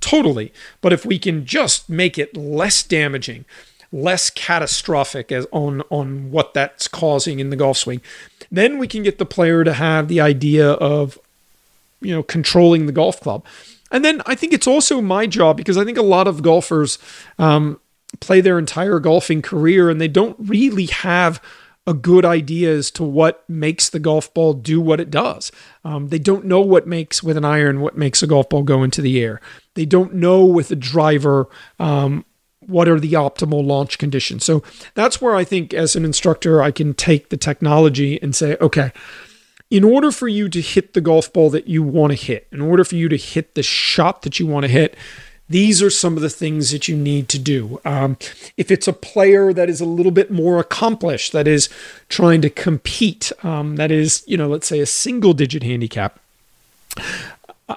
totally, 0.00 0.52
but 0.80 0.92
if 0.92 1.04
we 1.04 1.18
can 1.18 1.44
just 1.44 1.88
make 1.88 2.18
it 2.18 2.36
less 2.36 2.82
damaging, 2.82 3.44
less 3.92 4.30
catastrophic 4.30 5.32
as 5.32 5.46
on 5.52 5.82
on 5.90 6.30
what 6.30 6.54
that's 6.54 6.88
causing 6.88 7.40
in 7.40 7.50
the 7.50 7.56
golf 7.56 7.78
swing. 7.78 8.00
Then 8.50 8.78
we 8.78 8.86
can 8.88 9.02
get 9.02 9.18
the 9.18 9.26
player 9.26 9.64
to 9.64 9.72
have 9.72 10.08
the 10.08 10.20
idea 10.20 10.72
of 10.72 11.18
you 12.00 12.14
know 12.14 12.22
controlling 12.22 12.86
the 12.86 12.92
golf 12.92 13.20
club. 13.20 13.44
And 13.90 14.04
then 14.04 14.20
I 14.26 14.34
think 14.34 14.52
it's 14.52 14.66
also 14.66 15.00
my 15.00 15.26
job 15.26 15.56
because 15.56 15.76
I 15.76 15.84
think 15.84 15.96
a 15.96 16.02
lot 16.02 16.26
of 16.26 16.42
golfers 16.42 16.98
um, 17.38 17.80
play 18.20 18.40
their 18.40 18.58
entire 18.58 18.98
golfing 18.98 19.42
career 19.42 19.88
and 19.90 20.00
they 20.00 20.08
don't 20.08 20.36
really 20.38 20.86
have 20.86 21.40
a 21.86 21.94
good 21.94 22.24
idea 22.24 22.74
as 22.74 22.90
to 22.92 23.04
what 23.04 23.48
makes 23.48 23.88
the 23.88 24.00
golf 24.00 24.32
ball 24.34 24.52
do 24.54 24.80
what 24.80 25.00
it 25.00 25.10
does. 25.10 25.52
Um, 25.84 26.08
they 26.08 26.18
don't 26.18 26.44
know 26.44 26.60
what 26.60 26.86
makes 26.86 27.22
with 27.22 27.36
an 27.36 27.44
iron 27.44 27.80
what 27.80 27.96
makes 27.96 28.22
a 28.22 28.26
golf 28.26 28.48
ball 28.48 28.62
go 28.62 28.82
into 28.82 29.00
the 29.00 29.22
air. 29.22 29.40
They 29.74 29.86
don't 29.86 30.14
know 30.14 30.44
with 30.44 30.70
a 30.70 30.76
driver 30.76 31.48
um, 31.78 32.24
what 32.60 32.88
are 32.88 32.98
the 32.98 33.12
optimal 33.12 33.64
launch 33.64 33.98
conditions. 33.98 34.44
So 34.44 34.62
that's 34.94 35.20
where 35.20 35.36
I 35.36 35.44
think 35.44 35.72
as 35.72 35.94
an 35.94 36.04
instructor, 36.04 36.62
I 36.62 36.72
can 36.72 36.94
take 36.94 37.28
the 37.28 37.36
technology 37.36 38.20
and 38.20 38.34
say, 38.34 38.56
okay, 38.60 38.90
in 39.70 39.84
order 39.84 40.10
for 40.10 40.28
you 40.28 40.48
to 40.48 40.60
hit 40.60 40.94
the 40.94 41.00
golf 41.00 41.32
ball 41.32 41.50
that 41.50 41.68
you 41.68 41.82
want 41.82 42.12
to 42.12 42.16
hit, 42.16 42.48
in 42.52 42.60
order 42.60 42.84
for 42.84 42.96
you 42.96 43.08
to 43.08 43.16
hit 43.16 43.54
the 43.54 43.62
shot 43.62 44.22
that 44.22 44.38
you 44.40 44.46
want 44.46 44.64
to 44.64 44.68
hit, 44.68 44.96
these 45.48 45.82
are 45.82 45.90
some 45.90 46.16
of 46.16 46.22
the 46.22 46.30
things 46.30 46.70
that 46.72 46.88
you 46.88 46.96
need 46.96 47.28
to 47.28 47.38
do. 47.38 47.80
Um, 47.84 48.16
if 48.56 48.70
it's 48.70 48.88
a 48.88 48.92
player 48.92 49.52
that 49.52 49.68
is 49.68 49.80
a 49.80 49.84
little 49.84 50.12
bit 50.12 50.30
more 50.30 50.58
accomplished, 50.58 51.32
that 51.32 51.46
is 51.46 51.68
trying 52.08 52.42
to 52.42 52.50
compete, 52.50 53.30
um, 53.44 53.76
that 53.76 53.90
is, 53.90 54.24
you 54.26 54.36
know, 54.36 54.48
let's 54.48 54.66
say 54.66 54.80
a 54.80 54.86
single 54.86 55.32
digit 55.32 55.62
handicap, 55.62 56.18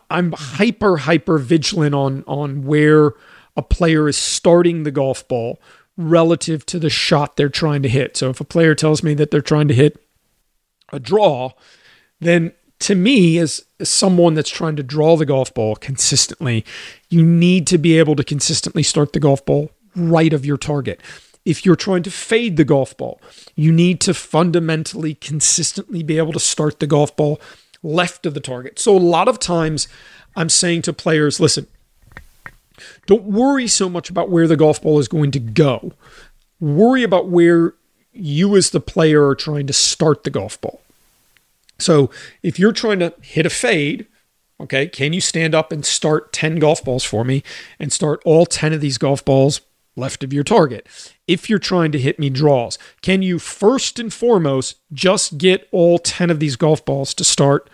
I'm 0.09 0.33
hyper, 0.33 0.97
hyper 0.97 1.37
vigilant 1.37 1.95
on, 1.95 2.23
on 2.27 2.65
where 2.65 3.13
a 3.55 3.61
player 3.61 4.07
is 4.07 4.17
starting 4.17 4.83
the 4.83 4.91
golf 4.91 5.27
ball 5.27 5.59
relative 5.97 6.65
to 6.67 6.79
the 6.79 6.89
shot 6.89 7.35
they're 7.35 7.49
trying 7.49 7.83
to 7.83 7.89
hit. 7.89 8.15
So 8.15 8.29
if 8.29 8.39
a 8.39 8.45
player 8.45 8.73
tells 8.73 9.03
me 9.03 9.13
that 9.15 9.31
they're 9.31 9.41
trying 9.41 9.67
to 9.67 9.73
hit 9.73 10.01
a 10.93 10.99
draw, 10.99 11.51
then 12.19 12.53
to 12.79 12.95
me, 12.95 13.37
as, 13.37 13.63
someone 13.81 14.33
that's 14.33 14.49
trying 14.49 14.75
to 14.75 14.83
draw 14.83 15.15
the 15.15 15.25
golf 15.25 15.53
ball 15.53 15.75
consistently, 15.75 16.65
you 17.09 17.25
need 17.25 17.65
to 17.67 17.77
be 17.77 17.97
able 17.97 18.15
to 18.15 18.23
consistently 18.23 18.83
start 18.83 19.13
the 19.13 19.19
golf 19.19 19.45
ball 19.45 19.71
right 19.95 20.33
of 20.33 20.45
your 20.45 20.57
target. 20.57 20.99
If 21.45 21.65
you're 21.65 21.75
trying 21.75 22.03
to 22.03 22.11
fade 22.11 22.57
the 22.57 22.65
golf 22.65 22.95
ball, 22.97 23.21
you 23.55 23.71
need 23.71 24.01
to 24.01 24.13
fundamentally, 24.13 25.15
consistently 25.15 26.03
be 26.03 26.17
able 26.17 26.33
to 26.33 26.39
start 26.39 26.79
the 26.79 26.87
golf 26.87 27.15
ball 27.15 27.39
left 27.81 28.25
of 28.25 28.33
the 28.33 28.41
target. 28.41 28.79
So 28.79 28.95
a 28.95 28.99
lot 28.99 29.27
of 29.27 29.39
times 29.39 29.87
I'm 30.35 30.49
saying 30.49 30.83
to 30.83 30.93
players, 30.93 31.39
listen, 31.39 31.67
don't 33.05 33.23
worry 33.23 33.67
so 33.67 33.89
much 33.89 34.09
about 34.09 34.29
where 34.29 34.47
the 34.47 34.57
golf 34.57 34.81
ball 34.81 34.99
is 34.99 35.07
going 35.07 35.31
to 35.31 35.39
go. 35.39 35.93
Worry 36.59 37.03
about 37.03 37.29
where 37.29 37.73
you, 38.11 38.55
as 38.55 38.71
the 38.71 38.81
player, 38.81 39.25
are 39.27 39.35
trying 39.35 39.67
to 39.67 39.73
start 39.73 40.23
the 40.23 40.29
golf 40.29 40.59
ball. 40.59 40.81
So 41.79 42.09
if 42.43 42.59
you're 42.59 42.71
trying 42.71 42.99
to 42.99 43.13
hit 43.21 43.45
a 43.45 43.49
fade, 43.49 44.07
okay, 44.59 44.87
can 44.87 45.13
you 45.13 45.21
stand 45.21 45.55
up 45.55 45.71
and 45.71 45.85
start 45.85 46.33
10 46.33 46.57
golf 46.57 46.83
balls 46.83 47.03
for 47.03 47.23
me 47.23 47.43
and 47.79 47.91
start 47.91 48.21
all 48.25 48.45
10 48.45 48.73
of 48.73 48.81
these 48.81 48.97
golf 48.97 49.23
balls 49.23 49.61
left 49.95 50.23
of 50.23 50.33
your 50.33 50.43
target? 50.43 50.87
If 51.27 51.49
you're 51.49 51.59
trying 51.59 51.91
to 51.93 51.99
hit 51.99 52.19
me 52.19 52.29
draws, 52.29 52.77
can 53.01 53.21
you 53.21 53.39
first 53.39 53.99
and 53.99 54.13
foremost 54.13 54.77
just 54.91 55.37
get 55.37 55.67
all 55.71 55.99
10 55.99 56.29
of 56.29 56.39
these 56.39 56.55
golf 56.55 56.83
balls 56.85 57.13
to 57.15 57.23
start 57.23 57.69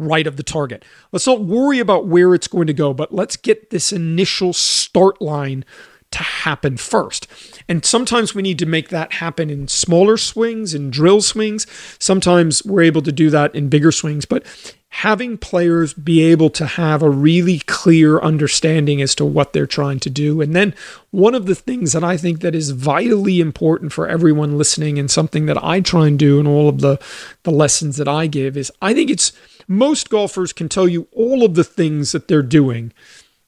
right 0.00 0.26
of 0.26 0.36
the 0.36 0.42
target. 0.42 0.84
Let's 1.12 1.26
not 1.26 1.42
worry 1.42 1.78
about 1.78 2.06
where 2.06 2.34
it's 2.34 2.48
going 2.48 2.66
to 2.66 2.72
go, 2.72 2.92
but 2.94 3.14
let's 3.14 3.36
get 3.36 3.70
this 3.70 3.92
initial 3.92 4.52
start 4.52 5.20
line 5.20 5.64
to 6.12 6.22
happen 6.22 6.76
first. 6.76 7.26
And 7.68 7.84
sometimes 7.84 8.34
we 8.34 8.42
need 8.42 8.58
to 8.58 8.66
make 8.66 8.88
that 8.88 9.14
happen 9.14 9.50
in 9.50 9.68
smaller 9.68 10.16
swings, 10.16 10.74
in 10.74 10.90
drill 10.90 11.22
swings. 11.22 11.66
Sometimes 11.98 12.64
we're 12.64 12.82
able 12.82 13.02
to 13.02 13.12
do 13.12 13.30
that 13.30 13.54
in 13.54 13.68
bigger 13.68 13.92
swings, 13.92 14.24
but 14.24 14.44
having 14.92 15.38
players 15.38 15.94
be 15.94 16.20
able 16.20 16.50
to 16.50 16.66
have 16.66 17.00
a 17.00 17.08
really 17.08 17.60
clear 17.60 18.18
understanding 18.18 19.00
as 19.00 19.14
to 19.14 19.24
what 19.24 19.52
they're 19.52 19.66
trying 19.66 20.00
to 20.00 20.10
do. 20.10 20.40
And 20.40 20.54
then 20.54 20.74
one 21.12 21.34
of 21.34 21.46
the 21.46 21.54
things 21.54 21.92
that 21.92 22.02
I 22.02 22.16
think 22.16 22.40
that 22.40 22.56
is 22.56 22.70
vitally 22.70 23.40
important 23.40 23.92
for 23.92 24.08
everyone 24.08 24.58
listening 24.58 24.98
and 24.98 25.08
something 25.08 25.46
that 25.46 25.62
I 25.62 25.80
try 25.80 26.08
and 26.08 26.18
do 26.18 26.40
in 26.40 26.46
all 26.46 26.68
of 26.68 26.80
the 26.80 26.98
the 27.44 27.52
lessons 27.52 27.96
that 27.96 28.08
I 28.08 28.26
give 28.26 28.56
is 28.56 28.72
I 28.82 28.92
think 28.92 29.10
it's 29.10 29.32
most 29.68 30.10
golfers 30.10 30.52
can 30.52 30.68
tell 30.68 30.88
you 30.88 31.06
all 31.12 31.44
of 31.44 31.54
the 31.54 31.64
things 31.64 32.10
that 32.10 32.26
they're 32.26 32.42
doing 32.42 32.92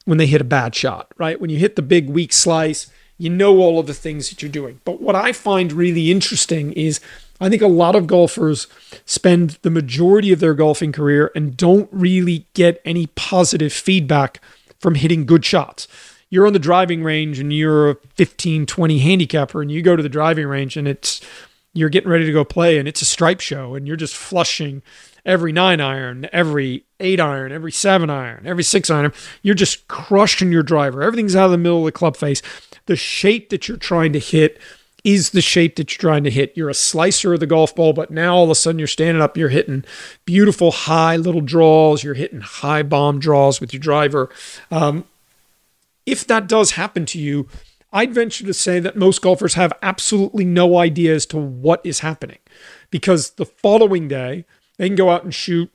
when 0.05 0.18
they 0.18 0.26
hit 0.26 0.40
a 0.40 0.44
bad 0.44 0.74
shot, 0.74 1.12
right? 1.18 1.40
When 1.40 1.50
you 1.50 1.59
hit 1.59 1.76
the 1.76 1.82
big 1.82 2.09
weak 2.09 2.32
slice, 2.32 2.90
you 3.18 3.30
know 3.30 3.59
all 3.59 3.78
of 3.78 3.86
the 3.86 3.94
things 3.94 4.30
that 4.30 4.42
you're 4.42 4.50
doing. 4.50 4.80
But 4.84 5.00
what 5.00 5.14
I 5.14 5.32
find 5.32 5.72
really 5.72 6.11
interesting 6.11 6.72
is 6.72 7.00
I 7.40 7.48
think 7.48 7.62
a 7.62 7.68
lot 7.68 7.94
of 7.94 8.07
golfers 8.07 8.66
spend 9.05 9.59
the 9.62 9.70
majority 9.70 10.32
of 10.32 10.40
their 10.40 10.55
golfing 10.55 10.92
career 10.92 11.30
and 11.34 11.57
don't 11.57 11.88
really 11.92 12.46
get 12.55 12.80
any 12.84 13.09
positive 13.09 13.72
feedback 13.72 14.40
from 14.78 14.96
hitting 14.96 15.26
good 15.26 15.44
shots. 15.44 15.86
You're 16.30 16.46
on 16.46 16.53
the 16.53 16.59
driving 16.59 17.03
range 17.03 17.38
and 17.38 17.53
you're 17.53 17.90
a 17.90 17.96
15, 18.14 18.66
20 18.66 18.98
handicapper, 18.98 19.61
and 19.61 19.70
you 19.70 19.82
go 19.82 19.96
to 19.96 20.03
the 20.03 20.09
driving 20.09 20.46
range 20.46 20.76
and 20.76 20.88
it's 20.88 21.20
you're 21.74 21.88
getting 21.88 22.11
ready 22.11 22.26
to 22.26 22.32
go 22.32 22.44
play 22.44 22.78
and 22.78 22.86
it's 22.86 23.03
a 23.03 23.07
stripe 23.07 23.40
show 23.40 23.74
and 23.74 23.86
you're 23.86 23.96
just 23.96 24.14
flushing 24.14 24.82
every 25.24 25.52
nine 25.52 25.80
iron, 25.80 26.28
every 26.32 26.84
eight 27.00 27.20
iron, 27.20 27.52
every 27.52 27.72
seven 27.72 28.10
iron, 28.10 28.46
every 28.46 28.64
six 28.64 28.90
iron. 28.90 29.12
You're 29.42 29.54
just 29.54 29.88
crushing 29.88 30.52
your 30.52 30.62
driver. 30.62 31.02
Everything's 31.02 31.36
out 31.36 31.46
of 31.46 31.50
the 31.52 31.58
middle 31.58 31.80
of 31.80 31.84
the 31.84 31.92
club 31.92 32.16
face. 32.16 32.42
The 32.86 32.96
shape 32.96 33.50
that 33.50 33.68
you're 33.68 33.76
trying 33.76 34.12
to 34.12 34.18
hit 34.18 34.60
is 35.04 35.30
the 35.30 35.40
shape 35.40 35.76
that 35.76 35.92
you're 35.92 36.10
trying 36.10 36.24
to 36.24 36.30
hit. 36.30 36.56
You're 36.56 36.68
a 36.68 36.74
slicer 36.74 37.34
of 37.34 37.40
the 37.40 37.46
golf 37.46 37.74
ball, 37.74 37.92
but 37.92 38.10
now 38.10 38.36
all 38.36 38.44
of 38.44 38.50
a 38.50 38.54
sudden 38.54 38.78
you're 38.78 38.86
standing 38.86 39.22
up, 39.22 39.36
you're 39.36 39.48
hitting 39.48 39.84
beautiful 40.24 40.70
high 40.70 41.16
little 41.16 41.40
draws, 41.40 42.04
you're 42.04 42.14
hitting 42.14 42.40
high 42.40 42.82
bomb 42.82 43.18
draws 43.18 43.60
with 43.60 43.72
your 43.72 43.80
driver. 43.80 44.30
Um, 44.70 45.04
if 46.06 46.26
that 46.28 46.46
does 46.46 46.72
happen 46.72 47.04
to 47.06 47.18
you, 47.18 47.48
I'd 47.92 48.14
venture 48.14 48.46
to 48.46 48.54
say 48.54 48.80
that 48.80 48.96
most 48.96 49.20
golfers 49.20 49.54
have 49.54 49.72
absolutely 49.82 50.44
no 50.44 50.78
idea 50.78 51.14
as 51.14 51.26
to 51.26 51.36
what 51.36 51.80
is 51.84 52.00
happening 52.00 52.38
because 52.90 53.30
the 53.30 53.44
following 53.44 54.08
day 54.08 54.44
they 54.83 54.89
can 54.89 54.97
go 54.97 55.11
out 55.11 55.22
and 55.22 55.33
shoot 55.33 55.72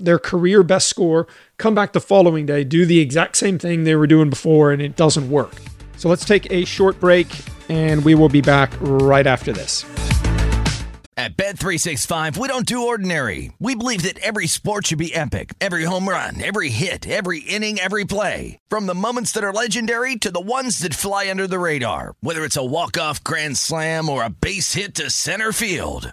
their 0.00 0.18
career 0.18 0.64
best 0.64 0.88
score, 0.88 1.28
come 1.58 1.76
back 1.76 1.92
the 1.92 2.00
following 2.00 2.44
day, 2.44 2.64
do 2.64 2.84
the 2.84 2.98
exact 2.98 3.36
same 3.36 3.56
thing 3.56 3.84
they 3.84 3.94
were 3.94 4.08
doing 4.08 4.30
before, 4.30 4.72
and 4.72 4.82
it 4.82 4.96
doesn't 4.96 5.30
work. 5.30 5.52
So 5.96 6.08
let's 6.08 6.24
take 6.24 6.50
a 6.50 6.64
short 6.64 6.98
break 6.98 7.28
and 7.68 8.04
we 8.04 8.16
will 8.16 8.28
be 8.28 8.40
back 8.40 8.72
right 8.80 9.28
after 9.28 9.52
this. 9.52 9.84
At 11.16 11.36
Bet365, 11.36 12.36
we 12.36 12.48
don't 12.48 12.66
do 12.66 12.88
ordinary. 12.88 13.52
We 13.60 13.76
believe 13.76 14.02
that 14.02 14.18
every 14.18 14.48
sport 14.48 14.88
should 14.88 14.98
be 14.98 15.14
epic. 15.14 15.54
Every 15.60 15.84
home 15.84 16.08
run, 16.08 16.42
every 16.42 16.70
hit, 16.70 17.08
every 17.08 17.40
inning, 17.40 17.78
every 17.78 18.04
play. 18.06 18.58
From 18.68 18.86
the 18.86 18.94
moments 18.94 19.30
that 19.32 19.44
are 19.44 19.52
legendary 19.52 20.16
to 20.16 20.32
the 20.32 20.40
ones 20.40 20.80
that 20.80 20.94
fly 20.94 21.30
under 21.30 21.46
the 21.46 21.60
radar. 21.60 22.16
Whether 22.22 22.44
it's 22.44 22.56
a 22.56 22.64
walk-off 22.64 23.22
grand 23.22 23.56
slam 23.56 24.08
or 24.08 24.24
a 24.24 24.30
base 24.30 24.74
hit 24.74 24.96
to 24.96 25.10
center 25.10 25.52
field. 25.52 26.12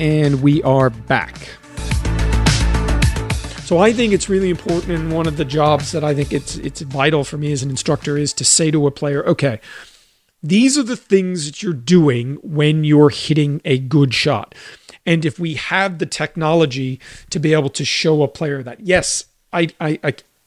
and 0.00 0.42
we 0.42 0.62
are 0.62 0.90
back. 0.90 1.48
So 3.64 3.78
I 3.78 3.92
think 3.92 4.14
it's 4.14 4.30
really 4.30 4.48
important, 4.48 4.92
and 4.92 5.12
one 5.12 5.26
of 5.26 5.36
the 5.36 5.44
jobs 5.44 5.92
that 5.92 6.02
I 6.02 6.14
think 6.14 6.32
it's 6.32 6.56
it's 6.56 6.80
vital 6.80 7.22
for 7.22 7.36
me 7.36 7.52
as 7.52 7.62
an 7.62 7.68
instructor 7.68 8.16
is 8.16 8.32
to 8.34 8.44
say 8.44 8.70
to 8.70 8.86
a 8.86 8.90
player, 8.90 9.22
okay, 9.26 9.60
these 10.42 10.78
are 10.78 10.82
the 10.82 10.96
things 10.96 11.44
that 11.44 11.62
you're 11.62 11.74
doing 11.74 12.36
when 12.36 12.84
you're 12.84 13.10
hitting 13.10 13.60
a 13.66 13.78
good 13.78 14.14
shot. 14.14 14.54
And 15.04 15.24
if 15.26 15.38
we 15.38 15.54
have 15.54 15.98
the 15.98 16.06
technology 16.06 16.98
to 17.28 17.38
be 17.38 17.52
able 17.52 17.68
to 17.70 17.84
show 17.84 18.22
a 18.22 18.28
player 18.28 18.62
that, 18.62 18.80
yes, 18.80 19.26
I 19.52 19.68
I 19.80 19.98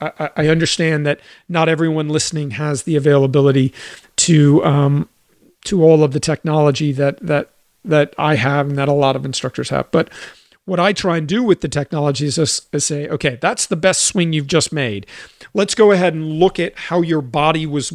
I, 0.02 0.30
I 0.36 0.48
understand 0.48 1.06
that 1.06 1.20
not 1.48 1.70
everyone 1.70 2.10
listening 2.10 2.52
has 2.52 2.84
the 2.84 2.96
availability 2.96 3.72
to 4.16 4.66
um, 4.66 5.10
to 5.66 5.84
all 5.84 6.04
of 6.04 6.12
the 6.14 6.20
technology 6.20 6.92
that 6.94 7.20
that 7.20 7.51
that 7.84 8.14
I 8.18 8.36
have 8.36 8.70
and 8.70 8.78
that 8.78 8.88
a 8.88 8.94
lot 8.94 9.16
of 9.16 9.26
instructors 9.26 9.70
have. 9.70 9.90
But 9.92 10.10
what 10.66 10.80
I 10.80 10.94
try 10.94 11.18
and 11.18 11.28
do 11.28 11.44
with 11.44 11.62
the 11.62 11.68
technology 11.68 12.26
is, 12.26 12.38
is 12.38 12.86
say, 12.86 13.08
okay, 13.08 13.38
that's 13.42 13.66
the 13.66 13.76
best 13.76 14.04
swing 14.04 14.34
you've 14.34 14.48
just 14.48 14.72
made. 14.72 15.08
Let's 15.54 15.76
go 15.76 15.92
ahead 15.92 16.14
and 16.14 16.40
look 16.40 16.60
at 16.60 16.78
how 16.78 17.02
your 17.02 17.22
body 17.22 17.66
was 17.66 17.94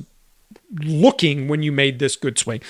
looking 0.81 1.49
when 1.49 1.63
you 1.63 1.73
made 1.73 1.99
this 1.99 2.17
good 2.17 2.39
swing. 2.39 2.61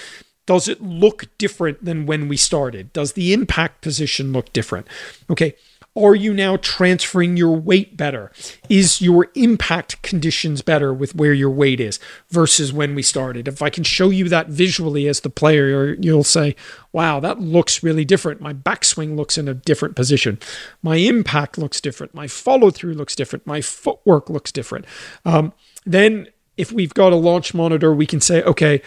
Does 0.47 0.69
it 0.69 0.81
look 0.81 1.27
different 1.39 1.85
than 1.85 2.07
when 2.07 2.29
we 2.29 2.37
started? 2.37 2.93
Does 2.93 3.15
the 3.15 3.33
impact 3.33 3.81
position 3.81 4.33
look 4.33 4.53
different? 4.53 4.87
Okay, 5.29 5.57
are 5.97 6.15
you 6.15 6.35
now 6.35 6.57
transferring 6.57 7.37
your 7.37 7.57
weight 7.57 7.97
better? 7.97 8.31
Is 8.69 9.01
your 9.01 9.29
impact 9.35 10.03
conditions 10.03 10.63
better 10.63 10.93
with 10.93 11.15
where 11.15 11.33
your 11.33 11.51
weight 11.51 11.81
is 11.81 11.99
versus 12.29 12.73
when 12.73 12.95
we 12.95 13.03
started? 13.03 13.49
If 13.49 13.63
I 13.63 13.71
can 13.71 13.85
show 13.85 14.11
you 14.11 14.29
that 14.29 14.49
visually 14.49 15.09
as 15.09 15.21
the 15.21 15.31
player, 15.31 15.95
you'll 15.95 16.25
say, 16.25 16.55
wow, 16.93 17.19
that 17.21 17.41
looks 17.41 17.83
really 17.83 18.05
different. 18.05 18.41
My 18.41 18.53
backswing 18.53 19.17
looks 19.17 19.39
in 19.39 19.49
a 19.49 19.55
different 19.55 19.97
position. 19.97 20.39
My 20.83 20.97
impact 20.97 21.57
looks 21.57 21.81
different. 21.81 22.15
My 22.15 22.27
follow 22.27 22.71
through 22.71 22.95
looks 22.95 23.17
different. 23.17 23.47
My 23.47 23.61
footwork 23.61 24.29
looks 24.29 24.53
different. 24.53 24.85
Um, 25.25 25.53
then, 25.85 26.29
if 26.57 26.73
we've 26.73 26.95
got 26.95 27.13
a 27.13 27.17
launch 27.17 27.55
monitor, 27.55 27.95
we 27.95 28.07
can 28.07 28.21
say, 28.21 28.43
okay, 28.43 28.83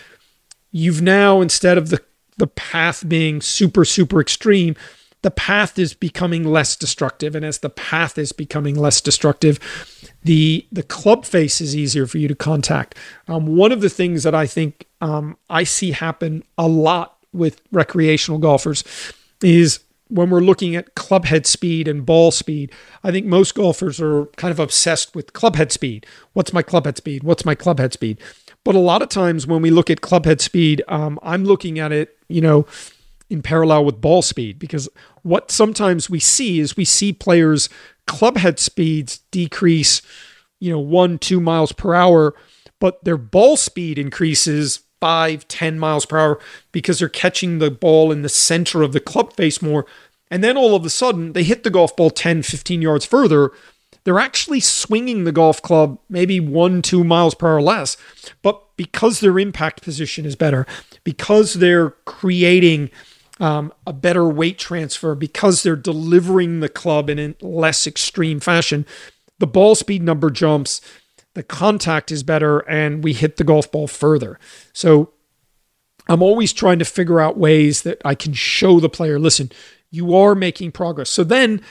you've 0.72 1.02
now, 1.02 1.42
instead 1.42 1.78
of 1.78 1.90
the, 1.90 2.02
the 2.38 2.48
path 2.48 3.08
being 3.08 3.42
super, 3.42 3.86
super 3.86 4.20
extreme, 4.20 4.76
the 5.22 5.32
path 5.32 5.78
is 5.78 5.94
becoming 5.94 6.44
less 6.44 6.76
destructive. 6.76 7.36
And 7.36 7.46
as 7.46 7.60
the 7.60 7.70
path 7.70 8.18
is 8.18 8.32
becoming 8.32 8.76
less 8.76 9.02
destructive, 9.02 9.60
the 10.24 10.66
the 10.72 10.84
club 10.84 11.26
face 11.26 11.62
is 11.62 11.76
easier 11.76 12.08
for 12.08 12.18
you 12.18 12.28
to 12.28 12.36
contact. 12.36 12.96
Um, 13.28 13.56
one 13.56 13.72
of 13.72 13.82
the 13.82 13.90
things 13.90 14.24
that 14.24 14.36
I 14.36 14.48
think 14.48 14.88
um, 15.02 15.38
I 15.50 15.64
see 15.64 15.92
happen 15.92 16.44
a 16.58 16.68
lot 16.68 17.18
with 17.34 17.62
recreational 17.72 18.40
golfers 18.40 18.84
is 19.42 19.80
when 20.10 20.32
we're 20.32 20.40
looking 20.40 20.76
at 20.76 20.96
club 20.96 21.26
head 21.26 21.46
speed 21.46 21.88
and 21.88 22.06
ball 22.06 22.32
speed, 22.32 22.72
I 23.04 23.12
think 23.12 23.28
most 23.28 23.54
golfers 23.54 24.02
are 24.02 24.26
kind 24.38 24.52
of 24.52 24.60
obsessed 24.60 25.16
with 25.16 25.34
club 25.34 25.56
head 25.56 25.72
speed. 25.72 26.06
What's 26.34 26.52
my 26.52 26.64
club 26.64 26.86
head 26.86 26.98
speed? 26.98 27.24
What's 27.24 27.46
my 27.46 27.54
club 27.54 27.80
head 27.80 27.94
speed? 27.94 28.20
But 28.64 28.76
a 28.76 28.80
lot 28.80 29.02
of 29.02 29.10
times 29.10 29.48
when 29.48 29.62
we 29.62 29.70
look 29.70 29.90
at 29.90 30.02
club 30.02 30.26
head 30.26 30.42
speed, 30.42 30.84
um, 30.88 31.20
I'm 31.22 31.46
looking 31.46 31.80
at 31.80 31.92
it, 31.92 32.18
you 32.28 32.42
know, 32.42 32.66
in 33.30 33.42
parallel 33.42 33.86
with 33.86 34.02
ball 34.02 34.22
speed 34.22 34.58
because 34.58 34.90
what 35.24 35.52
sometimes 35.52 36.10
we 36.10 36.20
see 36.20 36.60
is 36.60 36.76
we 36.76 36.86
see 36.86 37.14
players 37.14 37.70
club 38.08 38.38
head 38.38 38.60
speeds 38.60 39.20
decrease 39.32 40.02
you 40.60 40.72
know 40.72 40.80
one 40.80 41.20
two 41.20 41.40
miles 41.40 41.72
per 41.72 41.94
hour 41.94 42.34
but 42.80 43.04
their 43.04 43.18
ball 43.18 43.58
speed 43.58 44.00
increases 44.00 44.82
five 45.00 45.48
ten 45.48 45.80
miles 45.80 46.06
per 46.06 46.18
hour 46.18 46.40
because 46.72 47.00
they're 47.00 47.10
catching 47.10 47.60
the 47.60 47.72
ball 47.72 48.12
in 48.12 48.22
the 48.22 48.30
center 48.30 48.82
of 48.82 48.94
the 48.94 49.00
club 49.00 49.34
face 49.34 49.62
more. 49.62 49.86
And 50.32 50.44
then 50.44 50.58
all 50.58 50.76
of 50.76 50.86
a 50.86 50.90
sudden 50.90 51.34
they 51.34 51.44
hit 51.44 51.64
the 51.64 51.70
golf 51.70 51.96
ball 51.96 52.10
10 52.10 52.44
15 52.44 52.82
yards 52.82 53.06
further. 53.06 53.52
They're 54.04 54.20
actually 54.20 54.60
swinging 54.60 55.24
the 55.24 55.32
golf 55.32 55.62
club 55.62 56.00
maybe 56.10 56.40
one 56.40 56.82
two 56.82 57.04
miles 57.04 57.36
per 57.36 57.48
hour 57.48 57.62
less. 57.62 57.98
But 58.42 58.62
because 58.78 59.20
their 59.20 59.40
impact 59.40 59.82
position 59.82 60.26
is 60.26 60.36
better 60.36 60.66
because 61.04 61.56
they're 61.56 61.92
creating 62.06 62.92
um, 63.40 63.74
a 63.88 63.94
better 63.94 64.28
weight 64.28 64.58
transfer 64.58 65.16
because 65.16 65.64
they're 65.64 65.76
delivering 65.76 66.60
the 66.60 66.70
club 66.70 67.10
in 67.10 67.20
a 67.20 67.36
less 67.46 67.88
extreme 67.88 68.40
fashion. 68.40 68.86
The 69.40 69.48
ball 69.48 69.76
speed 69.76 70.04
number 70.04 70.30
jumps, 70.30 70.82
the 71.34 71.44
contact 71.44 72.12
is 72.12 72.24
better, 72.24 72.60
and 72.60 73.04
we 73.04 73.14
hit 73.14 73.38
the 73.38 73.44
golf 73.44 73.72
ball 73.72 73.88
further. 73.88 74.40
So 74.74 75.14
I'm 76.08 76.22
always 76.22 76.52
trying 76.52 76.80
to 76.80 76.86
figure 76.86 77.20
out 77.20 77.38
ways 77.38 77.84
that 77.84 78.02
I 78.04 78.16
can 78.16 78.34
show 78.34 78.80
the 78.80 78.90
player 78.90 79.20
listen, 79.20 79.52
you 79.92 80.16
are 80.16 80.36
making 80.36 80.72
progress. 80.72 81.10
So 81.10 81.24
then 81.24 81.62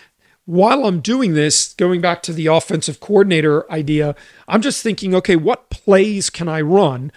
while 0.44 0.86
I'm 0.86 1.00
doing 1.00 1.34
this, 1.34 1.74
going 1.74 2.00
back 2.00 2.22
to 2.22 2.32
the 2.32 2.46
offensive 2.46 3.00
coordinator 3.00 3.70
idea, 3.70 4.14
I'm 4.46 4.62
just 4.62 4.82
thinking, 4.82 5.14
okay, 5.14 5.36
what 5.36 5.68
plays 5.68 6.30
can 6.30 6.48
I 6.48 6.62
run? 6.62 7.12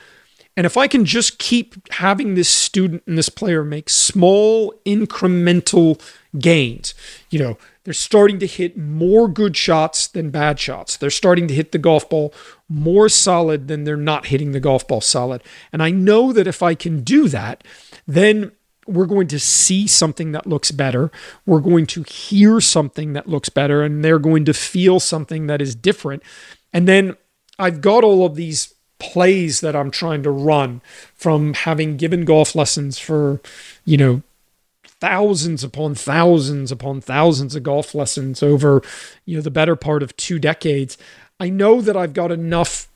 And 0.58 0.66
if 0.66 0.76
I 0.76 0.88
can 0.88 1.06
just 1.06 1.40
keep 1.40 1.92
having 1.94 2.36
this 2.36 2.50
student 2.50 3.04
and 3.08 3.18
this 3.18 3.30
player 3.30 3.64
make 3.64 3.90
small 3.90 4.74
incremental 4.86 6.02
gains, 6.38 6.94
you 7.30 7.40
know, 7.40 7.58
they're 7.84 7.94
starting 7.94 8.38
to 8.40 8.48
hit 8.48 8.78
more 8.78 9.28
good 9.28 9.58
shots 9.58 10.08
than 10.08 10.30
bad 10.30 10.60
shots. 10.60 10.98
They're 10.98 11.10
starting 11.10 11.48
to 11.48 11.54
hit 11.54 11.72
the 11.72 11.78
golf 11.78 12.10
ball 12.10 12.34
more 12.70 13.10
solid 13.10 13.68
than 13.68 13.86
they're 13.86 13.98
not 13.98 14.28
hitting 14.28 14.52
the 14.52 14.60
golf 14.60 14.88
ball 14.88 15.02
solid. 15.02 15.42
And 15.72 15.82
I 15.82 15.90
know 15.90 16.32
that 16.34 16.48
if 16.48 16.62
I 16.62 16.76
can 16.76 17.02
do 17.02 17.28
that, 17.30 17.64
then 18.06 18.52
we're 18.86 19.06
going 19.06 19.28
to 19.28 19.40
see 19.40 19.88
something 19.88 20.32
that 20.34 20.46
looks 20.46 20.72
better. 20.72 21.12
We're 21.46 21.60
going 21.60 21.86
to 21.88 22.04
hear 22.04 22.60
something 22.60 23.14
that 23.14 23.28
looks 23.28 23.50
better, 23.50 23.84
and 23.84 24.04
they're 24.04 24.20
going 24.20 24.46
to 24.46 24.54
feel 24.54 25.00
something 25.00 25.48
that 25.48 25.62
is 25.62 25.76
different. 25.76 26.24
And 26.74 26.88
then 26.88 27.16
I've 27.58 27.82
got 27.82 28.04
all 28.04 28.26
of 28.26 28.36
these 28.36 28.74
plays 29.02 29.62
that 29.62 29.76
I'm 29.76 29.90
trying 29.90 30.22
to 30.24 30.30
run 30.32 30.82
from 31.16 31.56
having 31.56 31.98
given 31.98 32.24
golf 32.24 32.54
lessons 32.54 33.00
for, 33.00 33.42
you 33.84 33.98
know, 33.98 34.22
thousands 34.84 35.64
upon 35.64 35.96
thousands 35.96 36.72
upon 36.72 37.02
thousands 37.02 37.56
of 37.56 37.64
golf 37.64 37.96
lessons 37.96 38.44
over 38.44 38.84
you 39.26 39.36
know 39.36 39.42
the 39.42 39.50
better 39.50 39.76
part 39.76 40.04
of 40.04 40.16
two 40.16 40.38
decades 40.38 40.96
i 41.40 41.50
know 41.50 41.82
that 41.82 41.98
i've 41.98 42.14
got 42.14 42.32
enough 42.32 42.88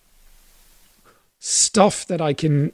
stuff 1.39 2.05
that 2.05 2.21
i 2.21 2.31
can 2.31 2.71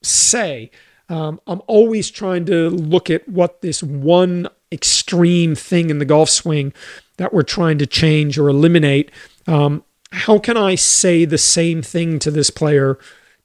say. 0.00 0.70
Um, 1.10 1.42
i'm 1.46 1.60
always 1.66 2.10
trying 2.10 2.46
to 2.46 2.70
look 2.70 3.10
at 3.10 3.28
what 3.28 3.60
this 3.60 3.82
one 3.82 4.48
extreme 4.72 5.54
thing 5.54 5.90
in 5.90 5.98
the 5.98 6.06
golf 6.06 6.30
swing 6.30 6.72
that 7.18 7.32
we're 7.32 7.42
trying 7.42 7.78
to 7.78 7.86
change 7.86 8.38
or 8.38 8.48
eliminate. 8.48 9.10
Um, 9.46 9.84
how 10.12 10.38
can 10.38 10.56
i 10.56 10.74
say 10.74 11.24
the 11.24 11.38
same 11.38 11.82
thing 11.82 12.18
to 12.18 12.30
this 12.30 12.50
player 12.50 12.98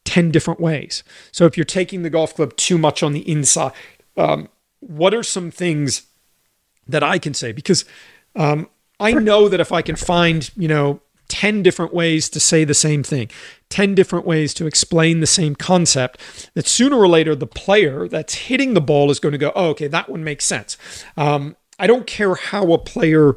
10 0.06 0.32
different 0.32 0.60
ways 0.60 1.04
so 1.32 1.46
if 1.46 1.58
you're 1.58 1.66
taking 1.66 2.04
the 2.04 2.10
golf 2.10 2.36
club 2.36 2.56
too 2.56 2.78
much 2.78 3.04
on 3.04 3.14
the 3.14 3.30
inside 3.30 3.72
um, 4.16 4.50
what 4.80 5.14
are 5.14 5.24
some 5.24 5.52
things 5.52 6.08
that 6.88 7.04
I 7.04 7.20
can 7.20 7.34
say? 7.34 7.52
Because 7.52 7.86
um, 8.36 8.70
I 9.00 9.14
know 9.14 9.50
that 9.50 9.60
if 9.60 9.72
I 9.72 9.82
can 9.82 9.96
find, 9.96 10.50
you 10.56 10.68
know, 10.68 11.02
10 11.30 11.62
different 11.62 11.94
ways 11.94 12.30
to 12.30 12.40
say 12.40 12.64
the 12.64 12.74
same 12.74 13.04
thing, 13.04 13.30
10 13.70 13.96
different 13.96 14.26
ways 14.26 14.54
to 14.56 14.66
explain 14.66 15.20
the 15.20 15.28
same 15.28 15.56
concept, 15.56 16.50
that 16.54 16.68
sooner 16.68 16.96
or 16.98 17.08
later 17.08 17.36
the 17.36 17.48
player 17.48 18.08
that's 18.08 18.36
hitting 18.36 18.74
the 18.74 18.82
ball 18.82 19.12
is 19.12 19.20
going 19.20 19.34
to 19.34 19.38
go, 19.38 19.52
oh, 19.56 19.70
okay, 19.70 19.88
that 19.88 20.10
one 20.10 20.24
makes 20.24 20.46
sense. 20.46 20.78
Um, 21.18 21.58
I 21.80 21.86
don't 21.86 22.08
care 22.08 22.36
how 22.36 22.72
a 22.72 22.78
player 22.78 23.36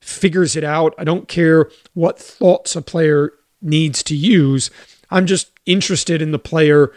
figures 0.00 0.56
it 0.56 0.64
out, 0.64 0.94
I 0.98 1.04
don't 1.04 1.28
care 1.28 1.70
what 1.94 2.18
thoughts 2.18 2.74
a 2.76 2.82
player 2.82 3.32
needs 3.62 4.02
to 4.04 4.16
use. 4.16 4.70
I'm 5.10 5.26
just 5.26 5.50
interested 5.66 6.22
in 6.22 6.32
the 6.32 6.38
player 6.38 6.92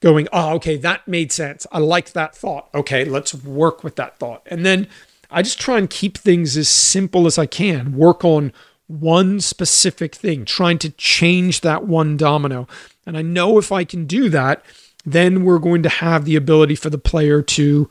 going, 0.00 0.28
oh, 0.32 0.54
okay, 0.54 0.76
that 0.76 1.06
made 1.08 1.32
sense. 1.32 1.66
I 1.72 1.78
like 1.78 2.12
that 2.12 2.34
thought. 2.34 2.68
Okay, 2.74 3.04
let's 3.04 3.34
work 3.34 3.82
with 3.82 3.96
that 3.96 4.18
thought. 4.18 4.42
And 4.46 4.64
then 4.64 4.88
I 5.30 5.42
just 5.42 5.60
try 5.60 5.78
and 5.78 5.88
keep 5.88 6.18
things 6.18 6.56
as 6.56 6.68
simple 6.68 7.26
as 7.26 7.38
I 7.38 7.46
can, 7.46 7.96
work 7.96 8.24
on 8.24 8.52
one 8.86 9.40
specific 9.40 10.14
thing, 10.14 10.44
trying 10.44 10.78
to 10.78 10.90
change 10.90 11.62
that 11.62 11.86
one 11.86 12.16
domino. 12.16 12.68
And 13.04 13.16
I 13.16 13.22
know 13.22 13.58
if 13.58 13.72
I 13.72 13.84
can 13.84 14.06
do 14.06 14.28
that, 14.30 14.64
then 15.04 15.44
we're 15.44 15.58
going 15.58 15.82
to 15.82 15.88
have 15.88 16.24
the 16.24 16.36
ability 16.36 16.76
for 16.76 16.90
the 16.90 16.98
player 16.98 17.42
to, 17.42 17.88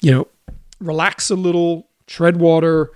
you 0.00 0.10
know, 0.10 0.28
relax 0.80 1.30
a 1.30 1.36
little, 1.36 1.88
tread 2.06 2.38
water, 2.38 2.90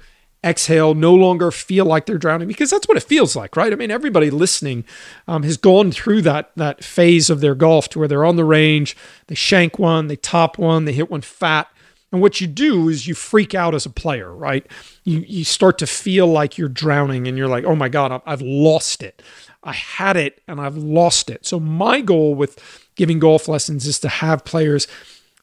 exhale, 0.45 0.95
no 0.95 1.15
longer 1.15 1.51
feel 1.51 1.85
like 1.85 2.07
they're 2.07 2.19
drowning 2.19 2.49
because 2.49 2.71
that's 2.71 2.87
what 2.87 2.97
it 2.97 3.03
feels 3.03 3.35
like, 3.35 3.57
right? 3.57 3.73
I 3.73 3.77
mean, 3.77 3.91
everybody 3.91 4.31
listening 4.31 4.85
um, 5.27 5.43
has 5.43 5.57
gone 5.57 5.91
through 5.91 6.23
that 6.23 6.53
that 6.57 6.85
phase 6.85 7.29
of 7.31 7.41
their 7.41 7.55
golf 7.55 7.89
to 7.91 7.99
where 7.99 8.09
they're 8.09 8.25
on 8.25 8.37
the 8.37 8.45
range, 8.45 8.97
they 9.27 9.35
shank 9.35 9.79
one, 9.79 10.07
they 10.07 10.17
top 10.17 10.59
one, 10.59 10.85
they 10.85 10.93
hit 10.93 11.11
one 11.11 11.23
fat. 11.23 11.69
And 12.11 12.23
what 12.23 12.41
you 12.41 12.47
do 12.47 12.89
is 12.89 13.07
you 13.07 13.15
freak 13.15 13.55
out 13.55 13.75
as 13.75 13.85
a 13.85 13.91
player, 13.91 14.35
right? 14.35 14.67
You 15.05 15.25
you 15.27 15.45
start 15.45 15.77
to 15.79 15.87
feel 15.87 16.27
like 16.27 16.57
you're 16.57 16.69
drowning 16.69 17.29
and 17.29 17.37
you're 17.37 17.49
like, 17.49 17.65
"Oh 17.65 17.77
my 17.77 17.89
god, 17.89 18.23
I've 18.25 18.41
lost 18.41 19.03
it. 19.03 19.21
I 19.63 19.73
had 19.73 20.17
it 20.17 20.41
and 20.49 20.61
I've 20.61 20.77
lost 20.77 21.29
it." 21.29 21.45
So 21.45 21.61
my 21.61 22.01
goal 22.01 22.35
with 22.35 22.89
giving 22.95 23.19
golf 23.19 23.47
lessons 23.47 23.87
is 23.87 23.99
to 24.01 24.09
have 24.09 24.45
players 24.45 24.87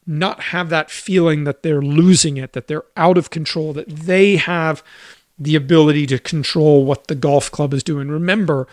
not 0.06 0.40
have 0.40 0.68
that 0.70 0.90
feeling 0.90 1.44
that 1.44 1.62
they're 1.62 1.82
losing 1.82 2.36
it, 2.36 2.52
that 2.52 2.68
they're 2.68 2.84
out 2.96 3.18
of 3.18 3.30
control, 3.30 3.72
that 3.72 3.88
they 3.88 4.36
have 4.36 4.82
the 5.38 5.56
ability 5.56 6.06
to 6.06 6.18
control 6.18 6.84
what 6.84 7.08
the 7.08 7.14
golf 7.14 7.50
club 7.50 7.74
is 7.74 7.82
doing. 7.82 8.08
Remember, 8.08 8.66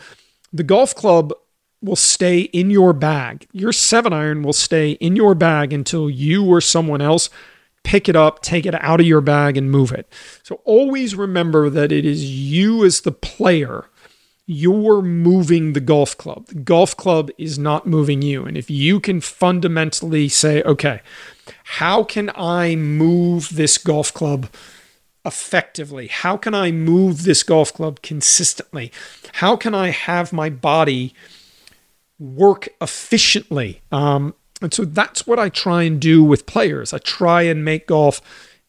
the 0.51 0.63
golf 0.63 0.95
club 0.95 1.33
will 1.81 1.95
stay 1.95 2.41
in 2.41 2.69
your 2.69 2.93
bag. 2.93 3.47
Your 3.51 3.73
seven 3.73 4.13
iron 4.13 4.43
will 4.43 4.53
stay 4.53 4.91
in 4.91 5.15
your 5.15 5.35
bag 5.35 5.73
until 5.73 6.09
you 6.09 6.45
or 6.45 6.61
someone 6.61 7.01
else 7.01 7.29
pick 7.83 8.07
it 8.07 8.15
up, 8.15 8.41
take 8.41 8.65
it 8.65 8.81
out 8.81 8.99
of 8.99 9.05
your 9.05 9.21
bag, 9.21 9.57
and 9.57 9.69
move 9.69 9.91
it. 9.91 10.07
So 10.41 10.61
always 10.63 11.15
remember 11.15 11.69
that 11.69 11.91
it 11.91 12.05
is 12.05 12.23
you 12.23 12.85
as 12.85 13.01
the 13.01 13.11
player 13.11 13.85
you're 14.45 15.01
moving 15.01 15.73
the 15.73 15.79
golf 15.79 16.17
club. 16.17 16.47
The 16.47 16.55
golf 16.55 16.97
club 16.97 17.31
is 17.37 17.57
not 17.57 17.87
moving 17.87 18.21
you. 18.21 18.43
And 18.43 18.57
if 18.57 18.69
you 18.69 18.99
can 18.99 19.21
fundamentally 19.21 20.27
say, 20.27 20.61
okay, 20.63 21.01
how 21.63 22.03
can 22.03 22.29
I 22.35 22.75
move 22.75 23.55
this 23.55 23.77
golf 23.77 24.13
club 24.13 24.49
effectively? 25.25 26.07
How 26.07 26.35
can 26.35 26.53
I 26.53 26.71
move 26.71 27.23
this 27.23 27.43
golf 27.43 27.73
club 27.73 28.01
consistently? 28.01 28.91
How 29.33 29.55
can 29.55 29.73
I 29.73 29.89
have 29.89 30.33
my 30.33 30.49
body 30.49 31.13
work 32.19 32.67
efficiently? 32.81 33.81
Um, 33.91 34.35
and 34.61 34.73
so 34.73 34.83
that's 34.83 35.25
what 35.25 35.39
I 35.39 35.49
try 35.49 35.83
and 35.83 35.99
do 35.99 36.23
with 36.23 36.45
players. 36.45 36.93
I 36.93 36.97
try 36.97 37.43
and 37.43 37.63
make 37.63 37.87
golf 37.87 38.21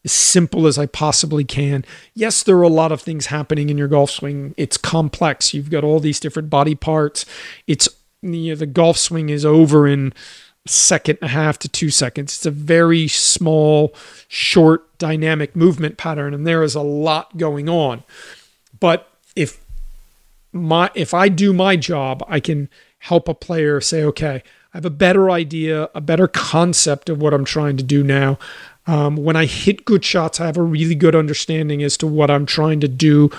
as 0.05 0.11
simple 0.11 0.67
as 0.67 0.77
I 0.77 0.85
possibly 0.85 1.43
can. 1.43 1.83
Yes, 2.13 2.43
there 2.43 2.57
are 2.57 2.61
a 2.63 2.69
lot 2.69 2.91
of 2.91 3.01
things 3.01 3.25
happening 3.25 3.69
in 3.69 3.77
your 3.77 3.87
golf 3.87 4.11
swing. 4.11 4.53
It's 4.55 4.77
complex. 4.77 5.53
You've 5.53 5.71
got 5.71 5.83
all 5.83 5.99
these 5.99 6.19
different 6.19 6.49
body 6.49 6.75
parts. 6.75 7.25
It's 7.67 7.89
you 8.21 8.51
know, 8.51 8.55
the 8.55 8.67
golf 8.67 8.97
swing 8.97 9.29
is 9.29 9.43
over 9.43 9.87
in 9.87 10.13
a 10.65 10.69
second 10.69 11.17
and 11.21 11.29
a 11.29 11.33
half 11.33 11.57
to 11.59 11.67
two 11.67 11.89
seconds. 11.89 12.35
It's 12.35 12.45
a 12.45 12.51
very 12.51 13.07
small, 13.07 13.93
short, 14.27 14.95
dynamic 14.99 15.55
movement 15.55 15.97
pattern, 15.97 16.33
and 16.33 16.45
there 16.45 16.63
is 16.63 16.75
a 16.75 16.81
lot 16.81 17.37
going 17.37 17.67
on. 17.67 18.03
But 18.79 19.09
if 19.35 19.59
my 20.53 20.91
if 20.93 21.15
I 21.15 21.29
do 21.29 21.51
my 21.51 21.75
job, 21.75 22.23
I 22.27 22.39
can 22.39 22.69
help 22.99 23.27
a 23.27 23.33
player 23.33 23.81
say, 23.81 24.03
okay, 24.03 24.43
I 24.73 24.77
have 24.77 24.85
a 24.85 24.91
better 24.91 25.31
idea, 25.31 25.89
a 25.95 26.01
better 26.01 26.27
concept 26.27 27.09
of 27.09 27.21
what 27.21 27.33
I'm 27.33 27.45
trying 27.45 27.77
to 27.77 27.83
do 27.83 28.03
now. 28.03 28.37
Um, 28.87 29.17
when 29.17 29.35
I 29.35 29.45
hit 29.45 29.85
good 29.85 30.05
shots, 30.05 30.39
I 30.39 30.45
have 30.45 30.57
a 30.57 30.63
really 30.63 30.95
good 30.95 31.15
understanding 31.15 31.81
as 31.81 31.97
to 31.97 32.07
what 32.07 32.29
I'm 32.29 32.45
trying 32.45 32.79
to 32.81 32.87
do 32.87 33.31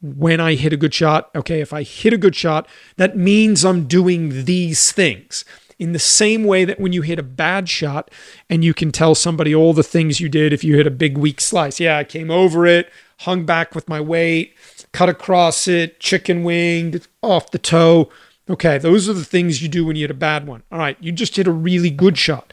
when 0.00 0.40
I 0.40 0.54
hit 0.54 0.72
a 0.72 0.76
good 0.76 0.94
shot. 0.94 1.30
Okay, 1.34 1.60
if 1.60 1.72
I 1.72 1.82
hit 1.82 2.12
a 2.12 2.18
good 2.18 2.34
shot, 2.36 2.68
that 2.96 3.16
means 3.16 3.64
I'm 3.64 3.86
doing 3.86 4.44
these 4.44 4.92
things. 4.92 5.44
In 5.78 5.92
the 5.92 6.00
same 6.00 6.42
way 6.42 6.64
that 6.64 6.80
when 6.80 6.92
you 6.92 7.02
hit 7.02 7.20
a 7.20 7.24
bad 7.24 7.68
shot 7.68 8.10
and 8.50 8.64
you 8.64 8.74
can 8.74 8.90
tell 8.90 9.14
somebody 9.14 9.54
all 9.54 9.72
the 9.72 9.84
things 9.84 10.20
you 10.20 10.28
did 10.28 10.52
if 10.52 10.64
you 10.64 10.76
hit 10.76 10.88
a 10.88 10.90
big 10.90 11.16
weak 11.16 11.40
slice. 11.40 11.78
Yeah, 11.78 11.98
I 11.98 12.04
came 12.04 12.32
over 12.32 12.66
it, 12.66 12.90
hung 13.20 13.46
back 13.46 13.76
with 13.76 13.88
my 13.88 14.00
weight, 14.00 14.54
cut 14.90 15.08
across 15.08 15.68
it, 15.68 16.00
chicken 16.00 16.42
winged, 16.42 17.06
off 17.22 17.52
the 17.52 17.58
toe. 17.58 18.10
Okay, 18.50 18.78
those 18.78 19.08
are 19.08 19.12
the 19.12 19.24
things 19.24 19.62
you 19.62 19.68
do 19.68 19.84
when 19.84 19.94
you 19.94 20.02
hit 20.02 20.10
a 20.10 20.14
bad 20.14 20.48
one. 20.48 20.64
All 20.72 20.78
right, 20.78 20.96
you 21.00 21.12
just 21.12 21.36
hit 21.36 21.46
a 21.46 21.52
really 21.52 21.90
good 21.90 22.18
shot 22.18 22.52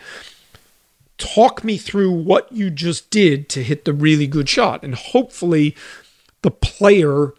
talk 1.18 1.63
me 1.63 1.78
through 1.78 2.11
what 2.11 2.51
you 2.51 2.70
just 2.70 3.09
did 3.09 3.49
to 3.49 3.63
hit 3.63 3.86
the 3.86 3.93
really 3.93 4.28
good 4.28 4.49
shot. 4.49 4.84
And 4.84 4.95
hopefully, 4.95 5.76
the 6.41 6.51
player 6.51 7.34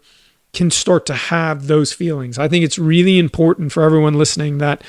can 0.53 0.71
start 0.71 1.05
to 1.05 1.13
have 1.13 1.67
those 1.67 1.93
feelings. 1.93 2.39
I 2.39 2.47
think 2.47 2.65
it's 2.65 2.79
really 2.79 3.19
important 3.19 3.71
for 3.71 3.83
everyone 3.83 4.15
listening 4.15 4.57
that 4.57 4.83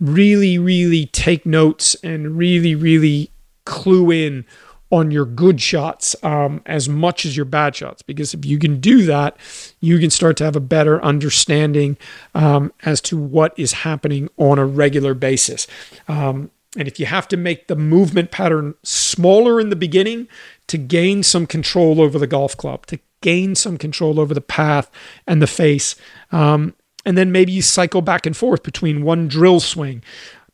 really, 0.00 0.58
really 0.58 1.06
take 1.06 1.46
notes 1.46 1.94
and 2.02 2.36
really, 2.36 2.74
really 2.74 3.30
clue 3.64 4.10
in 4.10 4.44
on 4.90 5.10
your 5.10 5.24
good 5.24 5.60
shots 5.60 6.14
um, 6.22 6.62
as 6.64 6.88
much 6.88 7.26
as 7.26 7.36
your 7.36 7.44
bad 7.44 7.74
shots. 7.74 8.02
Because 8.02 8.34
if 8.34 8.44
you 8.44 8.58
can 8.58 8.80
do 8.80 9.04
that, 9.06 9.36
you 9.80 9.98
can 9.98 10.10
start 10.10 10.36
to 10.38 10.44
have 10.44 10.56
a 10.56 10.60
better 10.60 11.02
understanding 11.04 11.96
um, 12.34 12.72
as 12.84 13.00
to 13.02 13.16
what 13.16 13.52
is 13.58 13.72
happening 13.72 14.28
on 14.36 14.58
a 14.58 14.66
regular 14.66 15.14
basis. 15.14 15.66
Um, 16.08 16.50
and 16.76 16.86
if 16.86 17.00
you 17.00 17.06
have 17.06 17.28
to 17.28 17.36
make 17.36 17.66
the 17.66 17.76
movement 17.76 18.30
pattern 18.30 18.74
smaller 18.82 19.60
in 19.60 19.70
the 19.70 19.76
beginning 19.76 20.28
to 20.68 20.78
gain 20.78 21.22
some 21.22 21.46
control 21.46 22.00
over 22.00 22.18
the 22.18 22.26
golf 22.26 22.56
club, 22.56 22.86
to 22.86 22.98
gain 23.20 23.54
some 23.54 23.78
control 23.78 24.20
over 24.20 24.34
the 24.34 24.40
path 24.40 24.90
and 25.26 25.40
the 25.40 25.46
face, 25.46 25.96
um, 26.32 26.74
and 27.04 27.16
then 27.16 27.30
maybe 27.32 27.52
you 27.52 27.62
cycle 27.62 28.02
back 28.02 28.26
and 28.26 28.36
forth 28.36 28.62
between 28.62 29.02
one 29.02 29.28
drill 29.28 29.60
swing 29.60 30.02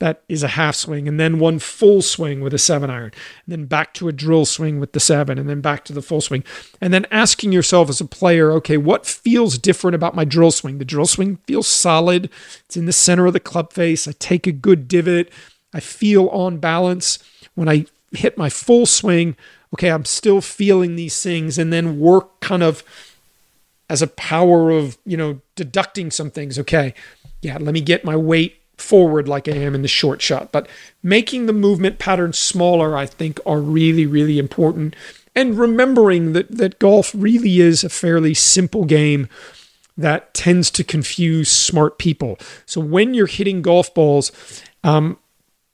that 0.02 0.24
is 0.28 0.42
a 0.42 0.48
half 0.48 0.74
swing, 0.74 1.06
and 1.06 1.20
then 1.20 1.38
one 1.38 1.60
full 1.60 2.02
swing 2.02 2.40
with 2.40 2.52
a 2.52 2.58
seven 2.58 2.90
iron, 2.90 3.12
and 3.46 3.52
then 3.52 3.66
back 3.66 3.94
to 3.94 4.08
a 4.08 4.12
drill 4.12 4.44
swing 4.44 4.80
with 4.80 4.94
the 4.94 4.98
seven, 4.98 5.38
and 5.38 5.48
then 5.48 5.60
back 5.60 5.84
to 5.84 5.92
the 5.92 6.02
full 6.02 6.20
swing. 6.20 6.42
And 6.80 6.92
then 6.92 7.06
asking 7.12 7.52
yourself 7.52 7.88
as 7.88 8.00
a 8.00 8.04
player, 8.04 8.50
okay, 8.50 8.76
what 8.76 9.06
feels 9.06 9.58
different 9.58 9.94
about 9.94 10.16
my 10.16 10.24
drill 10.24 10.50
swing? 10.50 10.78
The 10.78 10.84
drill 10.84 11.06
swing 11.06 11.36
feels 11.46 11.68
solid, 11.68 12.30
it's 12.64 12.76
in 12.76 12.86
the 12.86 12.92
center 12.92 13.26
of 13.26 13.32
the 13.32 13.38
club 13.38 13.72
face. 13.72 14.08
I 14.08 14.12
take 14.18 14.48
a 14.48 14.52
good 14.52 14.88
divot. 14.88 15.30
I 15.72 15.80
feel 15.80 16.28
on 16.28 16.58
balance. 16.58 17.18
When 17.54 17.68
I 17.68 17.86
hit 18.12 18.38
my 18.38 18.48
full 18.48 18.86
swing, 18.86 19.36
okay, 19.74 19.90
I'm 19.90 20.04
still 20.04 20.40
feeling 20.40 20.96
these 20.96 21.22
things, 21.22 21.58
and 21.58 21.72
then 21.72 21.98
work 21.98 22.40
kind 22.40 22.62
of 22.62 22.82
as 23.88 24.02
a 24.02 24.06
power 24.06 24.70
of, 24.70 24.98
you 25.04 25.16
know, 25.16 25.40
deducting 25.54 26.10
some 26.10 26.30
things. 26.30 26.58
Okay, 26.58 26.94
yeah, 27.42 27.58
let 27.58 27.74
me 27.74 27.80
get 27.80 28.04
my 28.04 28.16
weight 28.16 28.56
forward 28.78 29.28
like 29.28 29.48
I 29.48 29.52
am 29.52 29.74
in 29.74 29.82
the 29.82 29.88
short 29.88 30.22
shot. 30.22 30.52
But 30.52 30.68
making 31.02 31.46
the 31.46 31.52
movement 31.52 31.98
patterns 31.98 32.38
smaller, 32.38 32.96
I 32.96 33.06
think, 33.06 33.38
are 33.46 33.60
really, 33.60 34.06
really 34.06 34.38
important. 34.38 34.96
And 35.34 35.58
remembering 35.58 36.32
that 36.32 36.50
that 36.58 36.78
golf 36.78 37.12
really 37.14 37.60
is 37.60 37.84
a 37.84 37.88
fairly 37.88 38.34
simple 38.34 38.84
game 38.84 39.28
that 39.96 40.34
tends 40.34 40.70
to 40.72 40.84
confuse 40.84 41.50
smart 41.50 41.98
people. 41.98 42.38
So 42.66 42.80
when 42.80 43.14
you're 43.14 43.26
hitting 43.26 43.62
golf 43.62 43.92
balls, 43.94 44.32
um, 44.82 45.18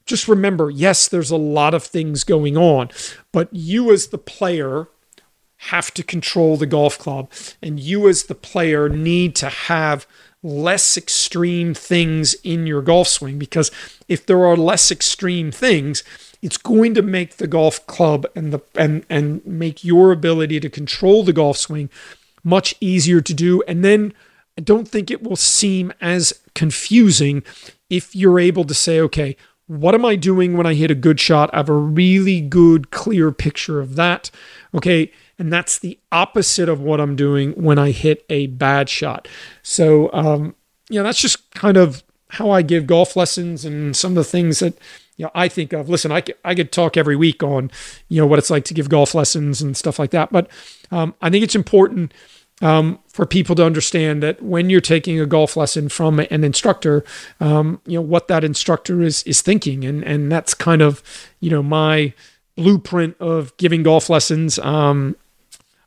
just 0.09 0.27
remember 0.27 0.69
yes, 0.69 1.07
there's 1.07 1.31
a 1.31 1.37
lot 1.37 1.73
of 1.73 1.83
things 1.83 2.23
going 2.23 2.57
on, 2.57 2.89
but 3.31 3.47
you 3.53 3.91
as 3.93 4.07
the 4.07 4.17
player 4.17 4.87
have 5.63 5.93
to 5.93 6.03
control 6.03 6.57
the 6.57 6.65
golf 6.65 6.97
club, 6.97 7.29
and 7.61 7.79
you 7.79 8.07
as 8.07 8.23
the 8.23 8.35
player 8.35 8.89
need 8.89 9.35
to 9.35 9.49
have 9.49 10.07
less 10.41 10.95
extreme 10.95 11.73
things 11.73 12.33
in 12.45 12.65
your 12.65 12.81
golf 12.81 13.09
swing 13.09 13.37
because 13.37 13.69
if 14.07 14.25
there 14.25 14.45
are 14.45 14.55
less 14.55 14.89
extreme 14.89 15.51
things, 15.51 16.01
it's 16.41 16.57
going 16.57 16.93
to 16.93 17.01
make 17.01 17.35
the 17.37 17.47
golf 17.47 17.85
club 17.87 18.25
and 18.35 18.53
the 18.53 18.59
and 18.75 19.05
and 19.09 19.45
make 19.45 19.83
your 19.83 20.11
ability 20.11 20.59
to 20.59 20.69
control 20.69 21.23
the 21.23 21.33
golf 21.33 21.57
swing 21.57 21.89
much 22.43 22.73
easier 22.79 23.21
to 23.21 23.33
do. 23.33 23.61
And 23.67 23.83
then 23.83 24.13
I 24.57 24.61
don't 24.61 24.87
think 24.87 25.11
it 25.11 25.21
will 25.21 25.35
seem 25.35 25.91
as 25.99 26.33
confusing 26.55 27.43
if 27.89 28.15
you're 28.15 28.39
able 28.39 28.63
to 28.65 28.73
say 28.73 28.99
okay 29.01 29.35
what 29.69 29.93
am 29.93 30.03
I 30.03 30.15
doing 30.15 30.57
when 30.57 30.65
I 30.65 30.73
hit 30.73 30.89
a 30.89 30.95
good 30.95 31.19
shot? 31.19 31.51
I 31.53 31.57
have 31.57 31.69
a 31.69 31.73
really 31.73 32.41
good, 32.41 32.89
clear 32.89 33.31
picture 33.31 33.79
of 33.79 33.95
that. 33.97 34.31
Okay. 34.73 35.11
And 35.37 35.53
that's 35.53 35.77
the 35.77 35.99
opposite 36.11 36.67
of 36.67 36.81
what 36.81 36.99
I'm 36.99 37.15
doing 37.15 37.51
when 37.51 37.77
I 37.77 37.91
hit 37.91 38.25
a 38.31 38.47
bad 38.47 38.89
shot. 38.89 39.27
So, 39.61 40.11
um, 40.11 40.55
yeah, 40.89 41.03
that's 41.03 41.21
just 41.21 41.51
kind 41.51 41.77
of 41.77 42.03
how 42.29 42.49
I 42.49 42.63
give 42.63 42.87
golf 42.87 43.15
lessons 43.15 43.63
and 43.63 43.95
some 43.95 44.13
of 44.13 44.15
the 44.15 44.23
things 44.23 44.57
that, 44.57 44.75
you 45.17 45.25
know, 45.25 45.31
I 45.35 45.47
think 45.47 45.71
of. 45.71 45.87
Listen, 45.87 46.11
I, 46.11 46.23
I 46.43 46.55
could 46.55 46.71
talk 46.71 46.97
every 46.97 47.15
week 47.15 47.43
on, 47.43 47.69
you 48.07 48.19
know, 48.19 48.25
what 48.25 48.39
it's 48.39 48.49
like 48.49 48.65
to 48.65 48.73
give 48.73 48.89
golf 48.89 49.13
lessons 49.13 49.61
and 49.61 49.77
stuff 49.77 49.99
like 49.99 50.09
that. 50.11 50.31
But 50.31 50.49
um, 50.89 51.13
I 51.21 51.29
think 51.29 51.43
it's 51.43 51.55
important 51.55 52.11
um, 52.61 52.99
for 53.07 53.25
people 53.25 53.55
to 53.55 53.65
understand 53.65 54.21
that 54.23 54.41
when 54.41 54.69
you're 54.69 54.81
taking 54.81 55.19
a 55.19 55.25
golf 55.25 55.55
lesson 55.55 55.89
from 55.89 56.19
an 56.19 56.43
instructor, 56.43 57.03
um, 57.39 57.81
you 57.85 57.95
know 57.97 58.01
what 58.01 58.27
that 58.27 58.43
instructor 58.43 59.01
is 59.01 59.23
is 59.23 59.41
thinking, 59.41 59.85
and 59.85 60.03
and 60.03 60.31
that's 60.31 60.53
kind 60.53 60.81
of 60.81 61.01
you 61.39 61.49
know 61.49 61.63
my 61.63 62.13
blueprint 62.55 63.15
of 63.19 63.55
giving 63.57 63.83
golf 63.83 64.09
lessons. 64.09 64.59
Um, 64.59 65.15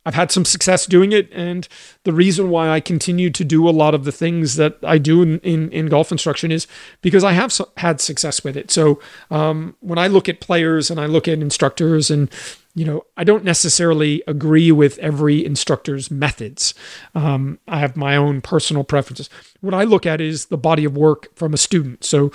I've 0.04 0.14
had 0.14 0.32
some 0.32 0.44
success 0.44 0.86
doing 0.86 1.12
it, 1.12 1.30
and 1.32 1.68
the 2.04 2.12
reason 2.12 2.50
why 2.50 2.68
I 2.68 2.80
continue 2.80 3.30
to 3.30 3.44
do 3.44 3.68
a 3.68 3.70
lot 3.70 3.94
of 3.94 4.04
the 4.04 4.12
things 4.12 4.56
that 4.56 4.78
I 4.82 4.98
do 4.98 5.22
in 5.22 5.38
in, 5.40 5.70
in 5.70 5.86
golf 5.86 6.10
instruction 6.10 6.50
is 6.50 6.66
because 7.02 7.24
I 7.24 7.32
have 7.32 7.56
had 7.76 8.00
success 8.00 8.42
with 8.42 8.56
it. 8.56 8.70
So 8.70 9.00
um, 9.30 9.76
when 9.80 9.98
I 9.98 10.08
look 10.08 10.28
at 10.28 10.40
players 10.40 10.90
and 10.90 11.00
I 11.00 11.06
look 11.06 11.28
at 11.28 11.38
instructors 11.38 12.10
and 12.10 12.30
you 12.74 12.84
know, 12.86 13.04
I 13.16 13.24
don't 13.24 13.44
necessarily 13.44 14.22
agree 14.26 14.72
with 14.72 14.98
every 14.98 15.44
instructor's 15.44 16.10
methods. 16.10 16.72
Um, 17.14 17.58
I 17.68 17.80
have 17.80 17.96
my 17.96 18.16
own 18.16 18.40
personal 18.40 18.82
preferences. 18.82 19.28
What 19.60 19.74
I 19.74 19.84
look 19.84 20.06
at 20.06 20.20
is 20.20 20.46
the 20.46 20.56
body 20.56 20.84
of 20.84 20.96
work 20.96 21.34
from 21.36 21.52
a 21.52 21.58
student. 21.58 22.04
So, 22.04 22.32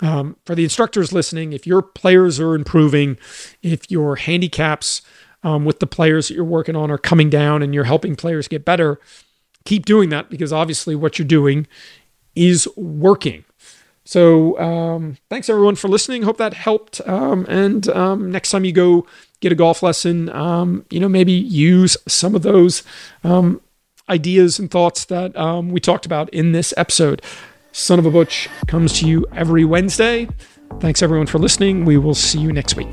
um, 0.00 0.36
for 0.44 0.54
the 0.54 0.62
instructors 0.62 1.12
listening, 1.12 1.52
if 1.52 1.66
your 1.66 1.82
players 1.82 2.38
are 2.38 2.54
improving, 2.54 3.18
if 3.62 3.90
your 3.90 4.14
handicaps 4.16 5.02
um, 5.42 5.64
with 5.64 5.80
the 5.80 5.86
players 5.86 6.28
that 6.28 6.34
you're 6.34 6.44
working 6.44 6.76
on 6.76 6.90
are 6.90 6.98
coming 6.98 7.30
down 7.30 7.62
and 7.62 7.74
you're 7.74 7.84
helping 7.84 8.16
players 8.16 8.48
get 8.48 8.64
better, 8.64 9.00
keep 9.64 9.86
doing 9.86 10.08
that 10.10 10.30
because 10.30 10.52
obviously 10.52 10.94
what 10.94 11.18
you're 11.18 11.28
doing 11.28 11.66
is 12.34 12.68
working. 12.76 13.44
So, 14.04 14.58
um, 14.58 15.18
thanks 15.28 15.50
everyone 15.50 15.74
for 15.74 15.88
listening. 15.88 16.22
Hope 16.22 16.38
that 16.38 16.54
helped. 16.54 17.06
Um, 17.06 17.44
and 17.46 17.86
um, 17.90 18.32
next 18.32 18.50
time 18.50 18.64
you 18.64 18.72
go 18.72 19.06
get 19.40 19.52
a 19.52 19.54
golf 19.54 19.82
lesson, 19.82 20.30
um, 20.30 20.86
you 20.88 20.98
know, 20.98 21.10
maybe 21.10 21.32
use 21.32 21.96
some 22.06 22.34
of 22.34 22.42
those 22.42 22.82
um, 23.22 23.60
ideas 24.08 24.58
and 24.58 24.70
thoughts 24.70 25.04
that 25.06 25.34
we 25.66 25.78
talked 25.78 26.06
about 26.06 26.30
in 26.30 26.52
this 26.52 26.72
episode. 26.76 27.20
Son 27.72 27.98
of 27.98 28.06
a 28.06 28.10
Butch 28.10 28.48
comes 28.66 28.98
to 29.00 29.06
you 29.06 29.26
every 29.32 29.64
Wednesday. 29.64 30.26
Thanks 30.80 31.02
everyone 31.02 31.26
for 31.26 31.38
listening. 31.38 31.84
We 31.84 31.98
will 31.98 32.14
see 32.14 32.40
you 32.40 32.52
next 32.52 32.76
week. 32.76 32.92